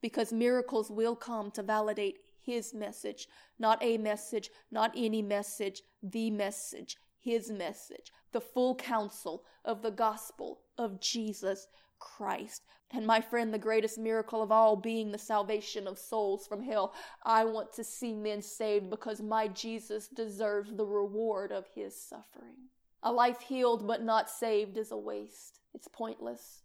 because 0.00 0.32
miracles 0.32 0.90
will 0.90 1.16
come 1.16 1.50
to 1.52 1.62
validate 1.62 2.18
his 2.44 2.74
message, 2.74 3.26
not 3.58 3.82
a 3.82 3.96
message, 3.96 4.50
not 4.70 4.92
any 4.94 5.22
message, 5.22 5.82
the 6.02 6.30
message, 6.30 6.98
his 7.18 7.50
message, 7.50 8.12
the 8.32 8.40
full 8.40 8.74
counsel 8.74 9.44
of 9.64 9.80
the 9.82 9.90
gospel 9.90 10.60
of 10.76 11.00
Jesus 11.00 11.68
Christ. 12.16 12.64
And 12.92 13.06
my 13.06 13.20
friend, 13.20 13.52
the 13.52 13.58
greatest 13.58 13.98
miracle 13.98 14.42
of 14.42 14.52
all 14.52 14.76
being 14.76 15.10
the 15.10 15.18
salvation 15.18 15.86
of 15.86 15.98
souls 15.98 16.46
from 16.46 16.62
hell. 16.62 16.94
I 17.24 17.44
want 17.44 17.72
to 17.74 17.84
see 17.84 18.12
men 18.12 18.42
saved 18.42 18.90
because 18.90 19.20
my 19.20 19.48
Jesus 19.48 20.08
deserves 20.08 20.72
the 20.74 20.86
reward 20.86 21.50
of 21.50 21.66
his 21.74 22.00
suffering. 22.00 22.68
A 23.02 23.12
life 23.12 23.40
healed 23.40 23.86
but 23.86 24.02
not 24.02 24.30
saved 24.30 24.76
is 24.76 24.92
a 24.92 24.96
waste. 24.96 25.60
It's 25.72 25.88
pointless. 25.88 26.62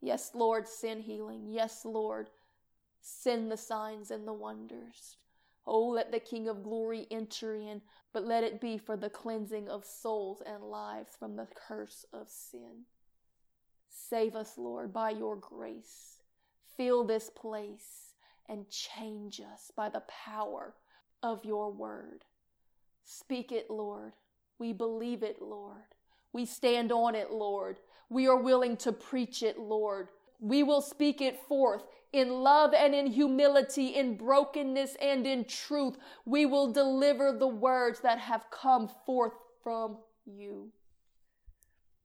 Yes, 0.00 0.30
Lord, 0.34 0.68
sin 0.68 1.00
healing. 1.00 1.46
Yes, 1.48 1.84
Lord, 1.84 2.28
Send 3.08 3.52
the 3.52 3.56
signs 3.56 4.10
and 4.10 4.26
the 4.26 4.32
wonders. 4.32 5.16
Oh, 5.64 5.86
let 5.90 6.10
the 6.10 6.18
King 6.18 6.48
of 6.48 6.64
glory 6.64 7.06
enter 7.08 7.54
in, 7.54 7.82
but 8.12 8.24
let 8.24 8.42
it 8.42 8.60
be 8.60 8.78
for 8.78 8.96
the 8.96 9.08
cleansing 9.08 9.68
of 9.68 9.84
souls 9.84 10.42
and 10.44 10.64
lives 10.64 11.14
from 11.16 11.36
the 11.36 11.46
curse 11.46 12.04
of 12.12 12.28
sin. 12.28 12.86
Save 14.08 14.36
us, 14.36 14.58
Lord, 14.58 14.92
by 14.92 15.10
your 15.10 15.36
grace. 15.36 16.18
Fill 16.76 17.04
this 17.04 17.30
place 17.30 18.12
and 18.48 18.68
change 18.68 19.40
us 19.40 19.72
by 19.74 19.88
the 19.88 20.02
power 20.08 20.74
of 21.22 21.44
your 21.44 21.72
word. 21.72 22.24
Speak 23.04 23.52
it, 23.52 23.70
Lord. 23.70 24.12
We 24.58 24.72
believe 24.72 25.22
it, 25.22 25.40
Lord. 25.40 25.94
We 26.32 26.44
stand 26.44 26.92
on 26.92 27.14
it, 27.14 27.32
Lord. 27.32 27.78
We 28.08 28.28
are 28.28 28.36
willing 28.36 28.76
to 28.78 28.92
preach 28.92 29.42
it, 29.42 29.58
Lord. 29.58 30.08
We 30.38 30.62
will 30.62 30.82
speak 30.82 31.20
it 31.20 31.40
forth 31.48 31.84
in 32.12 32.30
love 32.30 32.74
and 32.74 32.94
in 32.94 33.06
humility, 33.06 33.88
in 33.88 34.16
brokenness 34.16 34.96
and 35.00 35.26
in 35.26 35.46
truth. 35.46 35.96
We 36.24 36.46
will 36.46 36.72
deliver 36.72 37.32
the 37.32 37.46
words 37.46 38.00
that 38.00 38.18
have 38.18 38.44
come 38.50 38.88
forth 39.06 39.32
from 39.62 39.98
you. 40.26 40.70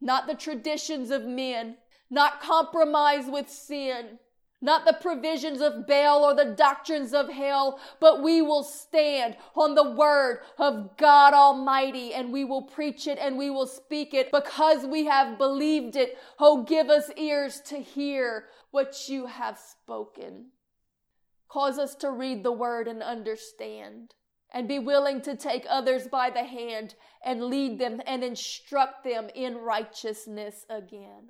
Not 0.01 0.27
the 0.27 0.35
traditions 0.35 1.11
of 1.11 1.23
men, 1.23 1.77
not 2.09 2.41
compromise 2.41 3.25
with 3.27 3.49
sin, 3.49 4.19
not 4.61 4.85
the 4.85 4.93
provisions 4.93 5.59
of 5.59 5.87
Baal 5.87 6.23
or 6.23 6.35
the 6.35 6.53
doctrines 6.55 7.13
of 7.13 7.29
hell, 7.29 7.79
but 7.99 8.21
we 8.21 8.41
will 8.41 8.63
stand 8.63 9.35
on 9.55 9.73
the 9.73 9.91
word 9.91 10.41
of 10.59 10.97
God 10.97 11.33
Almighty 11.33 12.13
and 12.13 12.31
we 12.31 12.45
will 12.45 12.61
preach 12.61 13.07
it 13.07 13.17
and 13.19 13.37
we 13.37 13.49
will 13.49 13.65
speak 13.65 14.13
it 14.13 14.31
because 14.31 14.85
we 14.85 15.05
have 15.05 15.37
believed 15.39 15.95
it. 15.95 16.17
Oh, 16.39 16.63
give 16.63 16.89
us 16.89 17.09
ears 17.17 17.59
to 17.65 17.77
hear 17.77 18.45
what 18.69 19.09
you 19.09 19.25
have 19.25 19.57
spoken. 19.57 20.51
Cause 21.47 21.79
us 21.79 21.95
to 21.95 22.11
read 22.11 22.43
the 22.43 22.51
word 22.51 22.87
and 22.87 23.01
understand 23.01 24.13
and 24.51 24.67
be 24.67 24.79
willing 24.79 25.21
to 25.21 25.35
take 25.35 25.65
others 25.69 26.07
by 26.07 26.29
the 26.29 26.43
hand 26.43 26.95
and 27.23 27.45
lead 27.45 27.79
them 27.79 28.01
and 28.05 28.23
instruct 28.23 29.03
them 29.03 29.29
in 29.33 29.57
righteousness 29.57 30.65
again. 30.69 31.29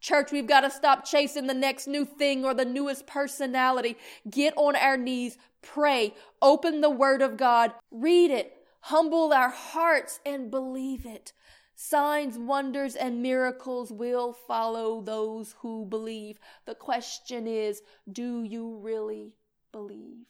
Church, 0.00 0.30
we've 0.30 0.46
got 0.46 0.60
to 0.60 0.70
stop 0.70 1.04
chasing 1.04 1.48
the 1.48 1.54
next 1.54 1.88
new 1.88 2.04
thing 2.04 2.44
or 2.44 2.54
the 2.54 2.64
newest 2.64 3.06
personality. 3.06 3.96
Get 4.30 4.54
on 4.56 4.76
our 4.76 4.96
knees, 4.96 5.36
pray, 5.60 6.14
open 6.40 6.80
the 6.80 6.90
Word 6.90 7.20
of 7.20 7.36
God, 7.36 7.72
read 7.90 8.30
it, 8.30 8.56
humble 8.80 9.32
our 9.32 9.50
hearts, 9.50 10.20
and 10.24 10.50
believe 10.50 11.04
it. 11.04 11.32
Signs, 11.74 12.38
wonders, 12.38 12.94
and 12.94 13.22
miracles 13.22 13.92
will 13.92 14.32
follow 14.32 15.00
those 15.00 15.54
who 15.60 15.84
believe. 15.84 16.38
The 16.64 16.74
question 16.74 17.46
is 17.46 17.82
do 18.10 18.42
you 18.42 18.78
really 18.78 19.34
believe? 19.72 20.26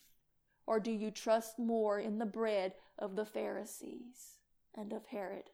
Or 0.68 0.78
do 0.78 0.90
you 0.90 1.10
trust 1.10 1.58
more 1.58 1.98
in 1.98 2.18
the 2.18 2.26
bread 2.26 2.74
of 2.98 3.16
the 3.16 3.24
Pharisees 3.24 4.36
and 4.74 4.92
of 4.92 5.06
Herod? 5.06 5.44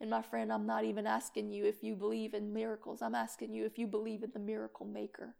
And 0.00 0.08
my 0.08 0.22
friend, 0.22 0.52
I'm 0.52 0.66
not 0.66 0.84
even 0.84 1.04
asking 1.04 1.50
you 1.50 1.64
if 1.64 1.82
you 1.82 1.96
believe 1.96 2.32
in 2.32 2.52
miracles. 2.52 3.02
I'm 3.02 3.16
asking 3.16 3.54
you 3.54 3.66
if 3.66 3.76
you 3.76 3.88
believe 3.88 4.22
in 4.22 4.30
the 4.32 4.38
miracle 4.38 4.86
maker. 4.86 5.34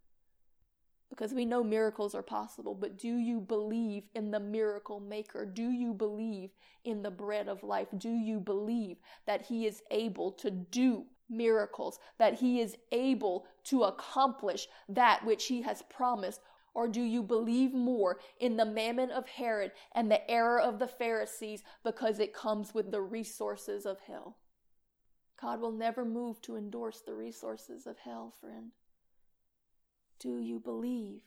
Because 1.09 1.33
we 1.33 1.45
know 1.45 1.63
miracles 1.63 2.17
are 2.17 2.23
possible, 2.23 2.75
but 2.75 2.99
do 2.99 3.17
you 3.17 3.39
believe 3.39 4.09
in 4.13 4.33
the 4.33 4.41
miracle 4.41 4.99
maker? 4.99 5.47
Do 5.47 5.71
you 5.71 5.95
believe 5.95 6.51
in 6.83 7.03
the 7.03 7.13
bread 7.13 7.47
of 7.47 7.63
life? 7.63 7.87
Do 7.97 8.11
you 8.11 8.41
believe 8.41 8.97
that 9.25 9.43
he 9.43 9.69
is 9.69 9.83
able 9.93 10.33
to 10.33 10.51
do 10.51 11.05
miracles, 11.31 12.01
that 12.19 12.35
he 12.35 12.61
is 12.61 12.77
able 12.91 13.47
to 13.67 13.85
accomplish 13.85 14.67
that 14.89 15.25
which 15.25 15.47
he 15.47 15.63
has 15.63 15.83
promised? 15.83 16.41
Or 16.79 16.87
do 16.87 17.03
you 17.03 17.25
believe 17.25 17.75
more 17.75 18.21
in 18.39 18.57
the 18.57 18.65
mammon 18.65 19.11
of 19.11 19.27
Herod 19.27 19.73
and 19.91 20.09
the 20.09 20.31
error 20.31 20.61
of 20.61 20.79
the 20.79 20.87
Pharisees 20.87 21.65
because 21.83 22.21
it 22.21 22.33
comes 22.33 22.73
with 22.73 22.93
the 22.93 23.03
resources 23.03 23.85
of 23.85 23.99
hell? 24.07 24.37
God 25.43 25.61
will 25.61 25.73
never 25.73 26.05
move 26.05 26.41
to 26.43 26.55
endorse 26.55 27.01
the 27.01 27.15
resources 27.15 27.85
of 27.85 27.99
hell, 27.99 28.33
friend. 28.41 28.71
Do 30.21 30.39
you 30.39 30.61
believe? 30.61 31.23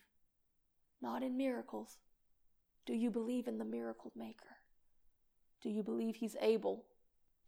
Not 1.02 1.22
in 1.22 1.36
miracles. 1.36 1.98
Do 2.86 2.94
you 2.94 3.12
believe 3.12 3.46
in 3.46 3.58
the 3.58 3.66
miracle 3.66 4.14
maker? 4.16 4.56
Do 5.62 5.70
you 5.70 5.84
believe 5.84 6.16
he's 6.16 6.38
able? 6.40 6.86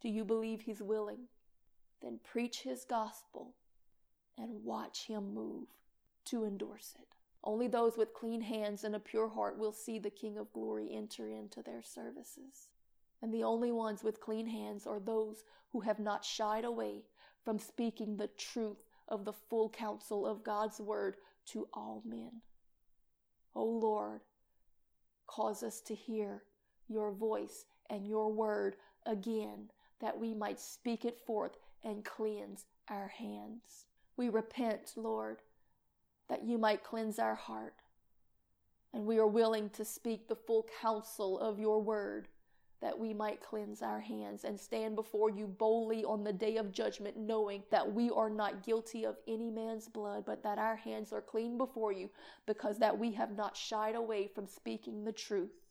Do 0.02 0.10
you 0.10 0.26
believe 0.26 0.60
he's 0.60 0.82
willing? 0.82 1.28
Then 2.02 2.20
preach 2.22 2.64
his 2.64 2.84
gospel 2.84 3.54
and 4.36 4.62
watch 4.62 5.06
him 5.06 5.32
move 5.32 5.68
to 6.26 6.44
endorse 6.44 6.94
it. 7.00 7.13
Only 7.44 7.68
those 7.68 7.96
with 7.96 8.14
clean 8.14 8.40
hands 8.40 8.84
and 8.84 8.96
a 8.96 9.00
pure 9.00 9.28
heart 9.28 9.58
will 9.58 9.72
see 9.72 9.98
the 9.98 10.10
King 10.10 10.38
of 10.38 10.52
glory 10.52 10.88
enter 10.92 11.28
into 11.28 11.62
their 11.62 11.82
services 11.82 12.68
and 13.24 13.32
the 13.32 13.42
only 13.42 13.72
ones 13.72 14.04
with 14.04 14.20
clean 14.20 14.46
hands 14.46 14.86
are 14.86 15.00
those 15.00 15.44
who 15.72 15.80
have 15.80 15.98
not 15.98 16.26
shied 16.26 16.62
away 16.62 17.04
from 17.42 17.58
speaking 17.58 18.18
the 18.18 18.28
truth 18.36 18.84
of 19.08 19.24
the 19.24 19.32
full 19.32 19.70
counsel 19.70 20.26
of 20.26 20.44
God's 20.44 20.78
word 20.78 21.16
to 21.46 21.66
all 21.72 22.02
men. 22.04 22.42
O 23.56 23.62
oh 23.62 23.64
Lord, 23.64 24.20
cause 25.26 25.62
us 25.62 25.80
to 25.80 25.94
hear 25.94 26.42
your 26.86 27.12
voice 27.12 27.64
and 27.88 28.06
your 28.06 28.30
word 28.30 28.76
again, 29.06 29.70
that 30.02 30.20
we 30.20 30.34
might 30.34 30.60
speak 30.60 31.06
it 31.06 31.18
forth 31.18 31.56
and 31.82 32.04
cleanse 32.04 32.66
our 32.90 33.08
hands. 33.08 33.86
We 34.18 34.28
repent, 34.28 34.92
Lord, 34.96 35.38
that 36.28 36.44
you 36.44 36.58
might 36.58 36.84
cleanse 36.84 37.18
our 37.18 37.34
heart. 37.34 37.74
And 38.92 39.06
we 39.06 39.18
are 39.18 39.26
willing 39.26 39.70
to 39.70 39.84
speak 39.84 40.28
the 40.28 40.36
full 40.36 40.66
counsel 40.80 41.38
of 41.38 41.58
your 41.58 41.82
word 41.82 42.28
that 42.80 42.98
we 42.98 43.14
might 43.14 43.40
cleanse 43.40 43.80
our 43.80 44.00
hands 44.00 44.44
and 44.44 44.60
stand 44.60 44.94
before 44.94 45.30
you 45.30 45.46
boldly 45.46 46.04
on 46.04 46.22
the 46.22 46.32
day 46.32 46.58
of 46.58 46.70
judgment, 46.70 47.16
knowing 47.16 47.62
that 47.70 47.90
we 47.94 48.10
are 48.10 48.28
not 48.28 48.62
guilty 48.62 49.04
of 49.04 49.16
any 49.26 49.50
man's 49.50 49.88
blood, 49.88 50.22
but 50.26 50.42
that 50.42 50.58
our 50.58 50.76
hands 50.76 51.10
are 51.10 51.22
clean 51.22 51.56
before 51.56 51.92
you, 51.92 52.10
because 52.44 52.78
that 52.78 52.98
we 52.98 53.10
have 53.12 53.34
not 53.34 53.56
shied 53.56 53.94
away 53.94 54.26
from 54.26 54.46
speaking 54.46 55.02
the 55.02 55.12
truth 55.12 55.62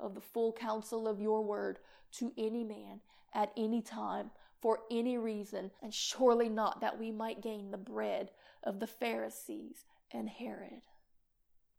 of 0.00 0.14
the 0.14 0.20
full 0.20 0.50
counsel 0.50 1.06
of 1.06 1.20
your 1.20 1.44
word 1.44 1.78
to 2.10 2.32
any 2.38 2.64
man 2.64 3.00
at 3.34 3.52
any 3.56 3.82
time 3.82 4.30
for 4.62 4.80
any 4.90 5.18
reason, 5.18 5.70
and 5.82 5.92
surely 5.92 6.48
not 6.48 6.80
that 6.80 6.98
we 6.98 7.10
might 7.10 7.42
gain 7.42 7.70
the 7.70 7.76
bread 7.76 8.30
of 8.66 8.80
the 8.80 8.86
Pharisees 8.86 9.86
and 10.12 10.28
Herod 10.28 10.82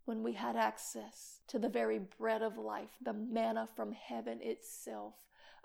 when 0.05 0.23
we 0.23 0.31
had 0.31 0.55
access 0.55 1.41
to 1.49 1.59
the 1.59 1.67
very 1.67 1.99
bread 1.99 2.41
of 2.41 2.57
life, 2.57 2.91
the 3.01 3.11
manna 3.11 3.67
from 3.75 3.91
heaven 3.91 4.39
itself, 4.41 5.15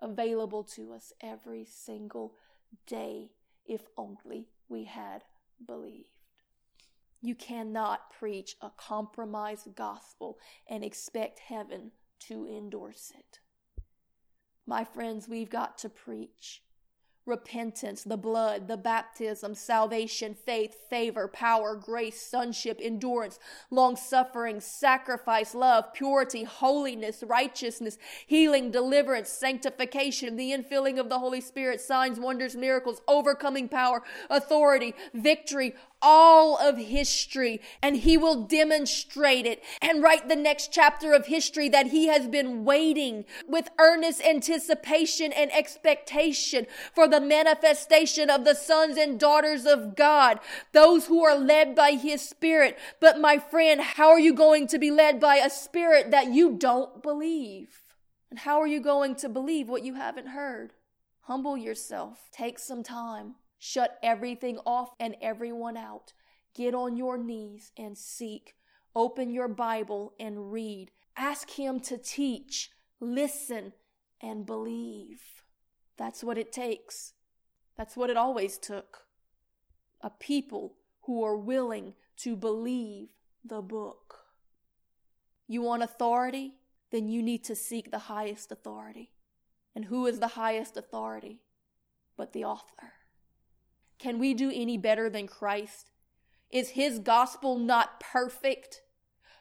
available 0.01 0.64
to 0.64 0.93
us 0.93 1.12
every 1.20 1.64
single 1.64 2.35
day, 2.85 3.31
if 3.64 3.83
only 3.97 4.49
we 4.68 4.83
had 4.83 5.23
believed. 5.64 6.09
You 7.20 7.37
cannot 7.37 8.11
preach 8.11 8.57
a 8.61 8.70
compromised 8.77 9.77
gospel 9.77 10.39
and 10.68 10.83
expect 10.83 11.39
heaven 11.39 11.93
to 12.27 12.49
endorse 12.49 13.12
it. 13.16 13.39
My 14.66 14.83
friends, 14.83 15.29
we've 15.29 15.51
got 15.51 15.79
to 15.79 15.89
preach 15.89 16.62
repentance, 17.25 18.03
the 18.03 18.16
blood, 18.16 18.66
the 18.66 18.77
baptism, 18.77 19.55
salvation, 19.55 20.35
faith, 20.35 20.75
favor, 20.91 21.29
power, 21.29 21.77
grace, 21.77 22.20
sonship, 22.20 22.81
endurance, 22.83 23.39
long 23.70 23.95
suffering, 23.97 24.61
sacrifice, 24.61 25.55
love, 25.55 25.93
purity, 25.95 26.43
holiness, 26.45 27.23
righteousness, 27.27 27.97
healing, 28.27 28.70
deliverance, 28.70 29.29
sanctification, 29.29 30.37
the 30.37 30.51
infilling 30.51 30.99
of 30.99 31.09
the 31.09 31.18
Holy 31.18 31.41
Spirit, 31.41 31.81
signs, 31.81 32.18
wonders, 32.18 32.57
miracles, 32.57 33.01
overcoming 33.07 33.68
power, 33.68 34.03
authority, 34.29 34.95
victory, 35.14 35.75
all 36.03 36.59
of 36.59 36.76
history 36.76 37.61
and 37.80 37.98
he 37.98 38.16
will 38.16 38.42
demonstrate 38.42 39.46
it 39.46 39.62
and 39.80 40.03
write 40.03 40.28
the 40.28 40.36
next 40.36 40.72
chapter 40.72 41.12
of 41.12 41.26
history 41.26 41.68
that 41.68 41.86
he 41.86 42.09
has 42.09 42.26
been 42.26 42.64
waiting 42.64 43.24
with 43.48 43.70
earnest 43.78 44.20
anticipation 44.22 45.32
and 45.32 45.53
expectation 45.53 46.66
for 46.94 47.07
the 47.07 47.20
manifestation 47.20 48.28
of 48.28 48.44
the 48.44 48.55
sons 48.55 48.96
and 48.96 49.18
daughters 49.18 49.64
of 49.64 49.94
God, 49.96 50.40
those 50.72 51.07
who 51.07 51.24
are 51.24 51.36
led 51.36 51.74
by 51.74 51.92
his 51.92 52.20
spirit. 52.20 52.76
But 53.00 53.20
my 53.20 53.38
friend, 53.38 53.80
how 53.80 54.11
are 54.11 54.20
you 54.20 54.34
going 54.34 54.66
to 54.68 54.78
be 54.78 54.90
led 54.90 55.20
by 55.20 55.36
a 55.36 55.48
spirit 55.48 56.11
that 56.11 56.32
you 56.32 56.57
don't 56.57 57.03
believe? 57.03 57.82
And 58.30 58.40
how 58.40 58.61
are 58.61 58.66
you 58.66 58.80
going 58.80 59.14
to 59.16 59.28
believe 59.28 59.68
what 59.68 59.84
you 59.84 59.94
haven't 59.94 60.28
heard? 60.28 60.72
Humble 61.26 61.57
yourself. 61.57 62.28
Take 62.32 62.59
some 62.59 62.82
time. 62.82 63.36
Shut 63.65 63.97
everything 64.03 64.59
off 64.67 64.91
and 64.99 65.15
everyone 65.23 65.77
out. 65.77 66.15
Get 66.53 66.75
on 66.75 66.97
your 66.97 67.17
knees 67.17 67.71
and 67.79 67.97
seek. 67.97 68.57
Open 68.97 69.31
your 69.31 69.47
Bible 69.47 70.15
and 70.19 70.51
read. 70.51 70.91
Ask 71.17 71.49
Him 71.49 71.79
to 71.83 71.97
teach. 71.97 72.73
Listen 72.99 73.73
and 74.21 74.45
believe. 74.45 75.45
That's 75.97 76.25
what 76.25 76.39
it 76.39 76.51
takes. 76.51 77.13
That's 77.77 77.97
what 77.97 78.11
it 78.11 78.17
always 78.17 78.59
took. 78.59 79.03
A 80.01 80.11
people 80.11 80.75
who 81.03 81.23
are 81.23 81.37
willing 81.37 81.95
to 82.17 82.35
believe 82.35 83.11
the 83.45 83.63
book. 83.63 84.25
You 85.47 85.63
want 85.63 85.85
authority? 85.85 86.55
Then 86.91 87.07
you 87.07 87.23
need 87.23 87.45
to 87.45 87.55
seek 87.55 87.93
the 87.93 88.11
highest 88.11 88.51
authority. 88.51 89.13
And 89.73 89.85
who 89.85 90.05
is 90.09 90.19
the 90.19 90.35
highest 90.35 90.77
authority 90.77 91.43
but 92.17 92.33
the 92.33 92.45
author? 92.45 92.95
Can 94.03 94.18
we 94.18 94.34
do 94.34 94.50
any 94.53 94.76
better 94.76 95.09
than 95.09 95.28
Christ? 95.28 95.92
Is 96.50 96.70
his 96.70 96.98
gospel 96.98 97.57
not 97.57 98.00
perfect? 98.00 98.82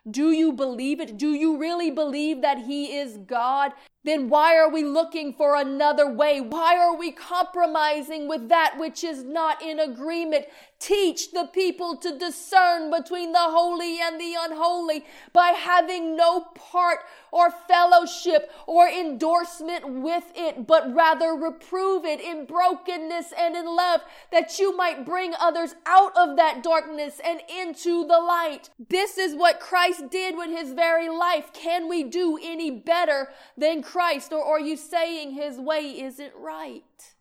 Do 0.09 0.31
you 0.31 0.51
believe 0.51 0.99
it? 0.99 1.17
Do 1.17 1.33
you 1.33 1.57
really 1.57 1.89
believe 1.89 2.41
that 2.41 2.59
He 2.59 2.95
is 2.95 3.17
God? 3.17 3.71
Then 4.03 4.29
why 4.29 4.57
are 4.57 4.69
we 4.69 4.83
looking 4.83 5.33
for 5.33 5.55
another 5.55 6.11
way? 6.11 6.41
Why 6.41 6.75
are 6.75 6.95
we 6.95 7.11
compromising 7.11 8.27
with 8.27 8.49
that 8.49 8.79
which 8.79 9.03
is 9.03 9.23
not 9.23 9.61
in 9.61 9.79
agreement? 9.79 10.45
Teach 10.81 11.31
the 11.31 11.45
people 11.45 11.95
to 11.97 12.17
discern 12.17 12.89
between 12.89 13.33
the 13.33 13.37
holy 13.37 13.99
and 14.01 14.19
the 14.19 14.35
unholy 14.39 15.05
by 15.31 15.49
having 15.49 16.15
no 16.17 16.41
part 16.55 17.01
or 17.31 17.51
fellowship 17.51 18.51
or 18.65 18.89
endorsement 18.89 19.87
with 19.87 20.23
it, 20.33 20.65
but 20.65 20.91
rather 20.91 21.33
reprove 21.33 22.03
it 22.03 22.19
in 22.19 22.47
brokenness 22.47 23.31
and 23.37 23.55
in 23.55 23.67
love, 23.67 24.01
that 24.31 24.57
you 24.57 24.75
might 24.75 25.05
bring 25.05 25.35
others 25.39 25.75
out 25.85 26.17
of 26.17 26.35
that 26.37 26.63
darkness 26.63 27.21
and 27.23 27.41
into 27.47 28.03
the 28.07 28.19
light. 28.19 28.71
This 28.89 29.19
is 29.19 29.35
what 29.35 29.59
Christ 29.59 30.09
did 30.09 30.35
with 30.35 30.49
his 30.49 30.73
very 30.73 31.09
life. 31.09 31.53
Can 31.53 31.89
we 31.89 32.03
do 32.03 32.39
any 32.41 32.71
better 32.71 33.29
than 33.55 33.83
Christ? 33.83 34.33
Or 34.33 34.43
are 34.43 34.59
you 34.59 34.75
saying 34.75 35.33
his 35.33 35.59
way 35.59 36.01
isn't 36.01 36.33
right? 36.35 37.13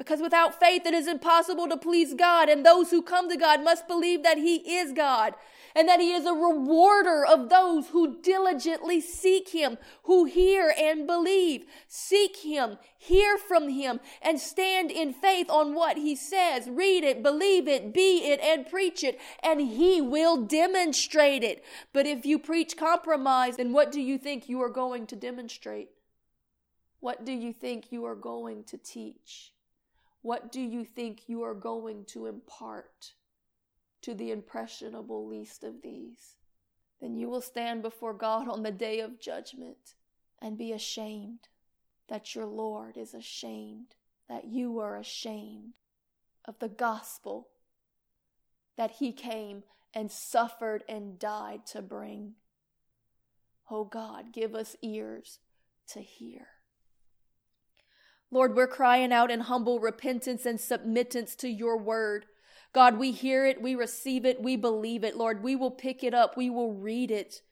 Because 0.00 0.22
without 0.22 0.58
faith, 0.58 0.86
it 0.86 0.94
is 0.94 1.06
impossible 1.06 1.68
to 1.68 1.76
please 1.76 2.14
God. 2.14 2.48
And 2.48 2.64
those 2.64 2.90
who 2.90 3.02
come 3.02 3.28
to 3.28 3.36
God 3.36 3.62
must 3.62 3.86
believe 3.86 4.22
that 4.22 4.38
He 4.38 4.56
is 4.78 4.94
God 4.94 5.34
and 5.76 5.86
that 5.88 6.00
He 6.00 6.14
is 6.14 6.24
a 6.24 6.32
rewarder 6.32 7.22
of 7.22 7.50
those 7.50 7.88
who 7.88 8.18
diligently 8.22 9.02
seek 9.02 9.50
Him, 9.50 9.76
who 10.04 10.24
hear 10.24 10.72
and 10.78 11.06
believe. 11.06 11.66
Seek 11.86 12.38
Him, 12.38 12.78
hear 12.96 13.36
from 13.36 13.68
Him, 13.68 14.00
and 14.22 14.40
stand 14.40 14.90
in 14.90 15.12
faith 15.12 15.50
on 15.50 15.74
what 15.74 15.98
He 15.98 16.16
says. 16.16 16.70
Read 16.70 17.04
it, 17.04 17.22
believe 17.22 17.68
it, 17.68 17.92
be 17.92 18.24
it, 18.24 18.40
and 18.40 18.66
preach 18.66 19.04
it, 19.04 19.20
and 19.42 19.60
He 19.60 20.00
will 20.00 20.38
demonstrate 20.46 21.44
it. 21.44 21.62
But 21.92 22.06
if 22.06 22.24
you 22.24 22.38
preach 22.38 22.74
compromise, 22.74 23.58
then 23.58 23.74
what 23.74 23.92
do 23.92 24.00
you 24.00 24.16
think 24.16 24.48
you 24.48 24.62
are 24.62 24.70
going 24.70 25.06
to 25.08 25.14
demonstrate? 25.14 25.90
What 27.00 27.26
do 27.26 27.32
you 27.32 27.52
think 27.52 27.92
you 27.92 28.06
are 28.06 28.16
going 28.16 28.64
to 28.64 28.78
teach? 28.78 29.52
What 30.22 30.52
do 30.52 30.60
you 30.60 30.84
think 30.84 31.28
you 31.28 31.42
are 31.42 31.54
going 31.54 32.04
to 32.06 32.26
impart 32.26 33.14
to 34.02 34.14
the 34.14 34.30
impressionable 34.30 35.26
least 35.26 35.64
of 35.64 35.82
these? 35.82 36.36
Then 37.00 37.16
you 37.16 37.28
will 37.28 37.40
stand 37.40 37.82
before 37.82 38.12
God 38.12 38.48
on 38.48 38.62
the 38.62 38.70
day 38.70 39.00
of 39.00 39.20
judgment 39.20 39.94
and 40.40 40.58
be 40.58 40.72
ashamed 40.72 41.48
that 42.08 42.34
your 42.34 42.46
Lord 42.46 42.96
is 42.96 43.14
ashamed, 43.14 43.94
that 44.28 44.46
you 44.46 44.78
are 44.78 44.96
ashamed 44.96 45.74
of 46.44 46.58
the 46.58 46.68
gospel 46.68 47.48
that 48.76 48.92
He 48.92 49.12
came 49.12 49.62
and 49.94 50.10
suffered 50.10 50.84
and 50.88 51.18
died 51.18 51.66
to 51.66 51.82
bring. 51.82 52.34
Oh 53.70 53.84
God, 53.84 54.32
give 54.32 54.54
us 54.54 54.76
ears 54.82 55.38
to 55.88 56.00
hear. 56.00 56.48
Lord, 58.30 58.54
we're 58.54 58.66
crying 58.66 59.12
out 59.12 59.30
in 59.30 59.40
humble 59.40 59.80
repentance 59.80 60.46
and 60.46 60.58
submittance 60.58 61.36
to 61.38 61.48
your 61.48 61.76
word. 61.76 62.26
God, 62.72 62.98
we 62.98 63.10
hear 63.10 63.44
it, 63.44 63.60
we 63.60 63.74
receive 63.74 64.24
it, 64.24 64.40
we 64.40 64.56
believe 64.56 65.02
it. 65.02 65.16
Lord, 65.16 65.42
we 65.42 65.56
will 65.56 65.72
pick 65.72 66.04
it 66.04 66.14
up, 66.14 66.36
we 66.36 66.48
will 66.48 66.72
read 66.72 67.10
it. 67.10 67.42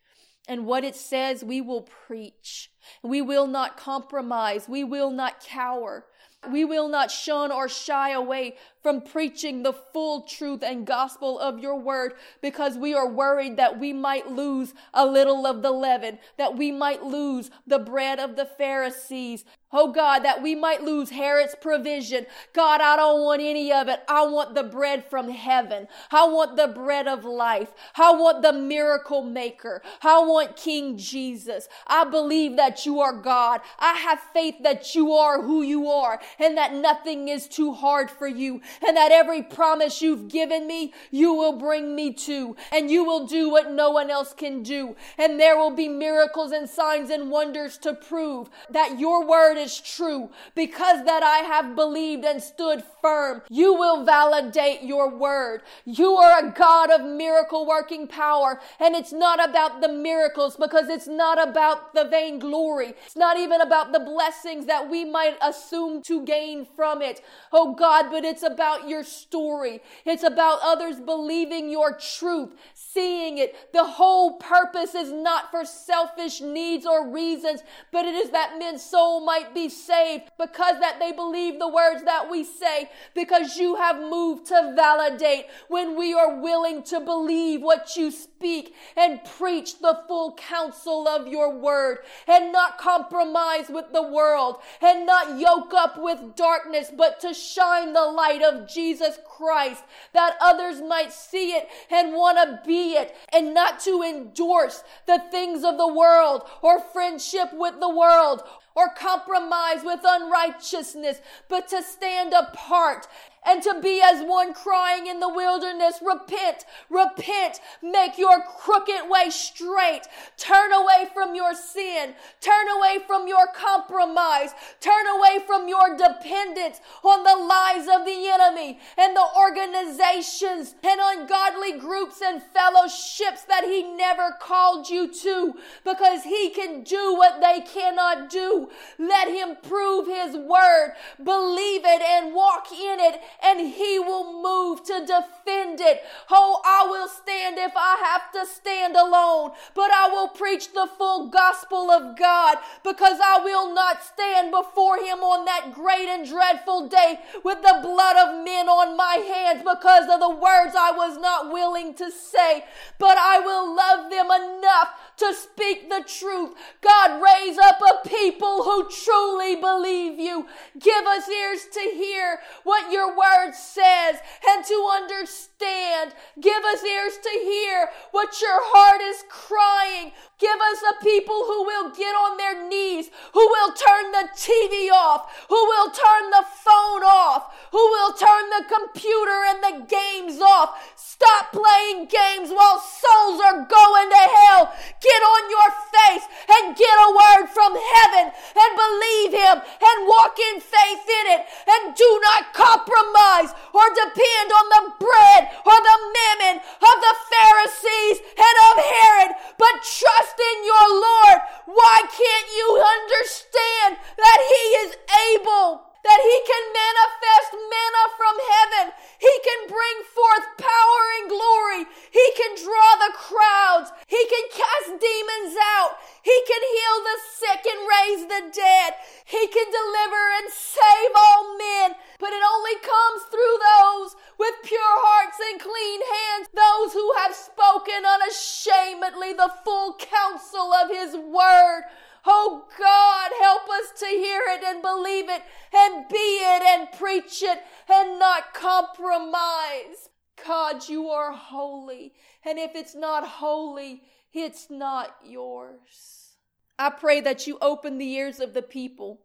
And 0.46 0.64
what 0.64 0.84
it 0.84 0.96
says, 0.96 1.44
we 1.44 1.60
will 1.60 1.82
preach. 1.82 2.70
We 3.02 3.20
will 3.20 3.46
not 3.46 3.76
compromise. 3.76 4.66
We 4.66 4.82
will 4.82 5.10
not 5.10 5.44
cower. 5.44 6.06
We 6.50 6.64
will 6.64 6.88
not 6.88 7.10
shun 7.10 7.52
or 7.52 7.68
shy 7.68 8.12
away 8.12 8.56
from 8.82 9.00
preaching 9.00 9.62
the 9.62 9.72
full 9.72 10.22
truth 10.22 10.62
and 10.62 10.86
gospel 10.86 11.38
of 11.38 11.58
your 11.58 11.78
word 11.78 12.14
because 12.40 12.76
we 12.76 12.94
are 12.94 13.08
worried 13.08 13.56
that 13.56 13.78
we 13.78 13.92
might 13.92 14.30
lose 14.30 14.74
a 14.94 15.04
little 15.04 15.46
of 15.46 15.62
the 15.62 15.70
leaven, 15.70 16.18
that 16.36 16.56
we 16.56 16.70
might 16.70 17.02
lose 17.02 17.50
the 17.66 17.78
bread 17.78 18.18
of 18.18 18.36
the 18.36 18.46
Pharisees, 18.46 19.44
Oh 19.70 19.92
God, 19.92 20.20
that 20.20 20.42
we 20.42 20.54
might 20.54 20.82
lose 20.82 21.10
Herod's 21.10 21.54
provision. 21.54 22.24
God, 22.54 22.80
I 22.80 22.96
don't 22.96 23.22
want 23.22 23.42
any 23.42 23.70
of 23.70 23.88
it. 23.88 24.00
I 24.08 24.24
want 24.26 24.54
the 24.54 24.62
bread 24.62 25.04
from 25.10 25.28
heaven. 25.28 25.88
I 26.10 26.26
want 26.26 26.56
the 26.56 26.68
bread 26.68 27.06
of 27.06 27.26
life. 27.26 27.68
I 27.94 28.12
want 28.12 28.40
the 28.40 28.54
miracle 28.54 29.22
maker. 29.22 29.82
I 30.02 30.20
want 30.20 30.56
King 30.56 30.96
Jesus. 30.96 31.68
I 31.86 32.04
believe 32.04 32.56
that 32.56 32.86
you 32.86 33.00
are 33.00 33.12
God. 33.12 33.60
I 33.78 33.92
have 33.92 34.20
faith 34.32 34.54
that 34.62 34.94
you 34.94 35.12
are 35.12 35.42
who 35.42 35.60
you 35.60 35.88
are 35.88 36.18
and 36.38 36.56
that 36.56 36.72
nothing 36.72 37.28
is 37.28 37.46
too 37.46 37.74
hard 37.74 38.10
for 38.10 38.26
you 38.26 38.62
and 38.86 38.96
that 38.96 39.12
every 39.12 39.42
promise 39.42 40.02
you've 40.02 40.28
given 40.28 40.66
me, 40.66 40.92
you 41.10 41.32
will 41.32 41.58
bring 41.58 41.94
me 41.94 42.12
to 42.12 42.56
and 42.72 42.90
you 42.90 43.04
will 43.04 43.26
do 43.26 43.50
what 43.50 43.70
no 43.70 43.90
one 43.90 44.10
else 44.10 44.32
can 44.32 44.62
do. 44.62 44.96
And 45.16 45.38
there 45.38 45.56
will 45.56 45.70
be 45.70 45.88
miracles 45.88 46.52
and 46.52 46.68
signs 46.68 47.10
and 47.10 47.30
wonders 47.30 47.78
to 47.78 47.94
prove 47.94 48.48
that 48.70 48.98
your 48.98 49.26
word 49.26 49.56
is 49.56 49.80
true, 49.80 50.30
because 50.54 51.04
that 51.04 51.22
I 51.22 51.38
have 51.38 51.74
believed 51.74 52.24
and 52.24 52.42
stood 52.42 52.82
firm, 53.00 53.42
you 53.48 53.74
will 53.74 54.04
validate 54.04 54.82
your 54.82 55.08
word. 55.08 55.62
You 55.84 56.16
are 56.16 56.44
a 56.44 56.50
God 56.50 56.90
of 56.90 57.06
miracle 57.06 57.66
working 57.66 58.06
power, 58.06 58.60
and 58.80 58.94
it's 58.94 59.12
not 59.12 59.42
about 59.46 59.80
the 59.80 59.88
miracles 59.88 60.56
because 60.56 60.88
it's 60.88 61.06
not 61.06 61.40
about 61.42 61.94
the 61.94 62.04
vainglory. 62.04 62.94
It's 63.06 63.16
not 63.16 63.38
even 63.38 63.60
about 63.60 63.92
the 63.92 64.00
blessings 64.00 64.66
that 64.66 64.90
we 64.90 65.04
might 65.04 65.36
assume 65.42 66.02
to 66.02 66.24
gain 66.24 66.66
from 66.76 67.02
it. 67.02 67.22
Oh 67.52 67.74
God, 67.74 68.10
but 68.10 68.24
it's 68.24 68.42
about 68.42 68.57
your 68.86 69.04
story. 69.04 69.80
It's 70.04 70.22
about 70.22 70.60
others 70.62 71.00
believing 71.00 71.70
your 71.70 71.92
truth, 71.92 72.54
seeing 72.74 73.38
it. 73.38 73.72
The 73.72 73.84
whole 73.84 74.38
purpose 74.38 74.94
is 74.94 75.12
not 75.12 75.50
for 75.50 75.64
selfish 75.64 76.40
needs 76.40 76.84
or 76.86 77.08
reasons, 77.08 77.62
but 77.92 78.04
it 78.04 78.14
is 78.14 78.30
that 78.30 78.58
men's 78.58 78.84
soul 78.84 79.24
might 79.24 79.54
be 79.54 79.68
saved 79.68 80.30
because 80.38 80.80
that 80.80 80.98
they 80.98 81.12
believe 81.12 81.58
the 81.58 81.68
words 81.68 82.02
that 82.04 82.30
we 82.30 82.44
say, 82.44 82.90
because 83.14 83.56
you 83.56 83.76
have 83.76 84.00
moved 84.00 84.46
to 84.46 84.72
validate 84.74 85.46
when 85.68 85.96
we 85.96 86.12
are 86.12 86.40
willing 86.40 86.82
to 86.84 87.00
believe 87.00 87.62
what 87.62 87.96
you 87.96 88.10
speak 88.10 88.74
and 88.96 89.24
preach 89.24 89.80
the 89.80 90.00
full 90.06 90.34
counsel 90.34 91.06
of 91.08 91.28
your 91.28 91.54
word 91.54 91.98
and 92.26 92.52
not 92.52 92.78
compromise 92.78 93.68
with 93.68 93.92
the 93.92 94.02
world 94.02 94.56
and 94.80 95.06
not 95.06 95.38
yoke 95.38 95.72
up 95.74 95.98
with 95.98 96.36
darkness, 96.36 96.90
but 96.96 97.20
to 97.20 97.34
shine 97.34 97.92
the 97.92 98.04
light 98.04 98.42
of 98.48 98.68
Jesus 98.68 99.18
Christ 99.28 99.84
that 100.12 100.36
others 100.40 100.80
might 100.80 101.12
see 101.12 101.50
it 101.50 101.68
and 101.90 102.14
want 102.14 102.38
to 102.38 102.66
be 102.66 102.94
it 102.94 103.14
and 103.32 103.54
not 103.54 103.80
to 103.80 104.02
endorse 104.02 104.82
the 105.06 105.22
things 105.30 105.64
of 105.64 105.76
the 105.78 105.92
world 105.92 106.42
or 106.62 106.80
friendship 106.80 107.50
with 107.52 107.78
the 107.80 107.88
world 107.88 108.42
or 108.74 108.88
compromise 108.90 109.82
with 109.82 110.00
unrighteousness, 110.04 111.20
but 111.48 111.66
to 111.68 111.82
stand 111.82 112.32
apart 112.32 113.08
and 113.46 113.62
to 113.62 113.80
be 113.80 114.00
as 114.04 114.22
one 114.22 114.52
crying 114.54 115.06
in 115.06 115.20
the 115.20 115.28
wilderness, 115.28 116.00
repent, 116.02 116.64
repent, 116.90 117.60
make 117.82 118.18
your 118.18 118.42
crooked 118.42 119.08
way 119.08 119.30
straight, 119.30 120.02
turn 120.36 120.72
away 120.72 121.08
from 121.14 121.34
your 121.34 121.54
sin, 121.54 122.14
turn 122.40 122.68
away 122.76 122.98
from 123.06 123.26
your 123.26 123.46
compromise, 123.54 124.50
turn 124.80 125.06
away 125.06 125.38
from 125.46 125.68
your 125.68 125.96
dependence 125.96 126.80
on 127.02 127.22
the 127.22 127.44
lies 127.44 127.86
of 127.88 128.04
the 128.04 128.28
enemy 128.28 128.78
and 128.96 129.16
the 129.16 129.26
organizations 129.36 130.74
and 130.82 131.00
ungodly 131.02 131.78
groups 131.78 132.20
and 132.22 132.42
fellowships 132.42 133.44
that 133.44 133.64
he 133.64 133.82
never 133.82 134.36
called 134.40 134.88
you 134.88 135.12
to 135.12 135.54
because 135.84 136.24
he 136.24 136.50
can 136.50 136.82
do 136.82 137.14
what 137.14 137.40
they 137.40 137.60
cannot 137.60 138.30
do. 138.30 138.68
Let 138.98 139.28
him 139.28 139.56
prove 139.62 140.06
his 140.06 140.36
word, 140.36 140.94
believe 141.22 141.82
it 141.84 142.02
and 142.02 142.34
walk 142.34 142.70
in 142.72 143.00
it 143.00 143.20
and 143.42 143.60
he 143.60 143.98
will 143.98 144.42
move 144.42 144.84
to 144.84 145.00
defend 145.00 145.80
it. 145.80 146.02
Oh, 146.30 146.60
I 146.64 146.86
will 146.88 147.08
stand 147.08 147.56
if 147.58 147.72
I 147.76 147.96
have 148.04 148.32
to 148.32 148.50
stand 148.50 148.96
alone, 148.96 149.52
but 149.74 149.90
I 149.92 150.08
will 150.08 150.28
preach 150.28 150.72
the 150.72 150.88
full 150.98 151.28
gospel 151.28 151.90
of 151.90 152.18
God 152.18 152.58
because 152.84 153.18
I 153.22 153.40
will 153.42 153.74
not 153.74 154.02
stand 154.02 154.50
before 154.50 154.98
him 154.98 155.18
on 155.18 155.44
that 155.44 155.72
great 155.74 156.08
and 156.08 156.28
dreadful 156.28 156.88
day 156.88 157.20
with 157.44 157.62
the 157.62 157.80
blood 157.82 158.16
of 158.16 158.44
men 158.44 158.68
on 158.68 158.96
my 158.96 159.14
hands 159.14 159.62
because 159.62 160.08
of 160.10 160.20
the 160.20 160.30
words 160.30 160.74
I 160.76 160.92
was 160.96 161.18
not 161.18 161.52
willing 161.52 161.94
to 161.94 162.10
say, 162.10 162.64
but 162.98 163.16
I 163.18 163.40
will 163.40 163.74
love 163.74 164.10
them 164.10 164.26
enough 164.30 164.88
to 165.18 165.34
speak 165.34 165.88
the 165.88 166.04
truth. 166.06 166.54
God, 166.80 167.22
raise 167.22 167.58
up 167.58 167.80
a 167.80 168.08
people 168.08 168.62
who 168.62 168.88
truly 168.88 169.56
believe 169.56 170.18
you. 170.18 170.46
Give 170.78 171.06
us 171.06 171.28
ears 171.28 171.66
to 171.72 171.80
hear 171.80 172.40
what 172.64 172.92
your 172.92 173.08
word 173.16 173.52
says 173.52 174.16
and 174.48 174.64
to 174.64 174.88
understand. 174.92 176.14
Give 176.40 176.64
us 176.64 176.84
ears 176.84 177.18
to 177.22 177.30
hear 177.42 177.90
what 178.12 178.40
your 178.40 178.58
heart 178.60 179.00
is 179.02 179.24
crying. 179.28 180.12
Give 180.38 180.60
us 180.70 180.78
a 180.86 181.02
people 181.02 181.34
who 181.34 181.64
will 181.66 181.90
get 181.90 182.14
on 182.14 182.36
their 182.36 182.68
knees, 182.68 183.10
who 183.34 183.42
will 183.42 183.72
turn 183.74 184.12
the 184.12 184.28
TV 184.38 184.86
off, 184.92 185.26
who 185.48 185.58
will 185.58 185.90
turn 185.90 186.30
the 186.30 186.46
phone 186.62 187.02
off, 187.02 187.50
who 187.72 187.82
will 187.82 188.12
turn 188.14 188.46
the 188.54 188.64
computer 188.70 189.38
and 189.50 189.58
the 189.66 189.76
games 189.90 190.38
off. 190.40 190.78
Stop 190.94 191.50
playing 191.50 192.06
games 192.06 192.54
while 192.54 192.78
souls 192.78 193.42
are 193.42 193.66
going 193.66 194.08
to 194.14 194.24
hell. 194.30 194.70
Get 195.02 195.22
on 195.26 195.42
your 195.50 195.70
face 195.90 196.26
and 196.46 196.78
get 196.78 196.94
a 197.02 197.10
word 197.10 197.50
from 197.50 197.74
heaven 197.74 198.30
and 198.30 198.70
believe 198.78 199.34
Him 199.34 199.58
and 199.58 200.06
walk 200.06 200.38
in 200.38 200.62
faith 200.62 201.02
in 201.02 201.26
it 201.34 201.42
and 201.66 201.98
do 201.98 202.10
not 202.22 202.54
compromise 202.54 203.50
or 203.74 203.90
depend 203.90 204.48
on 204.54 204.66
the 204.70 204.84
bread 205.02 205.50
or 205.66 205.74
the 205.74 205.98
mammon 206.14 206.62
of 206.62 206.96
the 207.02 207.14
Pharisees 207.26 208.22
and 208.38 208.56
of 208.70 208.74
Herod, 208.78 209.30
but 209.58 209.82
trust 209.82 210.27
in 210.36 210.58
your 210.64 210.88
Lord. 211.00 211.38
Why 211.66 211.98
can't 212.04 212.50
you 212.52 212.68
understand 212.76 213.96
that 214.18 214.40
He 214.44 214.64
is 214.84 214.92
able? 215.32 215.88
that 216.08 216.20
he 216.24 216.36
can 216.46 216.64
manifest 216.72 217.50
manna 217.52 218.04
from 218.16 218.36
heaven. 218.38 218.86
He 219.18 219.34
can 219.44 219.60
bring 219.68 219.98
forth 220.08 220.46
power 220.56 221.02
and 221.20 221.26
glory. 221.28 221.82
He 222.08 222.26
can 222.32 222.56
draw 222.56 222.90
the 223.02 223.12
crowds. 223.12 223.92
He 224.06 224.22
can 224.24 224.46
cast 224.48 224.96
demons 224.96 225.54
out. 225.76 226.00
He 226.24 226.38
can 226.48 226.62
heal 226.64 226.98
the 227.04 227.18
sick 227.36 227.62
and 227.66 227.80
raise 227.84 228.24
the 228.24 228.42
dead. 228.56 228.90
He 229.26 229.52
can 229.52 229.68
deliver 229.68 230.22
and 230.40 230.48
save 230.48 231.12
all 231.12 231.58
men. 231.60 231.98
But 232.16 232.32
it 232.32 232.40
only 232.40 232.78
comes 232.80 233.28
through 233.28 233.56
those 233.60 234.16
with 234.40 234.54
pure 234.64 234.96
hearts 235.04 235.38
and 235.50 235.60
clean 235.60 236.00
hands, 236.08 236.48
those 236.56 236.96
who 236.96 237.10
have 237.20 237.36
spoken 237.36 238.06
unashamedly 238.06 239.34
the 239.34 239.52
full 239.60 239.98
counsel 240.00 240.72
of 240.72 240.88
his 240.88 241.12
word. 241.20 241.84
Oh 242.30 242.66
God, 242.78 243.30
help 243.40 243.68
us 243.70 243.98
to 244.00 244.06
hear 244.06 244.42
it 244.48 244.62
and 244.62 244.82
believe 244.82 245.30
it 245.30 245.42
and 245.72 246.08
be 246.08 246.16
it 246.16 246.62
and 246.62 246.88
preach 246.92 247.42
it 247.42 247.62
and 247.88 248.18
not 248.18 248.52
compromise. 248.52 250.10
God, 250.46 250.88
you 250.88 251.08
are 251.08 251.32
holy. 251.32 252.12
And 252.58 252.68
if 252.68 252.74
it's 252.74 252.96
not 252.96 253.24
holy, 253.24 254.02
it's 254.32 254.68
not 254.68 255.14
yours. 255.24 256.32
I 256.76 256.90
pray 256.90 257.20
that 257.20 257.46
you 257.46 257.56
open 257.60 257.98
the 257.98 258.10
ears 258.14 258.40
of 258.40 258.52
the 258.52 258.62
people, 258.62 259.20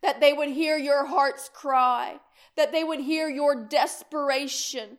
that 0.00 0.18
they 0.18 0.32
would 0.32 0.48
hear 0.48 0.78
your 0.78 1.04
heart's 1.04 1.50
cry, 1.52 2.18
that 2.56 2.72
they 2.72 2.82
would 2.82 3.00
hear 3.00 3.28
your 3.28 3.54
desperation, 3.54 4.96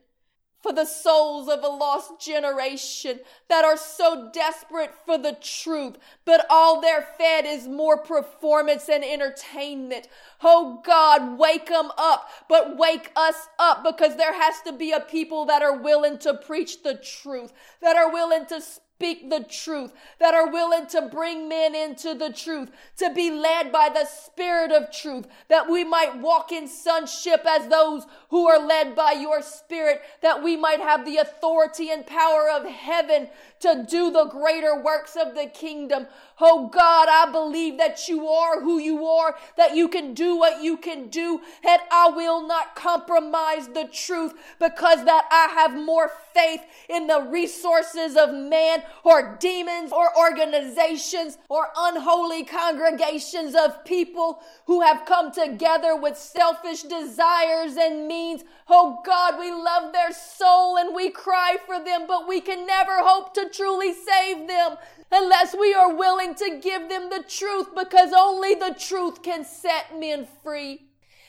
for 0.62 0.74
the 0.74 0.86
souls 0.86 1.48
of 1.48 1.64
a 1.64 1.68
lost 1.68 2.20
generation 2.20 3.20
that 3.48 3.64
are 3.64 3.78
so 3.78 4.30
desperate 4.34 4.94
for 5.06 5.18
the 5.18 5.38
truth, 5.42 5.98
but 6.26 6.46
all 6.50 6.82
they're 6.82 7.08
fed 7.18 7.46
is 7.46 7.68
more 7.68 7.98
performance 7.98 8.90
and 8.90 9.04
entertainment. 9.04 10.08
Oh 10.44 10.82
God, 10.84 11.38
wake 11.38 11.68
them 11.68 11.92
up, 11.98 12.30
but 12.50 12.78
wake 12.78 13.12
us 13.16 13.48
up 13.58 13.84
because 13.84 14.18
there 14.18 14.34
has 14.34 14.62
to 14.66 14.74
be 14.74 14.92
a 14.92 15.00
people 15.00 15.46
that 15.46 15.62
are 15.62 15.78
willing 15.78 16.18
to 16.20 16.34
preach 16.34 16.84
the 16.84 16.96
truth, 16.96 17.54
that 17.82 17.96
are 17.96 18.12
willing 18.12 18.46
to 18.48 18.60
speak 18.62 18.84
speak 19.00 19.30
the 19.30 19.46
truth, 19.50 19.94
that 20.20 20.34
are 20.34 20.52
willing 20.52 20.86
to 20.86 21.02
bring 21.04 21.48
men 21.48 21.74
into 21.74 22.14
the 22.14 22.34
truth, 22.34 22.70
to 22.98 23.10
be 23.14 23.32
led 23.32 23.72
by 23.72 23.88
the 23.88 24.04
Spirit 24.04 24.74
of 24.74 24.92
truth, 24.92 25.26
that 25.48 25.70
we 25.70 25.86
might 25.86 26.20
walk 26.20 26.52
in 26.52 26.68
sonship 26.68 27.46
as 27.48 27.70
those 27.70 28.06
who 28.30 28.46
are 28.46 28.60
led 28.60 28.98
by 28.98 29.14
your 29.14 29.42
Spirit, 29.42 30.02
that 30.22 30.44
we 30.44 30.58
might 30.58 30.82
have 30.82 31.06
the 31.06 31.16
authority 31.16 31.90
and 31.90 32.06
power 32.06 32.50
of 32.50 32.66
heaven 32.66 33.30
to 33.60 33.86
do 33.88 34.12
the 34.12 34.26
greater 34.26 34.82
works 34.82 35.16
of 35.16 35.36
the 35.36 35.48
kingdom. 35.48 36.08
Oh 36.40 36.68
God, 36.68 37.10
I 37.10 37.32
believe 37.32 37.78
that 37.78 38.08
you 38.08 38.28
are 38.28 38.62
who 38.62 38.80
you 38.80 39.06
are, 39.06 39.36
that 39.58 39.76
you 39.76 39.88
can 39.88 40.14
do 40.14 40.38
what 40.38 40.64
you 40.64 40.78
can 40.78 41.10
do, 41.10 41.42
and 41.68 41.82
I 41.92 42.10
will 42.10 42.48
not 42.48 42.76
compromise 42.76 43.68
the 43.68 43.90
truth 43.92 44.34
because 44.60 45.04
that 45.06 45.26
I 45.32 45.54
have 45.54 45.76
more 45.76 46.12
faith 46.34 46.62
in 46.88 47.08
the 47.08 47.22
resources 47.22 48.16
of 48.16 48.34
man 48.34 48.84
or 49.04 49.38
demons 49.40 49.92
or 49.92 50.18
organizations 50.18 51.38
or 51.50 51.68
unholy 51.78 52.44
congregations 52.44 53.56
of 53.56 53.84
people 53.84 54.42
who 54.66 54.82
have 54.82 55.06
come 55.06 55.32
together 55.32 55.96
with 55.96 56.18
selfish 56.18 56.84
desires 56.84 57.76
and 57.76 58.08
means. 58.08 58.44
Oh 58.70 59.02
God, 59.06 59.40
we 59.40 59.52
love 59.52 59.92
their 59.94 60.14
soul 60.14 60.78
and 60.78 60.96
we 60.96 61.10
cry 61.10 61.58
for 61.66 61.84
them, 61.84 62.06
but 62.08 62.28
we 62.28 62.40
can 62.40 62.66
never 62.66 63.00
hope 63.00 63.34
truly 63.52 63.94
save 63.94 64.48
them 64.48 64.78
unless 65.12 65.56
we 65.56 65.74
are 65.74 65.96
willing 65.96 66.36
to 66.36 66.60
give 66.62 66.90
them 66.90 67.10
the 67.10 67.24
truth 67.28 67.68
because 67.76 68.14
only 68.16 68.56
the 68.56 68.76
truth 68.80 69.22
can 69.24 69.44
set 69.44 70.00
men 70.00 70.28
free. 70.44 70.86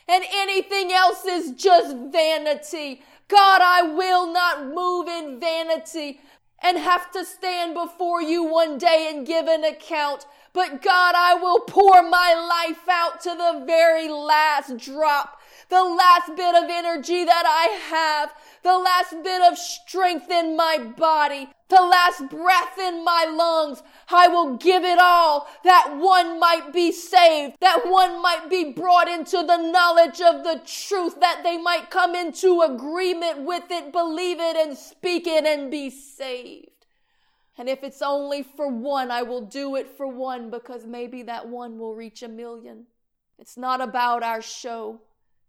And 0.09 0.25
anything 0.33 0.93
else 0.93 1.25
is 1.25 1.53
just 1.53 1.97
vanity. 2.13 3.03
God, 3.29 3.61
I 3.63 3.83
will 3.83 4.33
not 4.33 4.67
move 4.67 5.07
in 5.07 5.39
vanity 5.39 6.21
and 6.63 6.77
have 6.79 7.11
to 7.13 7.25
stand 7.25 7.75
before 7.75 8.21
you 8.21 8.45
one 8.45 8.77
day 8.77 9.09
and 9.11 9.27
give 9.27 9.47
an 9.47 9.65
account. 9.65 10.27
But 10.53 10.83
God, 10.83 11.15
I 11.17 11.35
will 11.35 11.61
pour 11.61 12.03
my 12.03 12.67
life 12.69 12.89
out 12.89 13.21
to 13.23 13.31
the 13.31 13.65
very 13.67 14.09
last 14.09 14.77
drop, 14.79 15.41
the 15.69 15.83
last 15.83 16.35
bit 16.37 16.55
of 16.57 16.69
energy 16.69 17.25
that 17.25 17.45
I 17.47 17.79
have, 17.95 18.35
the 18.63 18.79
last 18.79 19.15
bit 19.23 19.41
of 19.43 19.57
strength 19.57 20.29
in 20.31 20.57
my 20.57 20.79
body, 20.79 21.49
the 21.71 21.81
last 21.81 22.29
breath 22.29 22.79
in 22.79 23.05
my 23.05 23.25
lungs. 23.25 23.83
I 24.09 24.29
will 24.29 24.57
give 24.57 24.85
it 24.85 24.99
all 25.01 25.49
that 25.65 25.97
one 25.97 26.39
might 26.39 26.73
be 26.73 26.93
saved, 26.93 27.57
that 27.61 27.87
one 27.87 28.21
might 28.21 28.51
be 28.51 28.73
brought 28.73 29.09
into 29.09 29.39
the 29.39 29.57
knowledge 29.57 30.21
of 30.21 30.45
the 30.45 30.61
truth, 30.67 31.19
that 31.21 31.43
they 31.43 31.57
might 31.57 31.91
come 31.91 32.15
into 32.15 32.61
agreement 32.61 33.43
with 33.43 33.65
it, 33.71 33.93
believe 33.93 34.39
it, 34.41 34.57
and 34.57 34.77
speak 34.77 35.27
it 35.27 35.45
and 35.45 35.71
be 35.71 35.89
saved. 35.89 36.67
And 37.57 37.69
if 37.69 37.85
it's 37.85 38.03
only 38.03 38.43
for 38.43 38.69
one, 38.69 39.11
I 39.11 39.23
will 39.23 39.43
do 39.43 39.77
it 39.77 39.89
for 39.97 40.07
one 40.07 40.51
because 40.51 40.87
maybe 40.87 41.23
that 41.25 41.49
one 41.49 41.79
will 41.79 41.95
reach 41.95 42.23
a 42.23 42.29
million. 42.29 42.87
It's 43.39 43.57
not 43.57 43.81
about 43.81 44.23
our 44.23 44.43
show. 44.43 45.01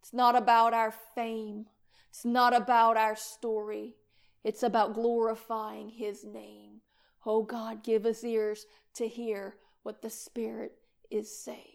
It's 0.01 0.13
not 0.13 0.36
about 0.36 0.74
our 0.74 0.93
fame. 1.15 1.67
It's 2.09 2.26
not 2.26 2.53
about 2.53 2.97
our 2.97 3.15
story. 3.15 3.95
It's 4.43 4.63
about 4.63 4.93
glorifying 4.93 5.89
His 5.89 6.23
name. 6.23 6.81
Oh 7.25 7.43
God, 7.43 7.83
give 7.83 8.05
us 8.05 8.23
ears 8.23 8.65
to 8.95 9.07
hear 9.07 9.55
what 9.83 10.01
the 10.01 10.09
Spirit 10.09 10.73
is 11.09 11.35
saying. 11.35 11.65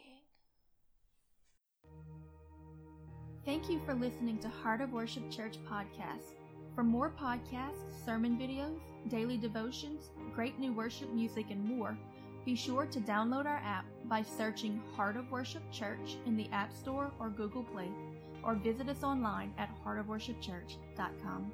Thank 3.44 3.70
you 3.70 3.80
for 3.86 3.94
listening 3.94 4.38
to 4.38 4.48
Heart 4.48 4.80
of 4.80 4.92
Worship 4.92 5.30
Church 5.30 5.56
podcast. 5.70 6.34
For 6.74 6.82
more 6.82 7.10
podcasts, 7.10 8.04
sermon 8.04 8.36
videos, 8.36 8.80
daily 9.08 9.36
devotions, 9.36 10.10
great 10.34 10.58
new 10.58 10.72
worship 10.72 11.12
music, 11.12 11.46
and 11.50 11.64
more, 11.64 11.96
be 12.44 12.56
sure 12.56 12.86
to 12.86 13.00
download 13.00 13.46
our 13.46 13.62
app 13.64 13.84
by 14.06 14.22
searching 14.22 14.80
Heart 14.94 15.16
of 15.16 15.30
Worship 15.30 15.62
Church 15.70 16.16
in 16.26 16.36
the 16.36 16.48
App 16.50 16.72
Store 16.72 17.12
or 17.20 17.28
Google 17.28 17.62
Play 17.62 17.88
or 18.42 18.54
visit 18.54 18.88
us 18.88 19.02
online 19.02 19.52
at 19.58 19.70
heartofworshipchurch.com. 19.84 21.52